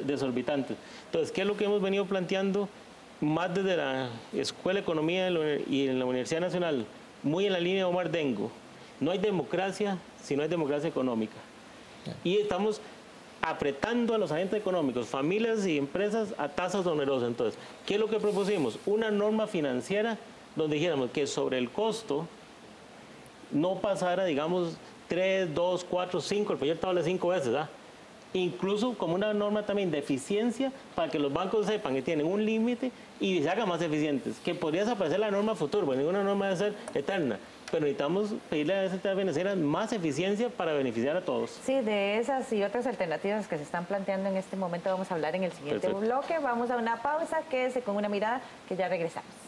desorbitantes. 0.06 0.78
Entonces, 1.08 1.32
¿qué 1.32 1.42
es 1.42 1.48
lo 1.48 1.58
que 1.58 1.66
hemos 1.66 1.82
venido 1.82 2.06
planteando 2.06 2.70
más 3.22 3.54
desde 3.54 3.78
la 3.78 4.10
Escuela 4.34 4.80
de 4.80 4.84
Economía 4.84 5.30
y 5.70 5.88
en 5.88 6.00
la 6.00 6.06
Universidad 6.06 6.42
Nacional? 6.42 6.86
Muy 7.24 7.46
en 7.46 7.54
la 7.54 7.60
línea 7.60 7.80
de 7.80 7.84
Omar 7.86 8.12
Dengo. 8.12 8.52
No 9.00 9.12
hay 9.12 9.18
democracia 9.18 9.98
si 10.22 10.36
no 10.36 10.44
hay 10.44 10.50
democracia 10.50 10.90
económica. 10.90 11.36
Y 12.24 12.38
estamos 12.38 12.82
apretando 13.42 14.16
a 14.16 14.18
los 14.18 14.32
agentes 14.32 14.60
económicos, 14.60 15.08
familias 15.08 15.66
y 15.68 15.78
empresas 15.78 16.34
a 16.38 16.50
tasas 16.50 16.86
onerosas. 16.86 17.28
Entonces, 17.28 17.60
¿qué 17.86 17.96
es 17.96 18.00
lo 18.00 18.08
que 18.08 18.20
propusimos? 18.20 18.80
Una 18.86 19.12
norma 19.12 19.48
financiera 19.48 20.18
donde 20.56 20.78
dijéramos 20.78 21.12
que 21.12 21.28
sobre 21.28 21.58
el 21.58 21.70
costo 21.70 22.28
no 23.52 23.76
pasara, 23.76 24.26
digamos, 24.26 24.78
3, 25.08 25.54
2, 25.54 25.86
4, 25.90 26.22
5, 26.22 26.54
el 26.54 26.58
proyecto 26.58 26.88
habla 26.88 27.04
cinco 27.04 27.28
veces, 27.28 27.54
¿ah? 27.54 27.70
Incluso 28.36 28.98
como 28.98 29.16
una 29.16 29.34
norma 29.34 29.66
también 29.66 29.92
de 29.92 30.00
eficiencia 30.00 30.72
para 30.94 31.10
que 31.10 31.20
los 31.20 31.32
bancos 31.32 31.66
sepan 31.66 31.94
que 31.94 32.02
tienen 32.02 32.26
un 32.26 32.46
límite 32.46 32.92
y 33.20 33.42
se 33.42 33.50
hagan 33.50 33.68
más 33.68 33.82
eficientes. 33.82 34.38
Que 34.44 34.54
podría 34.54 34.84
desaparecer 34.84 35.20
la 35.20 35.32
norma 35.32 35.56
futuro, 35.56 35.86
porque 35.86 36.00
ninguna 36.00 36.24
norma 36.24 36.46
debe 36.46 36.58
ser 36.58 36.74
eterna 36.94 37.40
pero 37.72 37.82
necesitamos 37.88 38.34
pedirle 38.50 38.74
a 38.74 38.84
esa 38.86 38.98
financiera 38.98 39.56
más 39.56 39.92
eficiencia 39.92 40.50
para 40.50 40.74
beneficiar 40.74 41.18
a 41.18 41.22
todos. 41.22 41.60
Sí, 41.64 41.82
de 41.82 42.20
esas 42.20 42.52
y 42.54 42.64
otras 42.64 42.88
alternativas 42.88 43.48
que 43.48 43.58
se 43.58 43.64
están 43.64 43.86
planteando 43.86 44.30
en 44.30 44.38
este 44.38 44.56
momento 44.56 44.90
vamos 44.90 45.12
a 45.12 45.16
hablar 45.16 45.36
en 45.36 45.44
el 45.44 45.52
siguiente 45.52 45.90
bloque. 45.90 46.40
Vamos 46.40 46.70
a 46.70 46.78
una 46.78 47.02
pausa, 47.02 47.42
quédese 47.50 47.82
con 47.82 47.96
una 47.96 48.10
mirada 48.10 48.42
que 48.68 48.76
ya 48.76 48.88
regresamos. 48.88 49.45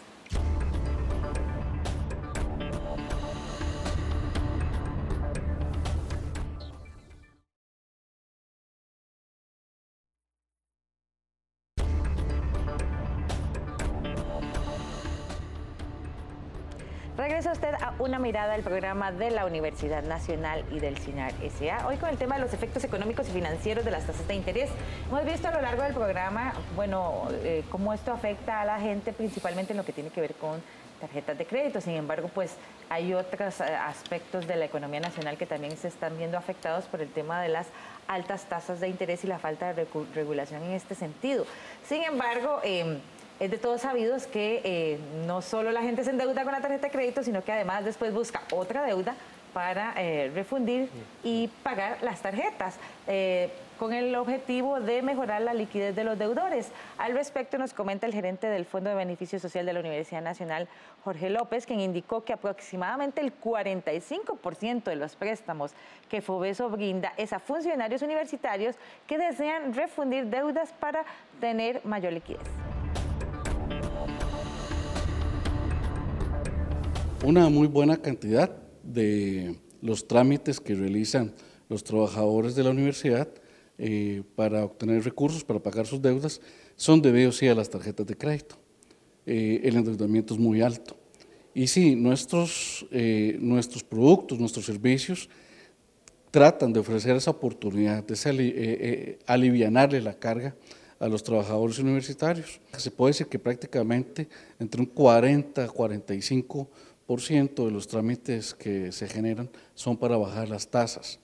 Mirada 18.27 18.55
al 18.55 18.61
programa 18.61 19.13
de 19.13 19.31
la 19.31 19.45
Universidad 19.45 20.03
Nacional 20.03 20.65
y 20.69 20.81
del 20.81 20.97
CINAR 20.97 21.31
SA. 21.57 21.87
Hoy 21.87 21.95
con 21.95 22.09
el 22.09 22.17
tema 22.17 22.35
de 22.35 22.41
los 22.41 22.53
efectos 22.53 22.83
económicos 22.83 23.29
y 23.29 23.31
financieros 23.31 23.85
de 23.85 23.91
las 23.91 24.05
tasas 24.05 24.27
de 24.27 24.35
interés. 24.35 24.69
Hemos 25.07 25.23
visto 25.23 25.47
a 25.47 25.51
lo 25.51 25.61
largo 25.61 25.83
del 25.83 25.93
programa, 25.93 26.53
bueno, 26.75 27.29
eh, 27.31 27.63
cómo 27.71 27.93
esto 27.93 28.11
afecta 28.11 28.59
a 28.59 28.65
la 28.65 28.81
gente, 28.81 29.13
principalmente 29.13 29.71
en 29.71 29.77
lo 29.77 29.85
que 29.85 29.93
tiene 29.93 30.09
que 30.09 30.19
ver 30.19 30.33
con 30.33 30.61
tarjetas 30.99 31.37
de 31.37 31.45
crédito. 31.45 31.79
Sin 31.79 31.93
embargo, 31.93 32.29
pues 32.33 32.57
hay 32.89 33.13
otros 33.13 33.61
eh, 33.61 33.63
aspectos 33.63 34.45
de 34.45 34.57
la 34.57 34.65
economía 34.65 34.99
nacional 34.99 35.37
que 35.37 35.45
también 35.45 35.77
se 35.77 35.87
están 35.87 36.17
viendo 36.17 36.37
afectados 36.37 36.83
por 36.83 36.99
el 36.99 37.07
tema 37.07 37.41
de 37.41 37.47
las 37.47 37.67
altas 38.09 38.43
tasas 38.49 38.81
de 38.81 38.89
interés 38.89 39.23
y 39.23 39.27
la 39.27 39.39
falta 39.39 39.73
de 39.73 39.87
regulación 40.13 40.63
en 40.63 40.71
este 40.71 40.95
sentido. 40.95 41.45
Sin 41.87 42.03
embargo, 42.03 42.59
eh, 42.65 42.99
es 43.39 43.52
de 43.52 43.58
todos 43.58 43.82
sabidos 43.82 44.28
que 44.28 44.62
eh, 44.63 45.00
no 45.26 45.41
solo 45.41 45.71
la 45.71 45.82
gente 45.82 46.04
se 46.04 46.10
endeuda 46.10 46.43
con 46.43 46.54
la 46.54 46.62
tarjeta 46.62 46.88
de 46.88 46.91
crédito, 46.91 47.23
sino 47.23 47.43
que 47.43 47.52
además 47.52 47.86
después 47.86 48.13
busca 48.13 48.41
otra 48.52 48.84
deuda 48.84 49.15
para 49.54 49.93
eh, 49.97 50.32
refundir 50.34 50.89
y 51.23 51.50
pagar 51.63 51.97
las 52.02 52.21
tarjetas, 52.21 52.78
eh, 53.08 53.50
con 53.80 53.93
el 53.93 54.15
objetivo 54.15 54.80
de 54.80 55.02
mejorar 55.02 55.41
la 55.41 55.54
liquidez 55.54 55.95
de 55.95 56.04
los 56.04 56.17
deudores. 56.17 56.69
Al 56.97 57.13
respecto 57.13 57.58
nos 57.58 57.73
comenta 57.73 58.08
el 58.08 58.13
gerente 58.13 58.47
del 58.47 58.65
Fondo 58.65 58.89
de 58.89 58.95
Beneficio 58.95 59.39
Social 59.39 59.65
de 59.65 59.73
la 59.73 59.80
Universidad 59.80 60.21
Nacional, 60.21 60.67
Jorge 61.04 61.30
López, 61.30 61.65
quien 61.65 61.80
indicó 61.80 62.23
que 62.23 62.34
aproximadamente 62.34 63.21
el 63.21 63.34
45% 63.39 64.84
de 64.84 64.95
los 64.95 65.15
préstamos 65.15 65.73
que 66.10 66.21
Fobeso 66.21 66.69
brinda 66.69 67.13
es 67.17 67.34
a 67.34 67.39
funcionarios 67.39 68.02
universitarios 68.02 68.76
que 69.06 69.17
desean 69.17 69.73
refundir 69.73 70.26
deudas 70.26 70.73
para 70.80 71.06
tener 71.39 71.86
mayor 71.86 72.13
liquidez. 72.13 72.47
Una 77.23 77.49
muy 77.49 77.67
buena 77.67 77.97
cantidad 77.97 78.51
de 78.84 79.60
los 79.82 80.08
trámites 80.08 80.60
que 80.60 80.75
realizan 80.75 81.34
los 81.69 81.84
trabajadores 81.84 82.56
de 82.56 82.63
la 82.63 82.69
universidad 82.69 83.27
eh, 83.77 84.23
para 84.36 84.63
obtener 84.63 85.03
recursos, 85.03 85.43
para 85.43 85.60
pagar 85.60 85.86
sus 85.86 86.01
deudas, 86.01 86.41
son 86.75 87.01
debidos 87.01 87.38
sí 87.38 87.47
a 87.47 87.56
las 87.56 87.69
tarjetas 87.69 88.06
de 88.06 88.15
crédito. 88.15 88.56
Eh, 89.25 89.62
el 89.63 89.75
endeudamiento 89.75 90.34
es 90.34 90.39
muy 90.39 90.62
alto. 90.62 90.95
Y 91.53 91.67
sí, 91.67 91.95
nuestros, 91.95 92.86
eh, 92.91 93.38
nuestros 93.39 93.84
productos, 93.84 94.39
nuestros 94.39 94.65
servicios 94.65 95.30
tratan 96.32 96.71
de 96.71 96.80
ofrecer 96.80 97.15
esa 97.15 97.32
oportunidad, 97.32 98.03
de 98.03 99.17
alivianarle 99.25 100.01
la 100.01 100.13
carga 100.13 100.56
a 100.99 101.08
los 101.08 101.23
trabajadores 101.23 101.80
universitarios. 101.80 102.60
Se 102.77 102.91
puede 102.91 103.12
decir 103.12 103.27
que 103.27 103.39
prácticamente 103.39 104.27
entre 104.60 104.82
un 104.82 104.88
40 104.88 105.67
45 105.67 106.69
de 107.08 107.72
los 107.72 107.88
trámites 107.88 108.54
que 108.54 108.91
se 108.91 109.08
generan 109.08 109.50
son 109.76 109.96
para 109.96 110.17
bajar 110.17 110.50
las 110.50 110.67
tasas, 110.67 111.20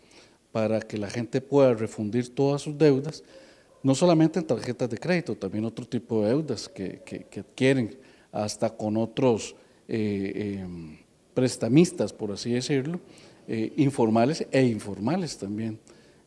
para 0.52 0.80
que 0.80 0.98
la 0.98 1.10
gente 1.10 1.42
pueda 1.42 1.74
refundir 1.74 2.34
todas 2.34 2.62
sus 2.62 2.78
deudas, 2.78 3.24
no 3.82 3.94
solamente 3.94 4.40
en 4.40 4.48
tarjetas 4.48 4.90
de 4.90 4.98
crédito, 4.98 5.36
también 5.36 5.66
otro 5.66 5.86
tipo 5.86 6.22
de 6.22 6.30
deudas 6.30 6.70
que, 6.70 7.02
que, 7.04 7.40
adquieren 7.40 7.98
hasta 8.32 8.70
con 8.70 8.96
otros 8.96 9.56
eh, 9.90 10.62
em, 10.64 10.98
prestamistas, 11.34 12.14
por 12.14 12.32
así 12.32 12.54
decirlo, 12.54 13.02
eh, 13.48 13.74
informales 13.76 14.48
e 14.52 14.64
informales 14.64 15.38
también, 15.38 15.80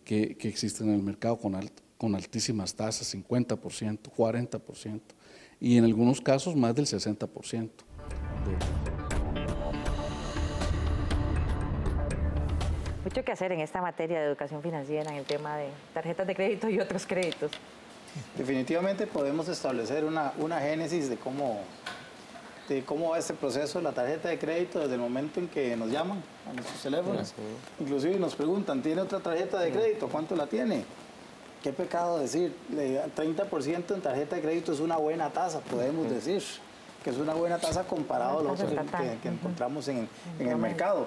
que, 0.04 0.36
que, 0.36 0.48
existen 0.48 0.88
en 0.88 0.96
el 0.96 1.02
mercado 1.02 1.38
con, 1.38 1.58
con 1.96 2.14
altísimas 2.14 2.74
tasas, 2.74 3.14
50%, 3.14 3.58
40%, 4.14 5.00
y 5.60 5.78
en 5.78 5.84
algunos 5.84 6.20
casos 6.20 6.54
más 6.54 6.74
del 6.74 6.84
60%. 6.84 7.70
De, 8.44 8.95
mucho 13.06 13.24
que 13.24 13.30
hacer 13.30 13.52
en 13.52 13.60
esta 13.60 13.80
materia 13.80 14.18
de 14.18 14.26
educación 14.26 14.60
financiera, 14.62 15.12
en 15.12 15.18
el 15.18 15.24
tema 15.24 15.56
de 15.56 15.68
tarjetas 15.94 16.26
de 16.26 16.34
crédito 16.34 16.68
y 16.68 16.80
otros 16.80 17.06
créditos. 17.06 17.52
Definitivamente 18.36 19.06
podemos 19.06 19.48
establecer 19.48 20.04
una, 20.04 20.32
una 20.38 20.58
génesis 20.58 21.08
de 21.08 21.16
cómo, 21.16 21.60
de 22.68 22.82
cómo 22.82 23.10
va 23.10 23.18
este 23.20 23.34
proceso 23.34 23.78
de 23.78 23.84
la 23.84 23.92
tarjeta 23.92 24.28
de 24.28 24.40
crédito 24.40 24.80
desde 24.80 24.94
el 24.94 25.00
momento 25.00 25.38
en 25.38 25.46
que 25.46 25.76
nos 25.76 25.88
llaman 25.88 26.20
a 26.50 26.52
nuestros 26.52 26.82
teléfonos. 26.82 27.32
Inclusive 27.78 28.18
nos 28.18 28.34
preguntan, 28.34 28.82
¿tiene 28.82 29.02
otra 29.02 29.20
tarjeta 29.20 29.60
de 29.60 29.70
crédito? 29.70 30.08
¿Cuánto 30.08 30.34
la 30.34 30.48
tiene? 30.48 30.84
Qué 31.62 31.72
pecado 31.72 32.18
decir, 32.18 32.56
30% 32.72 33.94
en 33.94 34.02
tarjeta 34.02 34.34
de 34.34 34.42
crédito 34.42 34.72
es 34.72 34.80
una 34.80 34.96
buena 34.96 35.30
tasa, 35.30 35.60
podemos 35.60 36.10
decir, 36.10 36.42
que 37.04 37.10
es 37.10 37.18
una 37.18 37.34
buena 37.34 37.58
tasa 37.58 37.84
comparado 37.84 38.40
a 38.40 38.42
lo 38.42 38.54
que, 38.56 39.28
encontramos 39.28 39.86
en, 39.86 40.08
en 40.40 40.48
el 40.48 40.56
mercado 40.56 41.06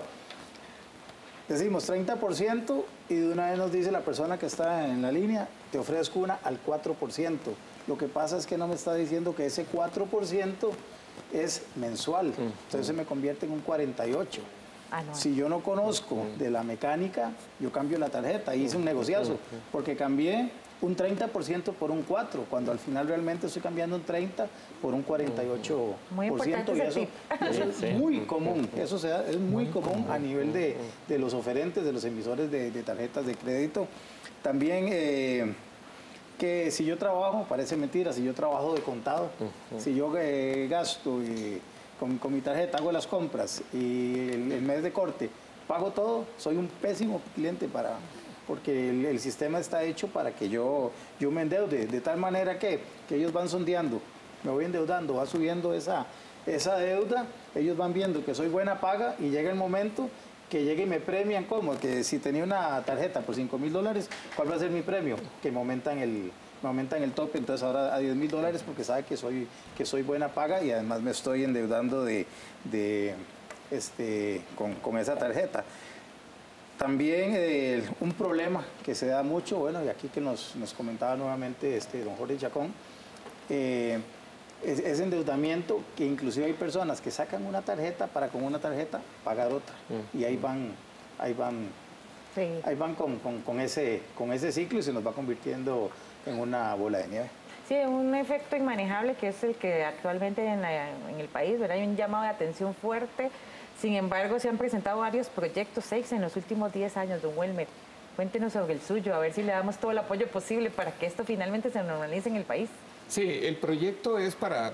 decimos 1.54 1.90
30% 1.90 2.84
y 3.10 3.16
de 3.16 3.32
una 3.32 3.50
vez 3.50 3.58
nos 3.58 3.72
dice 3.72 3.92
la 3.92 4.02
persona 4.02 4.38
que 4.38 4.46
está 4.46 4.88
en 4.88 5.02
la 5.02 5.12
línea, 5.12 5.48
te 5.72 5.80
ofrezco 5.80 6.20
una 6.20 6.40
al 6.44 6.60
4%. 6.64 7.38
Lo 7.88 7.98
que 7.98 8.08
pasa 8.08 8.38
es 8.38 8.46
que 8.46 8.58
no 8.58 8.68
me 8.68 8.76
está 8.76 8.94
diciendo 8.94 9.36
que 9.36 9.48
ese 9.48 9.66
4% 9.66 10.70
es 11.34 11.64
mensual, 11.76 12.28
mm. 12.28 12.42
entonces 12.66 12.88
se 12.88 12.94
me 12.94 13.04
convierte 13.06 13.46
en 13.46 13.52
un 13.52 13.62
48. 13.62 14.42
Si 15.14 15.36
yo 15.36 15.50
no 15.50 15.60
conozco 15.60 16.26
de 16.38 16.50
la 16.50 16.64
mecánica, 16.64 17.32
yo 17.60 17.72
cambio 17.72 17.98
la 17.98 18.10
tarjeta, 18.10 18.56
hice 18.56 18.78
un 18.78 18.86
negociazo, 18.86 19.38
porque 19.72 19.96
cambié 19.96 20.52
un 20.82 20.96
30% 20.96 21.74
por 21.74 21.92
un 21.92 22.04
4, 22.04 22.46
cuando 22.50 22.72
al 22.72 22.80
final 22.80 23.08
realmente 23.08 23.48
estoy 23.48 23.62
cambiando 23.62 23.96
un 23.96 24.04
30 24.04 24.48
por 24.82 24.94
un 24.94 25.06
48%. 25.06 25.94
Muy 26.12 26.28
importante 26.28 26.76
y 26.76 26.80
eso, 26.80 27.08
es 27.86 27.98
muy 27.98 28.20
común, 28.22 28.70
eso 28.78 28.96
es 28.96 29.38
muy 29.38 29.66
común 29.68 30.06
a 30.10 30.18
nivel 30.18 30.54
de, 30.54 31.20
los 31.20 31.34
oferentes, 31.34 31.84
de 31.84 31.94
los 31.94 32.04
emisores 32.06 32.50
de, 32.50 32.72
tarjetas 32.84 33.26
de 33.26 33.36
crédito. 33.36 33.88
También 34.42 34.88
eh, 34.90 35.54
que 36.38 36.72
si 36.72 36.86
yo 36.86 36.98
trabajo, 36.98 37.46
parece 37.50 37.76
mentira, 37.76 38.14
si 38.14 38.24
yo 38.24 38.34
trabajo 38.34 38.74
de 38.74 38.82
contado, 38.82 39.30
si 39.78 39.94
yo 39.94 40.12
eh, 40.18 40.68
gasto 40.70 41.22
y 41.22 41.62
con, 42.00 42.20
mi 42.34 42.42
tarjeta 42.42 42.78
hago 42.78 42.92
las 42.92 43.08
compras 43.08 43.62
y 43.74 44.30
el 44.30 44.62
mes 44.62 44.84
de 44.84 44.92
corte 44.92 45.30
pago 45.70 45.92
todo, 45.92 46.26
soy 46.40 46.58
un 46.58 46.68
pésimo 46.68 47.22
cliente 47.36 47.68
para, 47.68 48.00
porque 48.48 48.90
el, 48.90 49.20
sistema 49.20 49.60
está 49.60 49.84
hecho 49.84 50.08
para 50.08 50.32
que 50.32 50.50
yo, 50.50 50.90
yo 51.20 51.30
me 51.30 51.44
endeude, 51.44 51.86
de 51.86 52.02
tal 52.02 52.18
manera 52.18 52.58
que, 52.58 52.80
que 53.08 53.18
ellos 53.18 53.32
van 53.32 53.48
sondeando, 53.48 54.02
me 54.44 54.50
voy 54.50 54.66
endeudando, 54.66 55.14
va 55.14 55.28
subiendo 55.28 55.72
esa, 55.76 56.08
esa 56.48 56.76
deuda, 56.78 57.28
ellos 57.54 57.78
van 57.78 57.94
viendo 57.94 58.26
que 58.26 58.34
soy 58.34 58.48
buena 58.48 58.82
paga 58.82 59.16
y 59.20 59.30
llega 59.30 59.52
el 59.52 59.58
momento 59.58 60.10
que 60.50 60.64
llegue 60.64 60.84
y 60.84 60.88
me 60.88 61.00
premian 61.00 61.44
como 61.44 61.78
que 61.78 62.04
si 62.04 62.18
tenía 62.18 62.44
una 62.44 62.82
tarjeta 62.82 63.22
por 63.22 63.36
5 63.36 63.56
mil 63.60 63.72
dólares, 63.72 64.10
¿cuál 64.36 64.50
va 64.50 64.56
a 64.56 64.60
ser 64.60 64.72
mi 64.72 64.82
premio? 64.82 65.18
Que 65.44 65.52
me 65.52 65.60
aumentan 65.60 66.00
el, 66.00 66.32
me 66.62 66.70
aumentan 66.70 67.04
el 67.04 67.12
tope, 67.12 67.38
entonces 67.38 67.66
ahora 67.66 67.94
a 67.94 68.00
10 68.00 68.16
mil 68.16 68.30
dólares 68.30 68.64
porque 68.66 68.84
sabe 68.84 69.04
que 69.04 69.18
soy, 69.18 69.48
que 69.78 69.86
soy 69.86 70.02
buena 70.02 70.30
paga 70.30 70.62
y 70.64 70.72
además 70.72 71.02
me 71.02 71.12
estoy 71.12 71.44
endeudando 71.44 72.04
de, 72.04 72.26
de 72.66 73.16
este, 73.72 74.42
con, 74.56 74.76
con, 74.76 74.98
esa 74.98 75.16
tarjeta. 75.16 75.64
También 76.78 77.34
eh, 77.36 77.84
un 78.00 78.14
problema 78.14 78.66
que 78.86 78.96
se 78.96 79.08
da 79.08 79.22
mucho, 79.24 79.58
bueno, 79.58 79.84
y 79.84 79.90
aquí 79.90 80.08
que 80.08 80.22
nos, 80.22 80.56
nos 80.56 80.74
comentaba 80.74 81.16
nuevamente 81.16 81.76
este, 81.76 82.04
don 82.04 82.16
Jorge 82.16 82.38
Chacón, 82.38 82.74
eh, 83.50 84.00
es, 84.64 85.00
endeudamiento 85.00 85.82
que 85.96 86.06
inclusive 86.06 86.46
hay 86.46 86.54
personas 86.54 87.02
que 87.02 87.12
sacan 87.12 87.46
una 87.46 87.62
tarjeta 87.62 88.08
para 88.08 88.28
con 88.30 88.44
una 88.44 88.60
tarjeta 88.60 89.02
pagar 89.24 89.52
otra 89.52 89.74
mm. 89.90 90.18
y 90.18 90.24
ahí 90.26 90.38
van, 90.38 90.72
ahí 91.18 91.34
van, 91.34 91.68
ahí 92.64 92.76
van 92.76 92.96
con, 92.96 93.20
con, 93.20 93.60
ese, 93.60 94.02
con 94.16 94.34
ese 94.34 94.52
ciclo 94.52 94.80
y 94.80 94.84
se 94.84 94.94
nos 94.94 95.06
va 95.06 95.14
convirtiendo 95.14 95.90
en 96.30 96.40
una 96.40 96.74
bola 96.76 97.00
de 97.00 97.08
nieve. 97.08 97.30
Sí, 97.68 97.76
un 97.76 98.16
efecto 98.16 98.56
inmanejable 98.56 99.14
que 99.16 99.28
es 99.28 99.44
el 99.44 99.56
que 99.56 99.84
actualmente 99.84 100.46
en, 100.46 100.64
en 100.64 101.20
el 101.20 101.28
país, 101.28 101.60
¿verdad? 101.60 101.78
hay 101.78 101.86
un 101.86 101.96
llamado 101.96 102.24
de 102.24 102.30
atención 102.30 102.74
fuerte. 102.74 103.30
Sin 103.80 103.96
embargo, 103.96 104.40
se 104.40 104.50
han 104.50 104.58
presentado 104.58 105.00
varios 105.00 105.28
proyectos, 105.30 105.86
seis 105.86 106.12
en 106.12 106.22
los 106.22 106.36
últimos 106.36 106.74
10 106.74 106.98
años, 106.98 107.22
don 107.22 107.38
Welmer. 107.38 107.68
Cuéntenos 108.16 108.54
sobre 108.54 108.74
el 108.74 108.82
suyo, 108.82 109.16
a 109.16 109.20
ver 109.20 109.34
si 109.34 109.44
le 109.44 109.52
damos 109.54 109.78
todo 109.78 109.92
el 109.92 109.98
apoyo 110.00 110.28
posible 110.28 110.70
para 110.70 110.92
que 110.92 111.06
esto 111.06 111.24
finalmente 111.24 111.70
se 111.70 111.82
normalice 111.84 112.28
en 112.28 112.36
el 112.36 112.44
país. 112.44 112.70
Sí, 113.08 113.40
el 113.44 113.56
proyecto 113.56 114.18
es 114.18 114.36
para 114.36 114.74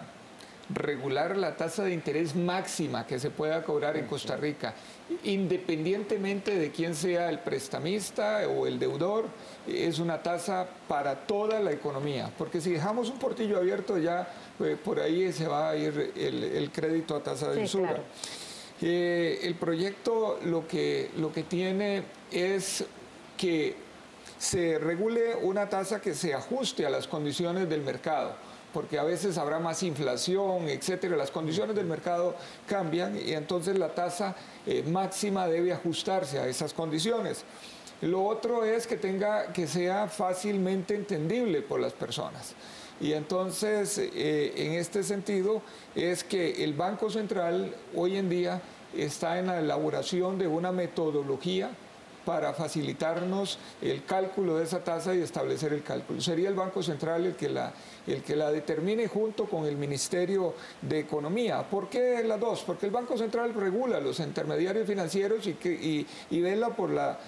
regular 0.74 1.38
la 1.38 1.56
tasa 1.56 1.84
de 1.84 1.94
interés 1.94 2.36
máxima 2.36 3.06
que 3.06 3.20
se 3.20 3.30
pueda 3.30 3.64
cobrar 3.64 3.98
en 3.98 4.08
Costa 4.08 4.36
Rica, 4.36 4.74
independientemente 5.24 6.58
de 6.58 6.72
quién 6.72 6.96
sea 6.96 7.30
el 7.30 7.40
prestamista 7.40 8.48
o 8.48 8.66
el 8.66 8.80
deudor, 8.80 9.26
es 9.68 10.00
una 10.00 10.24
tasa 10.24 10.68
para 10.88 11.16
toda 11.16 11.60
la 11.60 11.72
economía, 11.72 12.32
porque 12.38 12.62
si 12.62 12.72
dejamos 12.72 13.10
un 13.10 13.20
portillo 13.20 13.58
abierto 13.58 13.98
ya 13.98 14.28
eh, 14.60 14.76
por 14.84 15.00
ahí 15.00 15.32
se 15.32 15.48
va 15.48 15.70
a 15.70 15.76
ir 15.76 16.14
el, 16.16 16.72
crédito 16.72 17.16
a 17.16 17.24
tasa 17.24 17.52
de 17.52 17.64
usura. 17.64 17.98
Eh, 18.82 19.40
el 19.44 19.56
proyecto 19.56 20.40
lo 20.44 20.68
que, 20.68 21.12
lo 21.18 21.32
que 21.32 21.44
tiene 21.44 22.04
es 22.32 22.84
que 23.38 23.76
se 24.38 24.80
regule 24.80 25.36
una 25.36 25.70
tasa 25.70 26.02
que 26.02 26.14
se 26.14 26.34
ajuste 26.34 26.86
a 26.86 26.90
las 26.90 27.08
condiciones 27.08 27.70
del 27.70 27.82
mercado 27.82 28.36
porque 28.76 29.00
a 29.00 29.06
veces 29.06 29.38
habrá 29.38 29.58
más 29.58 29.82
inflación, 29.84 30.68
etcétera. 30.68 31.16
Las 31.16 31.32
condiciones 31.32 31.78
del 31.78 31.86
mercado 31.86 32.36
cambian 32.68 33.18
y 33.18 33.32
entonces 33.32 33.80
la 33.80 33.96
tasa 33.96 34.36
eh, 34.68 34.84
máxima 34.86 35.48
debe 35.48 35.72
ajustarse 35.72 36.40
a 36.40 36.48
esas 36.50 36.74
condiciones. 36.74 37.46
Lo 38.02 38.26
otro 38.26 38.66
es 38.66 38.86
que 38.86 38.98
tenga 38.98 39.54
que 39.54 39.66
sea 39.66 40.10
fácilmente 40.10 40.94
entendible 40.94 41.62
por 41.62 41.80
las 41.80 41.94
personas. 41.94 42.54
Y 43.00 43.14
entonces, 43.14 43.98
eh, 43.98 44.54
en 44.58 44.74
este 44.74 45.04
sentido, 45.04 45.62
es 45.96 46.26
que 46.26 46.62
el 46.62 46.74
Banco 46.74 47.10
Central 47.10 47.74
hoy 47.96 48.18
en 48.18 48.30
día 48.30 48.62
está 48.94 49.40
en 49.40 49.48
la 49.48 49.62
elaboración 49.62 50.38
de 50.38 50.48
una 50.48 50.74
metodología 50.74 51.70
para 52.26 52.54
facilitarnos 52.54 53.60
el 53.82 54.04
cálculo 54.04 54.58
de 54.58 54.64
esa 54.64 54.84
tasa 54.84 55.16
y 55.16 55.22
establecer 55.22 55.72
el 55.74 55.84
cálculo. 55.84 56.20
Sería 56.20 56.50
el 56.50 56.56
Banco 56.56 56.82
Central 56.82 57.26
el 57.26 57.36
que 57.36 57.50
la, 57.50 57.72
el 58.08 58.24
que 58.24 58.36
la 58.36 58.52
determine 58.52 59.08
junto 59.08 59.46
con 59.46 59.66
el 59.66 59.78
Ministerio 59.78 60.56
de 60.82 61.00
Economía. 61.00 61.64
¿Por 61.64 61.88
qué 61.88 62.24
las 62.24 62.40
dos? 62.40 62.64
Porque 62.64 62.88
el 62.88 62.92
Banco 62.92 63.18
Central 63.18 63.54
regula 63.54 64.00
los 64.00 64.20
intermediarios 64.20 64.88
financieros 64.88 65.46
y, 65.48 65.54
que, 65.54 65.72
y, 65.72 66.08
y 66.32 66.42
vela 66.42 66.70
por 66.70 66.90
la 66.90 67.20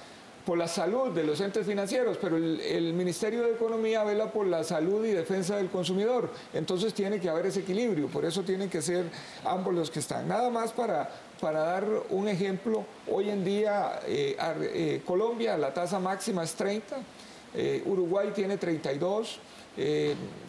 por 0.47 0.57
la 0.57 0.69
salud 0.69 1.11
de 1.11 1.25
los 1.25 1.41
entes 1.41 1.67
financieros, 1.67 2.17
pero 2.21 2.37
el, 2.37 2.93
Ministerio 2.93 3.43
de 3.43 3.51
Economía 3.51 4.05
vela 4.05 4.31
por 4.31 4.47
la 4.47 4.63
salud 4.63 5.03
y 5.03 5.11
defensa 5.11 5.57
del 5.57 5.69
consumidor. 5.69 6.29
Entonces 6.53 6.93
tiene 6.93 7.19
que 7.19 7.27
haber 7.27 7.47
ese 7.47 7.59
equilibrio, 7.59 8.07
por 8.07 8.23
eso 8.23 8.43
tienen 8.43 8.69
que 8.69 8.81
ser 8.81 9.07
ambos 9.43 9.73
los 9.73 9.91
que 9.91 9.99
están. 9.99 10.25
Nada 10.25 10.49
más 10.49 10.71
para, 10.71 11.09
para 11.41 11.59
dar 11.59 11.85
un 12.11 12.29
ejemplo, 12.29 12.85
hoy 13.11 13.29
en 13.29 13.43
día 13.43 13.99
eh, 14.07 14.37
eh, 14.39 15.01
Colombia 15.05 15.57
la 15.57 15.73
tasa 15.73 15.99
máxima 15.99 16.45
es 16.45 16.53
30, 16.53 16.95
eh, 17.53 17.83
Uruguay 17.85 18.31
tiene 18.33 18.55
32, 18.55 19.39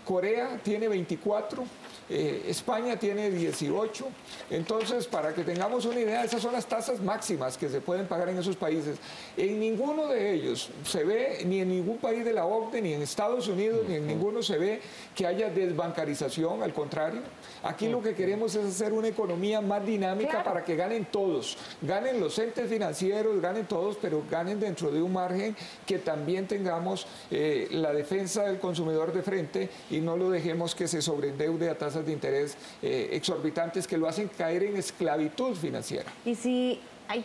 Corea 0.05 0.61
tiene 0.62 0.86
24. 0.86 1.64
Eh, 2.11 2.46
España 2.48 2.96
tiene 2.96 3.30
18. 3.30 4.06
Entonces, 4.50 5.06
para 5.06 5.34
que 5.34 5.44
tengamos 5.44 5.84
una 5.84 6.00
idea, 6.00 6.24
esas 6.24 6.40
son 6.40 6.52
las 6.52 6.66
tasas 6.66 7.00
máximas 7.00 7.59
que 7.59 7.68
se 7.68 7.80
pueden 7.80 8.06
pagar 8.06 8.28
en 8.30 8.38
esos 8.38 8.56
países. 8.56 8.98
En 9.36 9.61
ninguno 9.61 10.06
de 10.09 10.32
ellos 10.32 10.70
se 10.84 11.04
ve, 11.04 11.42
ni 11.44 11.61
en 11.61 11.68
ningún 11.68 11.98
país 11.98 12.24
de 12.24 12.32
la 12.32 12.46
OCDE, 12.46 12.82
ni 12.82 12.94
en 12.94 13.02
Estados 13.02 13.48
Unidos, 13.48 13.86
ni 13.88 13.96
en 13.96 14.06
ninguno 14.06 14.42
se 14.42 14.59
ve 14.59 14.80
que 15.14 15.26
haya 15.26 15.50
desbancarización, 15.50 16.62
al 16.62 16.72
contrario. 16.72 17.20
Aquí 17.62 17.88
lo 17.88 18.02
que 18.02 18.14
queremos 18.14 18.54
es 18.54 18.64
hacer 18.64 18.92
una 18.92 19.09
economía 19.09 19.61
más 19.61 19.84
dinámica 19.84 20.42
para 20.42 20.64
que 20.64 20.76
ganen 20.76 21.06
todos. 21.06 21.59
Ganen 21.82 22.20
los 22.20 22.38
entes 22.38 22.68
financieros, 22.68 23.40
ganen 23.40 23.66
todos, 23.66 23.98
pero 24.00 24.22
ganen 24.30 24.61
dentro 24.61 24.90
de 24.90 25.02
un 25.02 25.12
margen 25.12 25.56
que 25.86 25.98
también 25.98 26.46
tengamos 26.46 27.06
eh, 27.30 27.68
la 27.70 27.92
defensa 27.92 28.44
del 28.44 28.59
consumidor 28.59 29.12
de 29.12 29.22
frente 29.22 29.68
y 29.90 30.00
no 30.00 30.16
lo 30.16 30.30
dejemos 30.30 30.74
que 30.74 30.88
se 30.88 31.02
sobreendeude 31.02 31.68
a 31.68 31.76
tasas 31.76 31.97
de 32.05 32.12
interés 32.12 32.57
eh, 32.82 33.11
exorbitantes 33.12 33.86
que 33.86 33.96
lo 33.96 34.09
hacen 34.09 34.28
caer 34.28 34.62
en 34.64 34.76
esclavitud 34.76 35.55
financiera. 35.57 36.11
Y 36.24 36.34
si 36.34 36.80
hay 37.09 37.24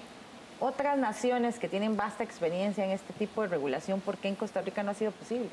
otras 0.59 0.97
naciones 0.97 1.59
que 1.59 1.67
tienen 1.67 1.97
vasta 1.97 2.23
experiencia 2.23 2.85
en 2.85 2.91
este 2.91 3.13
tipo 3.13 3.41
de 3.41 3.49
regulación, 3.49 3.99
¿por 3.99 4.17
qué 4.17 4.29
en 4.29 4.35
Costa 4.35 4.61
Rica 4.61 4.83
no 4.83 4.91
ha 4.91 4.93
sido 4.93 5.11
posible? 5.11 5.49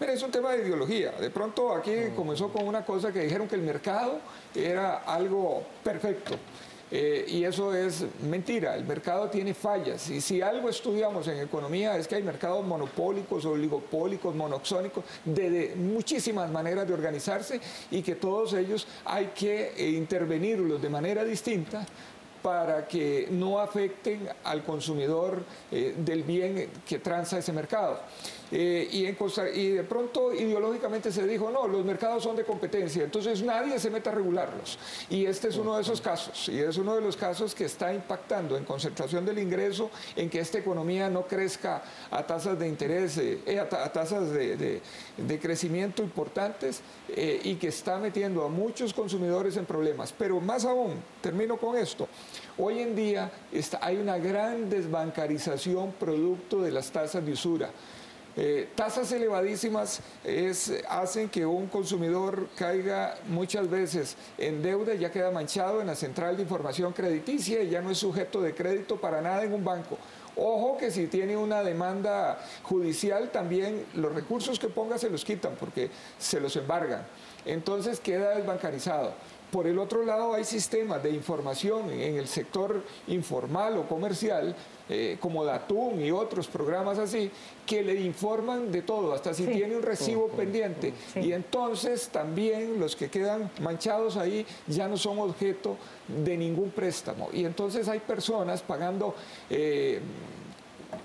Mira, 0.00 0.12
es 0.14 0.22
un 0.22 0.30
tema 0.30 0.52
de 0.52 0.62
ideología. 0.66 1.12
De 1.12 1.30
pronto 1.30 1.74
aquí 1.74 1.92
comenzó 2.16 2.50
con 2.50 2.66
una 2.66 2.84
cosa 2.84 3.12
que 3.12 3.20
dijeron 3.20 3.46
que 3.46 3.54
el 3.54 3.62
mercado 3.62 4.18
era 4.54 4.96
algo 4.98 5.62
perfecto. 5.84 6.36
Eh, 6.90 7.24
y 7.28 7.44
eso 7.44 7.72
es 7.72 8.04
mentira, 8.22 8.74
el 8.74 8.84
mercado 8.84 9.30
tiene 9.30 9.54
fallas 9.54 10.10
y 10.10 10.20
si 10.20 10.42
algo 10.42 10.68
estudiamos 10.68 11.28
en 11.28 11.38
economía 11.38 11.96
es 11.96 12.08
que 12.08 12.16
hay 12.16 12.22
mercados 12.24 12.66
monopólicos, 12.66 13.44
oligopólicos, 13.44 14.34
monoxónicos, 14.34 15.04
de, 15.24 15.74
muchísimas 15.76 16.50
maneras 16.50 16.88
de 16.88 16.94
organizarse 16.94 17.60
y 17.92 18.02
que 18.02 18.16
todos 18.16 18.54
ellos 18.54 18.88
hay 19.04 19.26
que 19.26 19.72
eh, 19.76 19.90
intervenirlos 19.90 20.82
de 20.82 20.88
manera 20.88 21.22
distinta 21.22 21.86
para 22.42 22.88
que 22.88 23.28
no 23.30 23.60
afecten 23.60 24.28
al 24.42 24.64
consumidor 24.64 25.44
eh, 25.70 25.94
del 25.96 26.24
bien 26.24 26.70
que 26.88 26.98
transa 26.98 27.38
ese 27.38 27.52
mercado. 27.52 28.00
Eh, 28.52 28.88
y, 28.90 29.70
de 29.70 29.84
pronto 29.84 30.34
ideológicamente 30.34 31.12
se 31.12 31.26
dijo, 31.26 31.50
no, 31.50 31.68
los 31.68 31.84
mercados 31.84 32.24
son 32.24 32.36
de 32.36 32.44
competencia, 32.44 33.04
entonces 33.04 33.42
nadie 33.42 33.78
se 33.78 33.90
mete 33.90 34.08
a 34.08 34.12
regularlos. 34.12 34.78
Y 35.08 35.26
este 35.26 35.48
es 35.48 35.56
uno 35.56 35.76
de 35.76 35.82
esos 35.82 36.00
casos, 36.00 36.48
y 36.48 36.58
es 36.58 36.76
uno 36.76 36.96
de 36.96 37.00
los 37.00 37.16
casos 37.16 37.54
que 37.54 37.64
está 37.64 37.94
impactando 37.94 38.56
en 38.56 38.64
concentración 38.64 39.24
del 39.24 39.38
ingreso, 39.38 39.90
en 40.16 40.28
que 40.28 40.40
esta 40.40 40.58
economía 40.58 41.08
no 41.08 41.26
crezca 41.26 41.82
a 42.10 42.26
tasas 42.26 42.58
de 42.58 42.68
interés, 42.68 43.18
eh, 43.18 43.60
a, 43.60 43.92
tasas 43.92 44.30
de, 44.32 44.80
crecimiento 45.40 46.02
importantes, 46.02 46.80
eh, 47.08 47.40
y 47.44 47.54
que 47.54 47.68
está 47.68 47.98
metiendo 47.98 48.44
a 48.44 48.48
muchos 48.48 48.92
consumidores 48.92 49.56
en 49.56 49.64
problemas. 49.64 50.12
Pero 50.16 50.40
más 50.40 50.64
aún, 50.64 50.94
termino 51.20 51.56
con 51.56 51.76
esto, 51.76 52.08
hoy 52.58 52.80
en 52.80 52.96
día 52.96 53.30
hay 53.80 53.96
una 53.96 54.18
gran 54.18 54.68
desbancarización 54.68 55.92
producto 55.92 56.62
de 56.62 56.72
las 56.72 56.90
tasas 56.90 57.24
de 57.24 57.32
usura. 57.32 57.70
Eh, 58.42 58.68
tasas 58.74 59.12
elevadísimas 59.12 60.00
hacen 60.88 61.28
que 61.28 61.44
un 61.44 61.66
consumidor 61.66 62.48
caiga 62.56 63.18
muchas 63.28 63.68
veces 63.68 64.16
en 64.38 64.62
deuda, 64.62 64.94
ya 64.94 65.12
queda 65.12 65.30
manchado 65.30 65.82
en 65.82 65.88
la 65.88 65.94
central 65.94 66.38
de 66.38 66.44
información 66.44 66.94
crediticia 66.94 67.62
y 67.62 67.68
ya 67.68 67.82
no 67.82 67.90
es 67.90 67.98
sujeto 67.98 68.40
de 68.40 68.54
crédito 68.54 68.96
para 68.96 69.20
nada 69.20 69.44
en 69.44 69.52
un 69.52 69.62
banco. 69.62 69.98
Ojo 70.36 70.78
que 70.78 70.90
si 70.90 71.06
tiene 71.06 71.36
una 71.36 71.62
demanda 71.62 72.38
judicial 72.62 73.30
también 73.30 73.84
los 73.92 74.14
recursos 74.14 74.58
que 74.58 74.68
ponga 74.68 74.96
se 74.96 75.10
los 75.10 75.22
quitan 75.22 75.54
porque 75.60 75.90
se 76.18 76.40
los 76.40 76.56
embargan. 76.56 77.04
Entonces 77.44 78.00
queda 78.00 78.36
desbancarizado. 78.36 79.12
Por 79.50 79.66
el 79.66 79.78
otro 79.78 80.04
lado, 80.04 80.34
hay 80.34 80.44
sistemas 80.44 81.02
de 81.02 81.10
información 81.10 81.90
en 81.90 82.16
el 82.16 82.28
sector 82.28 82.82
informal 83.08 83.76
o 83.78 83.88
comercial, 83.88 84.54
eh, 84.88 85.16
como 85.20 85.44
Datum 85.44 86.00
y 86.00 86.10
otros 86.10 86.46
programas 86.46 86.98
así, 86.98 87.30
que 87.66 87.82
le 87.82 88.00
informan 88.00 88.70
de 88.70 88.82
todo, 88.82 89.12
hasta 89.12 89.34
si 89.34 89.46
tiene 89.46 89.76
un 89.76 89.82
recibo 89.82 90.28
pendiente. 90.28 90.92
Y 91.16 91.32
entonces 91.32 92.08
también 92.08 92.78
los 92.78 92.94
que 92.94 93.08
quedan 93.08 93.50
manchados 93.60 94.16
ahí 94.16 94.46
ya 94.68 94.88
no 94.88 94.96
son 94.96 95.18
objeto 95.18 95.76
de 96.06 96.36
ningún 96.36 96.70
préstamo. 96.70 97.28
Y 97.32 97.44
entonces 97.44 97.88
hay 97.88 98.00
personas 98.00 98.62
pagando... 98.62 99.14
Eh, 99.48 100.00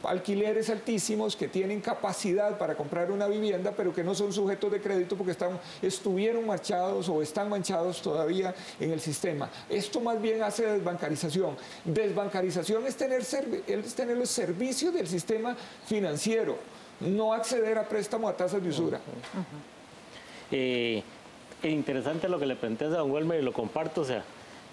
alquileres 0.04 0.70
altísimos 0.70 1.36
que 1.36 1.48
tienen 1.48 1.82
capacidad 1.82 2.58
para 2.58 2.76
comprar 2.76 3.12
una 3.12 3.28
vivienda, 3.28 3.74
pero 3.76 3.94
que 3.94 4.04
no 4.04 4.16
son 4.16 4.34
sujetos 4.34 4.72
de 4.72 4.82
crédito 4.82 5.16
porque 5.16 5.32
están, 5.32 5.60
estuvieron 5.82 6.46
manchados 6.46 7.10
o 7.10 7.22
están 7.22 7.50
manchados 7.50 8.02
todavía 8.02 8.54
en 8.80 8.92
el 8.92 9.00
sistema. 9.00 9.50
Esto 9.70 10.00
más 10.00 10.22
bien 10.22 10.44
hace 10.44 10.66
desbancarización. 10.66 11.56
Desbancarización 11.84 12.86
es 12.86 12.96
tener, 12.96 13.22
es 13.22 13.96
tener 13.96 14.18
los 14.18 14.30
servicios 14.30 14.94
del 14.94 15.08
sistema 15.08 15.56
financiero, 15.86 16.58
no 17.00 17.34
acceder 17.34 17.78
a 17.78 17.88
préstamo 17.88 18.28
a 18.28 18.36
tasas 18.36 18.62
de 18.62 18.70
usura. 18.70 19.00
Eh, 20.52 21.04
interesante 21.64 22.30
lo 22.30 22.40
que 22.40 22.46
le 22.46 22.56
planteas 22.56 22.94
a 22.94 22.98
don 22.98 23.12
Welmer 23.12 23.42
y 23.42 23.44
lo 23.44 23.54
comparto, 23.54 24.02
o 24.02 24.06
sea, 24.06 24.24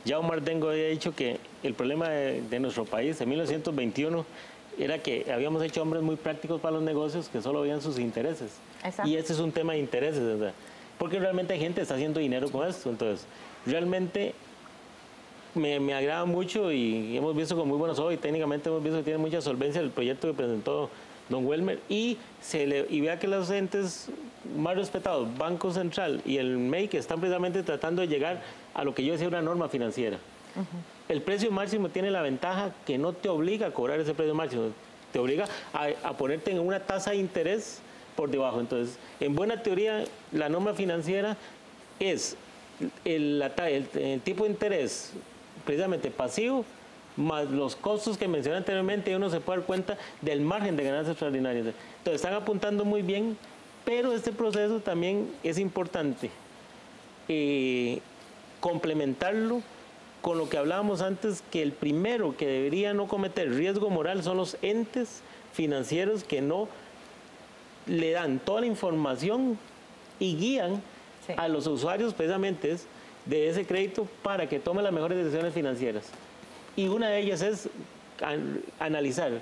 ya 0.04 0.18
Omar 0.18 0.42
Dengo 0.42 0.68
había 0.68 0.88
dicho 0.88 1.14
que 1.14 1.38
el 1.62 1.74
problema 1.74 2.08
de 2.08 2.58
nuestro 2.58 2.84
país 2.84 3.20
en 3.20 3.28
1921 3.28 4.26
era 4.78 4.98
que 4.98 5.30
habíamos 5.32 5.62
hecho 5.62 5.82
hombres 5.82 6.02
muy 6.02 6.16
prácticos 6.16 6.60
para 6.60 6.74
los 6.74 6.82
negocios 6.82 7.28
que 7.28 7.40
solo 7.40 7.62
veían 7.62 7.80
sus 7.80 7.98
intereses. 7.98 8.52
Y 9.04 9.16
ese 9.16 9.32
es 9.32 9.38
un 9.38 9.52
tema 9.52 9.74
de 9.74 9.80
intereses, 9.80 10.24
¿verdad? 10.24 10.52
Porque 10.98 11.18
realmente 11.18 11.54
hay 11.54 11.60
gente 11.60 11.76
que 11.76 11.82
está 11.82 11.94
haciendo 11.94 12.20
dinero 12.20 12.50
con 12.50 12.66
esto. 12.66 12.90
Entonces, 12.90 13.26
realmente 13.66 14.34
me, 15.54 15.78
me, 15.80 15.94
agrada 15.94 16.24
mucho 16.24 16.72
y 16.72 17.16
hemos 17.16 17.36
visto 17.36 17.56
con 17.56 17.68
muy 17.68 17.78
buenos 17.78 17.98
ojos 17.98 18.14
y 18.14 18.16
técnicamente 18.16 18.68
hemos 18.68 18.82
visto 18.82 18.98
que 18.98 19.04
tiene 19.04 19.18
mucha 19.18 19.40
solvencia 19.40 19.80
el 19.80 19.90
proyecto 19.90 20.28
que 20.28 20.34
presentó 20.34 20.90
don 21.28 21.46
Welmer 21.46 21.80
y, 21.88 22.18
se 22.40 22.66
le, 22.66 22.86
y 22.88 23.00
vea 23.00 23.18
que 23.18 23.28
los 23.28 23.50
entes 23.50 24.08
más 24.56 24.76
respetados, 24.76 25.28
Banco 25.38 25.72
Central 25.72 26.20
y 26.24 26.38
el 26.38 26.58
MEI, 26.58 26.88
que 26.88 26.98
están 26.98 27.20
precisamente 27.20 27.62
tratando 27.62 28.02
de 28.02 28.08
llegar 28.08 28.42
a 28.74 28.84
lo 28.84 28.94
que 28.94 29.04
yo 29.04 29.12
decía 29.12 29.28
una 29.28 29.42
norma 29.42 29.68
financiera. 29.68 30.18
El 31.12 31.20
precio 31.20 31.50
máximo 31.50 31.90
tiene 31.90 32.10
la 32.10 32.22
ventaja 32.22 32.72
que 32.86 32.96
no 32.96 33.12
te 33.12 33.28
obliga 33.28 33.66
a 33.66 33.70
cobrar 33.70 34.00
ese 34.00 34.14
precio 34.14 34.34
máximo, 34.34 34.70
te 35.12 35.18
obliga 35.18 35.44
a, 35.74 36.16
ponerte 36.16 36.52
en 36.52 36.58
una 36.58 36.80
tasa 36.80 37.10
de 37.10 37.18
interés 37.18 37.80
por 38.16 38.30
debajo. 38.30 38.60
Entonces, 38.60 38.96
en 39.20 39.34
buena 39.34 39.62
teoría, 39.62 40.04
la 40.32 40.48
norma 40.48 40.72
financiera 40.72 41.36
es 42.00 42.34
el, 43.04 43.44
tipo 44.24 44.44
de 44.44 44.50
interés 44.50 45.12
precisamente 45.66 46.10
pasivo 46.10 46.64
más 47.18 47.50
los 47.50 47.76
costos 47.76 48.16
que 48.16 48.26
mencioné 48.26 48.56
anteriormente 48.56 49.10
y 49.10 49.14
uno 49.14 49.28
se 49.28 49.38
puede 49.38 49.58
dar 49.58 49.66
cuenta 49.66 49.98
del 50.22 50.40
margen 50.40 50.78
de 50.78 50.84
ganancias 50.84 51.12
extraordinarias. 51.12 51.66
Entonces 51.98 52.22
están 52.22 52.32
apuntando 52.32 52.86
muy 52.86 53.02
bien, 53.02 53.36
pero 53.84 54.14
este 54.14 54.32
proceso 54.32 54.80
también 54.80 55.30
es 55.42 55.58
importante 55.58 56.30
eh, 57.28 58.00
complementarlo 58.60 59.62
con 60.22 60.38
lo 60.38 60.48
que 60.48 60.56
hablábamos 60.56 61.02
antes, 61.02 61.42
que 61.50 61.62
el 61.62 61.72
primero 61.72 62.36
que 62.36 62.46
debería 62.46 62.94
no 62.94 63.08
cometer 63.08 63.50
riesgo 63.50 63.90
moral 63.90 64.22
son 64.22 64.36
los 64.36 64.56
entes 64.62 65.20
financieros 65.52 66.24
que 66.24 66.40
no 66.40 66.68
le 67.86 68.12
dan 68.12 68.38
toda 68.38 68.60
la 68.60 68.66
información 68.66 69.58
y 70.20 70.36
guían 70.36 70.80
a 71.36 71.48
los 71.48 71.66
usuarios 71.66 72.14
precisamente 72.14 72.76
de 73.26 73.48
ese 73.48 73.66
crédito 73.66 74.06
para 74.22 74.48
que 74.48 74.60
tomen 74.60 74.84
las 74.84 74.92
mejores 74.92 75.18
decisiones 75.18 75.52
financieras. 75.52 76.04
Y 76.76 76.88
una 76.88 77.08
de 77.08 77.18
ellas 77.18 77.42
es 77.42 77.68
analizar 78.78 79.40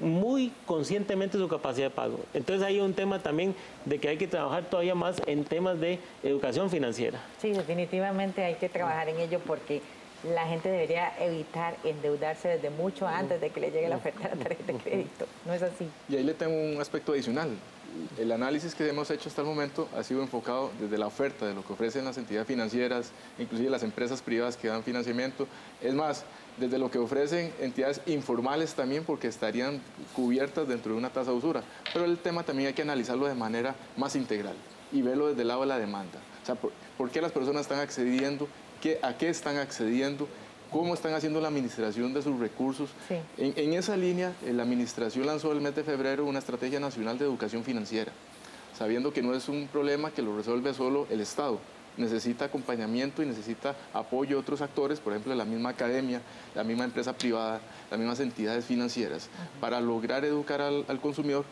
muy 0.00 0.52
conscientemente 0.66 1.38
su 1.38 1.48
capacidad 1.48 1.86
de 1.86 1.94
pago. 1.94 2.20
Entonces 2.34 2.66
hay 2.66 2.80
un 2.80 2.94
tema 2.94 3.18
también 3.18 3.54
de 3.84 3.98
que 3.98 4.08
hay 4.08 4.16
que 4.16 4.26
trabajar 4.26 4.64
todavía 4.64 4.94
más 4.94 5.20
en 5.26 5.44
temas 5.44 5.80
de 5.80 5.98
educación 6.22 6.70
financiera. 6.70 7.20
Sí, 7.40 7.52
definitivamente 7.52 8.44
hay 8.44 8.54
que 8.54 8.68
trabajar 8.68 9.08
en 9.08 9.18
ello 9.18 9.40
porque 9.46 9.82
la 10.32 10.46
gente 10.46 10.70
debería 10.70 11.12
evitar 11.20 11.76
endeudarse 11.84 12.48
desde 12.48 12.70
mucho 12.70 13.06
antes 13.06 13.40
de 13.40 13.50
que 13.50 13.60
le 13.60 13.70
llegue 13.70 13.88
la 13.88 13.96
oferta 13.96 14.28
de 14.28 14.36
la 14.36 14.42
tarjeta 14.42 14.72
de 14.72 14.78
crédito. 14.82 15.26
No 15.44 15.52
es 15.52 15.62
así. 15.62 15.88
Y 16.08 16.16
ahí 16.16 16.24
le 16.24 16.34
tengo 16.34 16.54
un 16.54 16.80
aspecto 16.80 17.12
adicional. 17.12 17.50
El 18.18 18.32
análisis 18.32 18.74
que 18.74 18.88
hemos 18.88 19.08
hecho 19.10 19.28
hasta 19.28 19.42
el 19.42 19.46
momento 19.46 19.88
ha 19.96 20.02
sido 20.02 20.20
enfocado 20.20 20.72
desde 20.80 20.98
la 20.98 21.06
oferta 21.06 21.46
de 21.46 21.54
lo 21.54 21.64
que 21.64 21.74
ofrecen 21.74 22.04
las 22.04 22.18
entidades 22.18 22.48
financieras, 22.48 23.12
inclusive 23.38 23.70
las 23.70 23.84
empresas 23.84 24.20
privadas 24.20 24.56
que 24.56 24.66
dan 24.66 24.82
financiamiento. 24.82 25.46
Es 25.80 25.94
más, 25.94 26.24
desde 26.56 26.78
lo 26.78 26.90
que 26.90 26.98
ofrecen 26.98 27.52
entidades 27.60 28.00
informales 28.06 28.74
también 28.74 29.04
porque 29.04 29.28
estarían 29.28 29.80
cubiertas 30.14 30.68
dentro 30.68 30.92
de 30.92 30.98
una 30.98 31.10
tasa 31.10 31.30
de 31.30 31.36
usura. 31.36 31.62
Pero 31.92 32.04
el 32.04 32.18
tema 32.18 32.42
también 32.42 32.68
hay 32.68 32.74
que 32.74 32.82
analizarlo 32.82 33.26
de 33.26 33.34
manera 33.34 33.74
más 33.96 34.14
integral 34.16 34.54
y 34.92 35.02
verlo 35.02 35.28
desde 35.28 35.42
el 35.42 35.48
lado 35.48 35.62
de 35.62 35.66
la 35.66 35.78
demanda. 35.78 36.20
O 36.42 36.46
sea, 36.46 36.54
¿por, 36.54 37.10
qué 37.10 37.20
las 37.20 37.32
personas 37.32 37.62
están 37.62 37.80
accediendo? 37.80 38.48
¿Qué, 38.80 38.98
¿A 39.02 39.16
qué 39.16 39.28
están 39.28 39.56
accediendo? 39.56 40.28
¿Cómo 40.70 40.94
están 40.94 41.14
haciendo 41.14 41.40
la 41.40 41.48
administración 41.48 42.12
de 42.14 42.22
sus 42.22 42.38
recursos? 42.38 42.90
En, 43.36 43.54
en 43.56 43.74
esa 43.74 43.96
línea, 43.96 44.32
eh, 44.44 44.52
la 44.52 44.62
administración 44.62 45.26
lanzó 45.26 45.52
el 45.52 45.60
mes 45.60 45.74
de 45.74 45.84
febrero 45.84 46.24
una 46.24 46.38
estrategia 46.38 46.80
nacional 46.80 47.18
de 47.18 47.24
educación 47.24 47.64
financiera, 47.64 48.12
sabiendo 48.76 49.12
que 49.12 49.22
no 49.22 49.34
es 49.34 49.48
un 49.48 49.68
problema 49.68 50.10
que 50.10 50.22
lo 50.22 50.36
resuelve 50.36 50.74
solo 50.74 51.06
el 51.10 51.20
Estado, 51.20 51.60
necesita 51.96 52.46
acompañamiento 52.46 53.22
y 53.22 53.26
necesita 53.26 53.74
apoyo 53.92 54.36
de 54.36 54.42
otros 54.42 54.60
actores, 54.60 55.00
por 55.00 55.12
ejemplo, 55.12 55.34
la 55.34 55.44
misma 55.44 55.70
academia, 55.70 56.20
la 56.54 56.64
misma 56.64 56.84
empresa 56.84 57.12
privada, 57.12 57.60
las 57.90 57.98
mismas 57.98 58.20
entidades 58.20 58.64
financieras, 58.64 59.28
para 59.60 59.80
lograr 59.80 60.24
educar 60.24 60.60
al, 60.60 61.00
consumidor, 61.00 61.44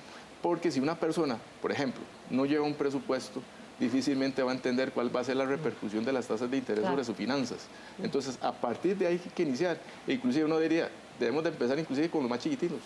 porque 0.43 0.71
si 0.71 0.81
una 0.81 0.97
persona, 0.97 1.39
por 1.61 1.73
ejemplo, 1.73 2.03
no 2.31 2.47
lleva 2.47 2.65
un 2.65 2.75
presupuesto, 2.75 3.43
difícilmente 3.79 4.43
va 4.43 4.53
a 4.53 4.55
entender 4.55 4.93
cuál 4.93 5.15
va 5.15 5.21
a 5.21 5.25
ser 5.25 5.37
la 5.37 5.45
repercusión 5.45 6.05
de 6.05 6.13
las 6.13 6.27
tasas 6.27 6.51
de 6.51 6.57
interés 6.57 6.85
sobre 6.85 7.05
sus 7.05 7.17
finanzas. 7.17 7.67
Entonces, 8.03 8.39
a 8.41 8.53
partir 8.53 8.97
de 8.97 9.07
ahí 9.07 9.21
hay 9.25 9.31
que 9.31 9.43
iniciar. 9.43 9.79
E 10.07 10.13
inclusive 10.13 10.45
uno 10.45 10.59
diría, 10.59 10.89
debemos 11.23 11.45
de 11.45 11.51
empezar 11.51 11.79
inclusive 11.79 12.11
con 12.11 12.23
los 12.23 12.31
más 12.31 12.41
chiquititos, 12.41 12.79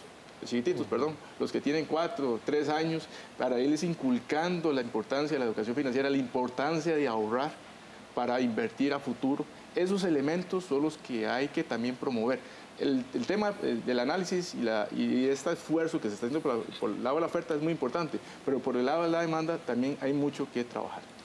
chiquititos, 0.44 0.86
perdón, 0.86 1.16
los 1.40 1.50
que 1.50 1.60
tienen 1.60 1.86
cuatro, 1.86 2.40
tres 2.44 2.68
años, 2.68 3.06
para 3.38 3.58
irles 3.58 3.82
inculcando 3.82 4.72
la 4.72 4.80
importancia 4.80 5.34
de 5.34 5.38
la 5.40 5.46
educación 5.46 5.74
financiera, 5.74 6.10
la 6.10 6.16
importancia 6.16 6.94
de 6.94 7.08
ahorrar 7.08 7.52
para 8.14 8.40
invertir 8.40 8.92
a 8.92 8.98
futuro. 8.98 9.44
Esos 9.74 10.04
elementos 10.04 10.64
son 10.64 10.82
los 10.82 10.96
que 10.98 11.26
hay 11.26 11.48
que 11.48 11.64
también 11.64 11.96
promover. 11.96 12.40
El, 12.78 13.04
tema 13.26 13.54
eh, 13.62 13.80
del 13.86 13.98
análisis 14.00 14.54
y, 14.54 15.26
este 15.26 15.52
esfuerzo 15.52 15.98
que 15.98 16.08
se 16.08 16.14
está 16.14 16.26
haciendo 16.26 16.46
por, 16.46 16.62
por, 16.78 16.90
el 16.90 17.02
lado 17.02 17.16
de 17.16 17.20
la 17.22 17.26
oferta 17.26 17.54
es 17.54 17.62
muy 17.62 17.72
importante, 17.72 18.18
pero 18.44 18.58
por 18.58 18.76
el 18.76 18.84
lado 18.84 19.04
de 19.04 19.10
la 19.10 19.22
demanda 19.22 19.56
también 19.58 19.96
hay 20.02 20.12
mucho 20.12 20.46
que 20.52 20.62
trabajar. 20.62 21.15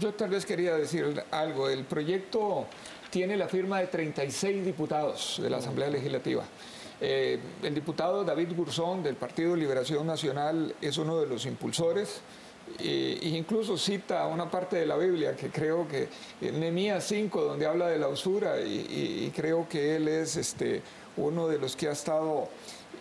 Yo 0.00 0.14
tal 0.14 0.30
vez 0.30 0.46
quería 0.46 0.74
decir 0.76 1.22
algo. 1.30 1.68
El 1.68 1.84
proyecto 1.84 2.66
tiene 3.10 3.36
la 3.36 3.48
firma 3.48 3.80
de 3.80 3.88
36 3.88 4.64
diputados 4.64 5.40
de 5.42 5.50
la 5.50 5.58
Asamblea 5.58 5.88
Legislativa. 5.88 6.44
Eh, 7.00 7.38
el 7.62 7.74
diputado 7.74 8.24
David 8.24 8.52
Gurzón 8.56 9.02
del 9.02 9.16
Partido 9.16 9.54
Liberación 9.54 10.06
Nacional 10.06 10.74
es 10.80 10.98
uno 10.98 11.20
de 11.20 11.26
los 11.26 11.46
impulsores 11.46 12.20
e 12.78 13.18
incluso 13.22 13.78
cita 13.78 14.26
una 14.26 14.50
parte 14.50 14.76
de 14.76 14.84
la 14.84 14.96
Biblia 14.96 15.34
que 15.34 15.48
creo 15.48 15.88
que 15.88 16.08
Nehemías 16.40 17.04
5 17.04 17.42
donde 17.42 17.66
habla 17.66 17.88
de 17.88 17.98
la 17.98 18.08
usura 18.08 18.60
y, 18.60 19.32
creo 19.34 19.66
que 19.68 19.96
él 19.96 20.08
es 20.08 20.36
este, 20.36 20.82
uno 21.16 21.48
de 21.48 21.58
los 21.58 21.76
que 21.76 21.88
ha 21.88 21.92
estado 21.92 22.48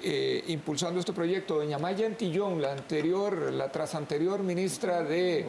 eh, 0.04 0.44
impulsando 0.48 1.00
este 1.00 1.12
proyecto. 1.12 1.56
Doña 1.56 1.80
Maya 1.80 2.06
Antillón, 2.06 2.62
la 2.62 2.72
anterior, 2.72 3.52
la 3.52 3.72
tras 3.72 3.96
anterior 3.96 4.44
ministra 4.44 5.04
de 5.04 5.46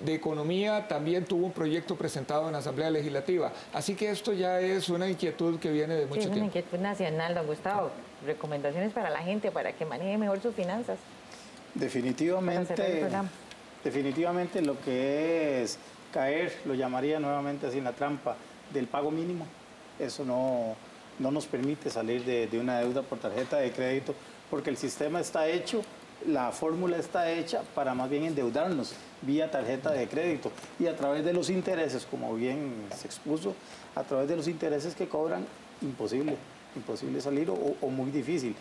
de 0.00 0.14
Economía 0.14 0.86
también 0.86 1.24
tuvo 1.24 1.46
un 1.46 1.52
proyecto 1.52 1.96
presentado 1.96 2.46
en 2.46 2.52
la 2.52 2.58
Asamblea 2.58 2.90
Legislativa. 2.90 3.52
Así 3.72 3.94
que 3.94 4.10
esto 4.10 4.32
ya 4.32 4.60
es 4.60 4.88
una 4.88 5.08
inquietud 5.08 5.58
que 5.58 5.70
viene 5.70 5.94
de 5.94 6.06
mucho 6.06 6.20
tiempo. 6.20 6.34
Es 6.34 6.38
una 6.38 6.46
inquietud 6.46 6.78
nacional, 6.78 7.34
don 7.34 7.46
Gustavo. 7.46 7.90
Recomendaciones 8.24 8.92
para 8.92 9.10
la 9.10 9.18
gente 9.18 9.50
para 9.50 9.72
que 9.72 9.84
maneje 9.84 10.16
mejor 10.18 10.40
sus 10.40 10.54
finanzas. 10.54 10.98
Definitivamente, 11.74 13.06
definitivamente 13.84 14.62
lo 14.62 14.80
que 14.80 15.62
es 15.62 15.78
caer, 16.12 16.52
lo 16.64 16.74
llamaría 16.74 17.20
nuevamente 17.20 17.66
así 17.66 17.78
en 17.78 17.84
la 17.84 17.92
trampa 17.92 18.36
del 18.72 18.86
pago 18.86 19.10
mínimo. 19.10 19.46
Eso 19.98 20.24
no, 20.24 20.76
no 21.18 21.30
nos 21.30 21.46
permite 21.46 21.90
salir 21.90 22.24
de, 22.24 22.46
de 22.46 22.58
una 22.58 22.80
deuda 22.80 23.02
por 23.02 23.18
tarjeta 23.18 23.58
de 23.58 23.70
crédito 23.72 24.14
porque 24.50 24.70
el 24.70 24.76
sistema 24.76 25.20
está 25.20 25.46
hecho 25.46 25.82
la 26.26 26.52
fórmula 26.52 26.96
está 26.96 27.30
hecha 27.30 27.62
para 27.74 27.94
más 27.94 28.10
bien 28.10 28.24
endeudarnos 28.24 28.94
vía 29.22 29.50
tarjeta 29.50 29.90
de 29.90 30.08
crédito 30.08 30.50
y 30.78 30.86
a 30.86 30.96
través 30.96 31.24
de 31.24 31.32
los 31.32 31.50
intereses, 31.50 32.06
como 32.06 32.34
bien 32.34 32.72
se 32.96 33.06
expuso, 33.06 33.54
a 33.94 34.02
través 34.02 34.28
de 34.28 34.36
los 34.36 34.48
intereses 34.48 34.94
que 34.94 35.08
cobran, 35.08 35.46
imposible, 35.82 36.36
imposible 36.76 37.20
salir 37.20 37.50
o, 37.50 37.90
muy 37.90 38.10
difícil. 38.10 38.54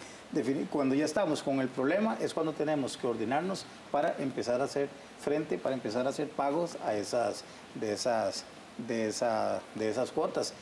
Cuando 0.72 0.96
ya 0.96 1.06
estamos 1.06 1.42
con 1.42 1.60
el 1.62 1.68
problema 1.68 2.18
es 2.20 2.34
cuando 2.34 2.54
tenemos 2.54 2.98
que 2.98 3.08
ordenarnos 3.08 3.66
para 3.92 4.16
empezar 4.20 4.62
a 4.62 4.66
hacer 4.66 4.90
frente, 5.20 5.58
para 5.58 5.76
empezar 5.76 6.06
a 6.06 6.10
hacer 6.10 6.30
pagos 6.30 6.78
a 6.86 6.96
esas, 6.96 7.44
de, 7.76 7.94
esas, 7.94 8.44
de, 8.88 9.08
esa, 9.08 9.62
de 9.76 9.90
esas 9.90 10.12
cuotas. 10.12 10.54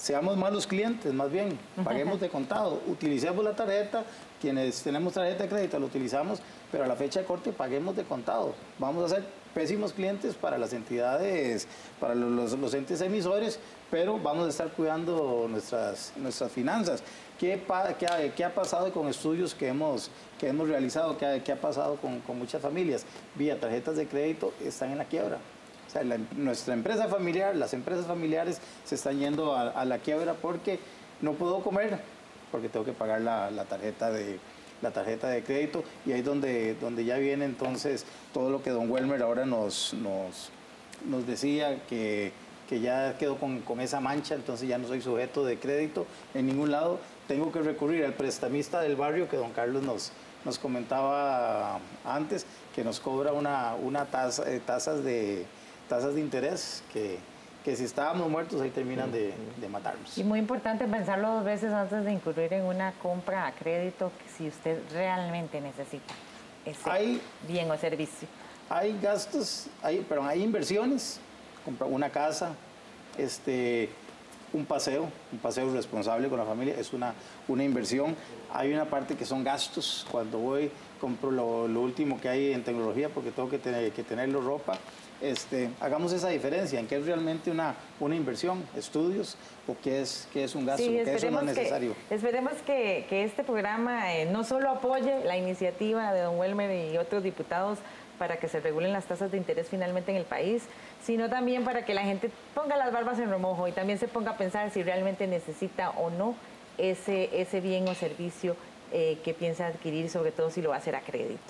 Seamos 0.00 0.34
malos 0.38 0.66
clientes, 0.66 1.12
más 1.12 1.30
bien, 1.30 1.58
paguemos 1.84 2.18
de 2.22 2.30
contado, 2.30 2.80
utilicemos 2.86 3.44
la 3.44 3.54
tarjeta, 3.54 4.02
quienes 4.40 4.82
tenemos 4.82 5.12
tarjeta 5.12 5.42
de 5.42 5.48
crédito 5.50 5.78
lo 5.78 5.84
utilizamos, 5.84 6.40
pero 6.72 6.84
a 6.84 6.86
la 6.86 6.96
fecha 6.96 7.20
de 7.20 7.26
corte 7.26 7.52
paguemos 7.52 7.94
de 7.96 8.04
contado. 8.04 8.54
Vamos 8.78 9.04
a 9.04 9.16
ser 9.16 9.24
pésimos 9.52 9.92
clientes 9.92 10.36
para 10.36 10.56
las 10.56 10.72
entidades, 10.72 11.68
para 12.00 12.14
los, 12.14 12.52
los 12.58 12.72
entes 12.72 13.02
emisores, 13.02 13.60
pero 13.90 14.18
vamos 14.18 14.46
a 14.46 14.48
estar 14.48 14.68
cuidando 14.68 15.46
nuestras, 15.50 16.14
nuestras 16.16 16.50
finanzas. 16.50 17.02
¿Qué, 17.38 17.62
qué, 17.98 18.32
qué 18.34 18.44
ha 18.46 18.54
pasado 18.54 18.90
con 18.94 19.06
estudios 19.06 19.54
que 19.54 19.68
hemos, 19.68 20.10
que 20.38 20.48
hemos 20.48 20.66
realizado? 20.66 21.18
¿Qué, 21.18 21.42
qué 21.44 21.52
ha 21.52 21.60
pasado 21.60 21.96
con, 21.96 22.20
con, 22.20 22.38
muchas 22.38 22.62
familias? 22.62 23.04
Vía 23.34 23.60
tarjetas 23.60 23.96
de 23.96 24.06
crédito 24.06 24.54
están 24.64 24.92
en 24.92 24.96
la 24.96 25.04
quiebra. 25.04 25.36
O 25.90 25.92
sea, 25.92 26.04
nuestra 26.36 26.72
empresa 26.72 27.08
familiar, 27.08 27.56
las 27.56 27.74
empresas 27.74 28.06
familiares 28.06 28.60
se 28.84 28.94
están 28.94 29.18
yendo 29.18 29.56
a, 29.56 29.84
la 29.84 29.98
quiebra 29.98 30.34
porque 30.34 30.78
no 31.20 31.32
puedo 31.32 31.64
comer, 31.64 31.98
porque 32.52 32.68
tengo 32.68 32.86
que 32.86 32.92
pagar 32.92 33.22
la, 33.22 33.50
la 33.50 33.64
tarjeta 33.64 34.08
de, 34.12 34.38
la 34.82 34.92
tarjeta 34.92 35.28
de 35.28 35.42
crédito. 35.42 35.82
Y 36.06 36.12
ahí 36.12 36.20
es 36.20 36.24
donde, 36.24 36.74
donde 36.76 37.04
ya 37.04 37.16
viene 37.16 37.44
entonces 37.44 38.04
todo 38.32 38.50
lo 38.50 38.62
que 38.62 38.70
don 38.70 38.88
Welmer 38.88 39.20
ahora 39.20 39.44
nos, 39.46 39.94
nos, 39.94 40.50
nos 41.08 41.26
decía 41.26 41.82
que, 41.88 42.32
que 42.68 42.78
ya 42.78 43.18
quedó 43.18 43.36
con, 43.36 43.60
con, 43.62 43.80
esa 43.80 43.98
mancha, 43.98 44.36
entonces 44.36 44.68
ya 44.68 44.78
no 44.78 44.86
soy 44.86 45.00
sujeto 45.00 45.44
de 45.44 45.58
crédito 45.58 46.06
en 46.34 46.46
ningún 46.46 46.70
lado, 46.70 47.00
tengo 47.26 47.50
que 47.50 47.62
recurrir 47.62 48.04
al 48.04 48.14
prestamista 48.14 48.80
del 48.80 48.94
barrio 48.94 49.28
que 49.28 49.36
don 49.36 49.50
Carlos 49.50 49.82
nos, 49.82 50.12
nos 50.44 50.56
comentaba 50.58 51.80
antes, 52.04 52.46
que 52.74 52.84
nos 52.84 53.00
cobra 53.00 53.32
una, 53.32 53.74
una 53.74 54.06
tasa, 54.06 54.48
eh, 54.50 54.60
tasas, 54.64 55.02
de, 55.02 55.46
tasas 55.90 56.14
de 56.14 56.20
interés 56.20 56.84
que, 56.92 57.18
que 57.64 57.74
si 57.74 57.84
estábamos 57.84 58.30
muertos 58.30 58.60
ahí 58.60 58.70
terminan 58.70 59.10
de, 59.10 59.34
de, 59.60 59.68
matarnos. 59.68 60.16
Y 60.16 60.22
muy 60.22 60.38
importante 60.38 60.86
pensarlo 60.86 61.34
dos 61.34 61.44
veces 61.44 61.72
antes 61.72 62.04
de 62.04 62.12
incurrir 62.12 62.52
en 62.52 62.64
una 62.64 62.92
compra 62.92 63.48
a 63.48 63.52
crédito 63.52 64.12
si 64.38 64.46
usted 64.46 64.80
realmente 64.92 65.60
necesita 65.60 66.14
ese 66.64 66.88
hay, 66.88 67.20
bien 67.48 67.68
o 67.70 67.76
servicio. 67.76 68.28
Hay 68.68 68.96
gastos, 69.02 69.66
hay, 69.82 70.06
pero 70.08 70.24
hay 70.24 70.42
inversiones, 70.42 71.18
comprar 71.64 71.90
una 71.90 72.08
casa, 72.08 72.54
este, 73.18 73.88
un 74.52 74.64
paseo, 74.66 75.08
un 75.32 75.38
paseo 75.38 75.72
responsable 75.72 76.28
con 76.28 76.38
la 76.38 76.44
familia, 76.44 76.74
es 76.78 76.92
una, 76.92 77.14
una 77.48 77.64
inversión. 77.64 78.16
Hay 78.52 78.72
una 78.72 78.84
parte 78.84 79.16
que 79.16 79.24
son 79.24 79.44
gastos, 79.44 80.06
cuando 80.10 80.38
voy 80.38 80.70
compro 81.00 81.30
lo, 81.30 81.66
lo 81.66 81.80
último 81.80 82.20
que 82.20 82.28
hay 82.28 82.52
en 82.52 82.62
tecnología 82.62 83.08
porque 83.08 83.30
tengo 83.30 83.48
que, 83.48 83.58
tener, 83.58 83.90
que 83.92 84.02
tenerlo 84.02 84.42
ropa 84.42 84.78
este, 85.20 85.70
hagamos 85.80 86.12
esa 86.12 86.28
diferencia 86.28 86.80
en 86.80 86.86
qué 86.86 86.96
es 86.96 87.04
realmente 87.04 87.50
una, 87.50 87.74
una 88.00 88.16
inversión, 88.16 88.64
estudios 88.76 89.36
o 89.68 89.76
qué 89.82 90.00
es, 90.00 90.26
qué 90.32 90.44
es 90.44 90.54
un 90.54 90.64
gasto, 90.64 90.82
sí, 90.82 90.98
qué 91.04 91.14
es 91.14 91.24
un 91.24 91.44
necesario. 91.44 91.94
Que, 92.08 92.14
esperemos 92.14 92.54
que, 92.64 93.06
que, 93.08 93.24
este 93.24 93.44
programa 93.44 94.14
eh, 94.14 94.26
no 94.26 94.44
solo 94.44 94.70
apoye 94.70 95.24
la 95.24 95.36
iniciativa 95.36 96.12
de 96.12 96.22
don 96.22 96.38
Welmer 96.38 96.92
y 96.92 96.96
otros 96.96 97.22
diputados 97.22 97.78
para 98.20 98.36
que 98.36 98.48
se 98.48 98.60
regulen 98.60 98.92
las 98.92 99.06
tasas 99.06 99.32
de 99.32 99.38
interés 99.38 99.68
finalmente 99.70 100.10
en 100.10 100.18
el 100.18 100.26
país, 100.26 100.64
sino 101.02 101.30
también 101.30 101.64
para 101.64 101.86
que 101.86 101.94
la 101.94 102.02
gente 102.02 102.30
ponga 102.54 102.76
las 102.76 102.92
barbas 102.92 103.18
en 103.18 103.30
remojo 103.30 103.66
y 103.66 103.72
también 103.72 103.98
se 103.98 104.08
ponga 104.08 104.32
a 104.32 104.36
pensar 104.36 104.70
si 104.70 104.82
realmente 104.82 105.26
necesita 105.26 105.88
o 105.92 106.10
no 106.10 106.34
ese, 106.76 107.30
ese 107.40 107.62
bien 107.62 107.88
o 107.88 107.94
servicio 107.94 108.56
eh, 108.92 109.18
que 109.24 109.32
piensa 109.32 109.68
adquirir, 109.68 110.10
sobre 110.10 110.32
todo 110.32 110.50
si 110.50 110.60
lo 110.60 110.68
va 110.68 110.74
a 110.74 110.78
hacer 110.78 110.96
a 110.96 111.00
crédito. 111.00 111.40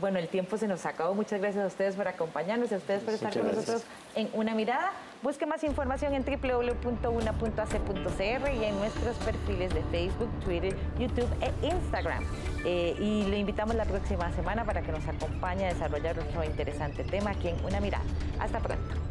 Bueno, 0.00 0.18
el 0.18 0.28
tiempo 0.28 0.56
se 0.58 0.68
nos 0.68 0.86
acabó. 0.86 1.14
Muchas 1.14 1.40
gracias 1.40 1.64
a 1.64 1.66
ustedes 1.66 1.96
por 1.96 2.08
acompañarnos, 2.08 2.72
a 2.72 2.76
ustedes 2.76 3.02
por 3.02 3.14
estar 3.14 3.28
Muchas 3.28 3.42
con 3.42 3.52
gracias. 3.52 3.68
nosotros 3.68 3.92
en 4.14 4.28
Una 4.32 4.54
Mirada. 4.54 4.92
Busque 5.22 5.46
más 5.46 5.64
información 5.64 6.14
en 6.14 6.24
www.una.ac.cr 6.24 8.52
y 8.52 8.64
en 8.64 8.78
nuestros 8.78 9.16
perfiles 9.18 9.74
de 9.74 9.82
Facebook, 9.84 10.28
Twitter, 10.44 10.76
YouTube 10.98 11.28
e 11.40 11.52
Instagram. 11.66 12.24
Eh, 12.64 12.96
y 12.98 13.24
le 13.24 13.38
invitamos 13.38 13.74
la 13.74 13.84
próxima 13.84 14.30
semana 14.32 14.64
para 14.64 14.82
que 14.82 14.92
nos 14.92 15.06
acompañe 15.06 15.66
a 15.66 15.72
desarrollar 15.72 16.18
otro 16.18 16.44
interesante 16.44 17.04
tema 17.04 17.30
aquí 17.30 17.48
en 17.48 17.64
Una 17.64 17.80
Mirada. 17.80 18.04
Hasta 18.38 18.60
pronto. 18.60 19.05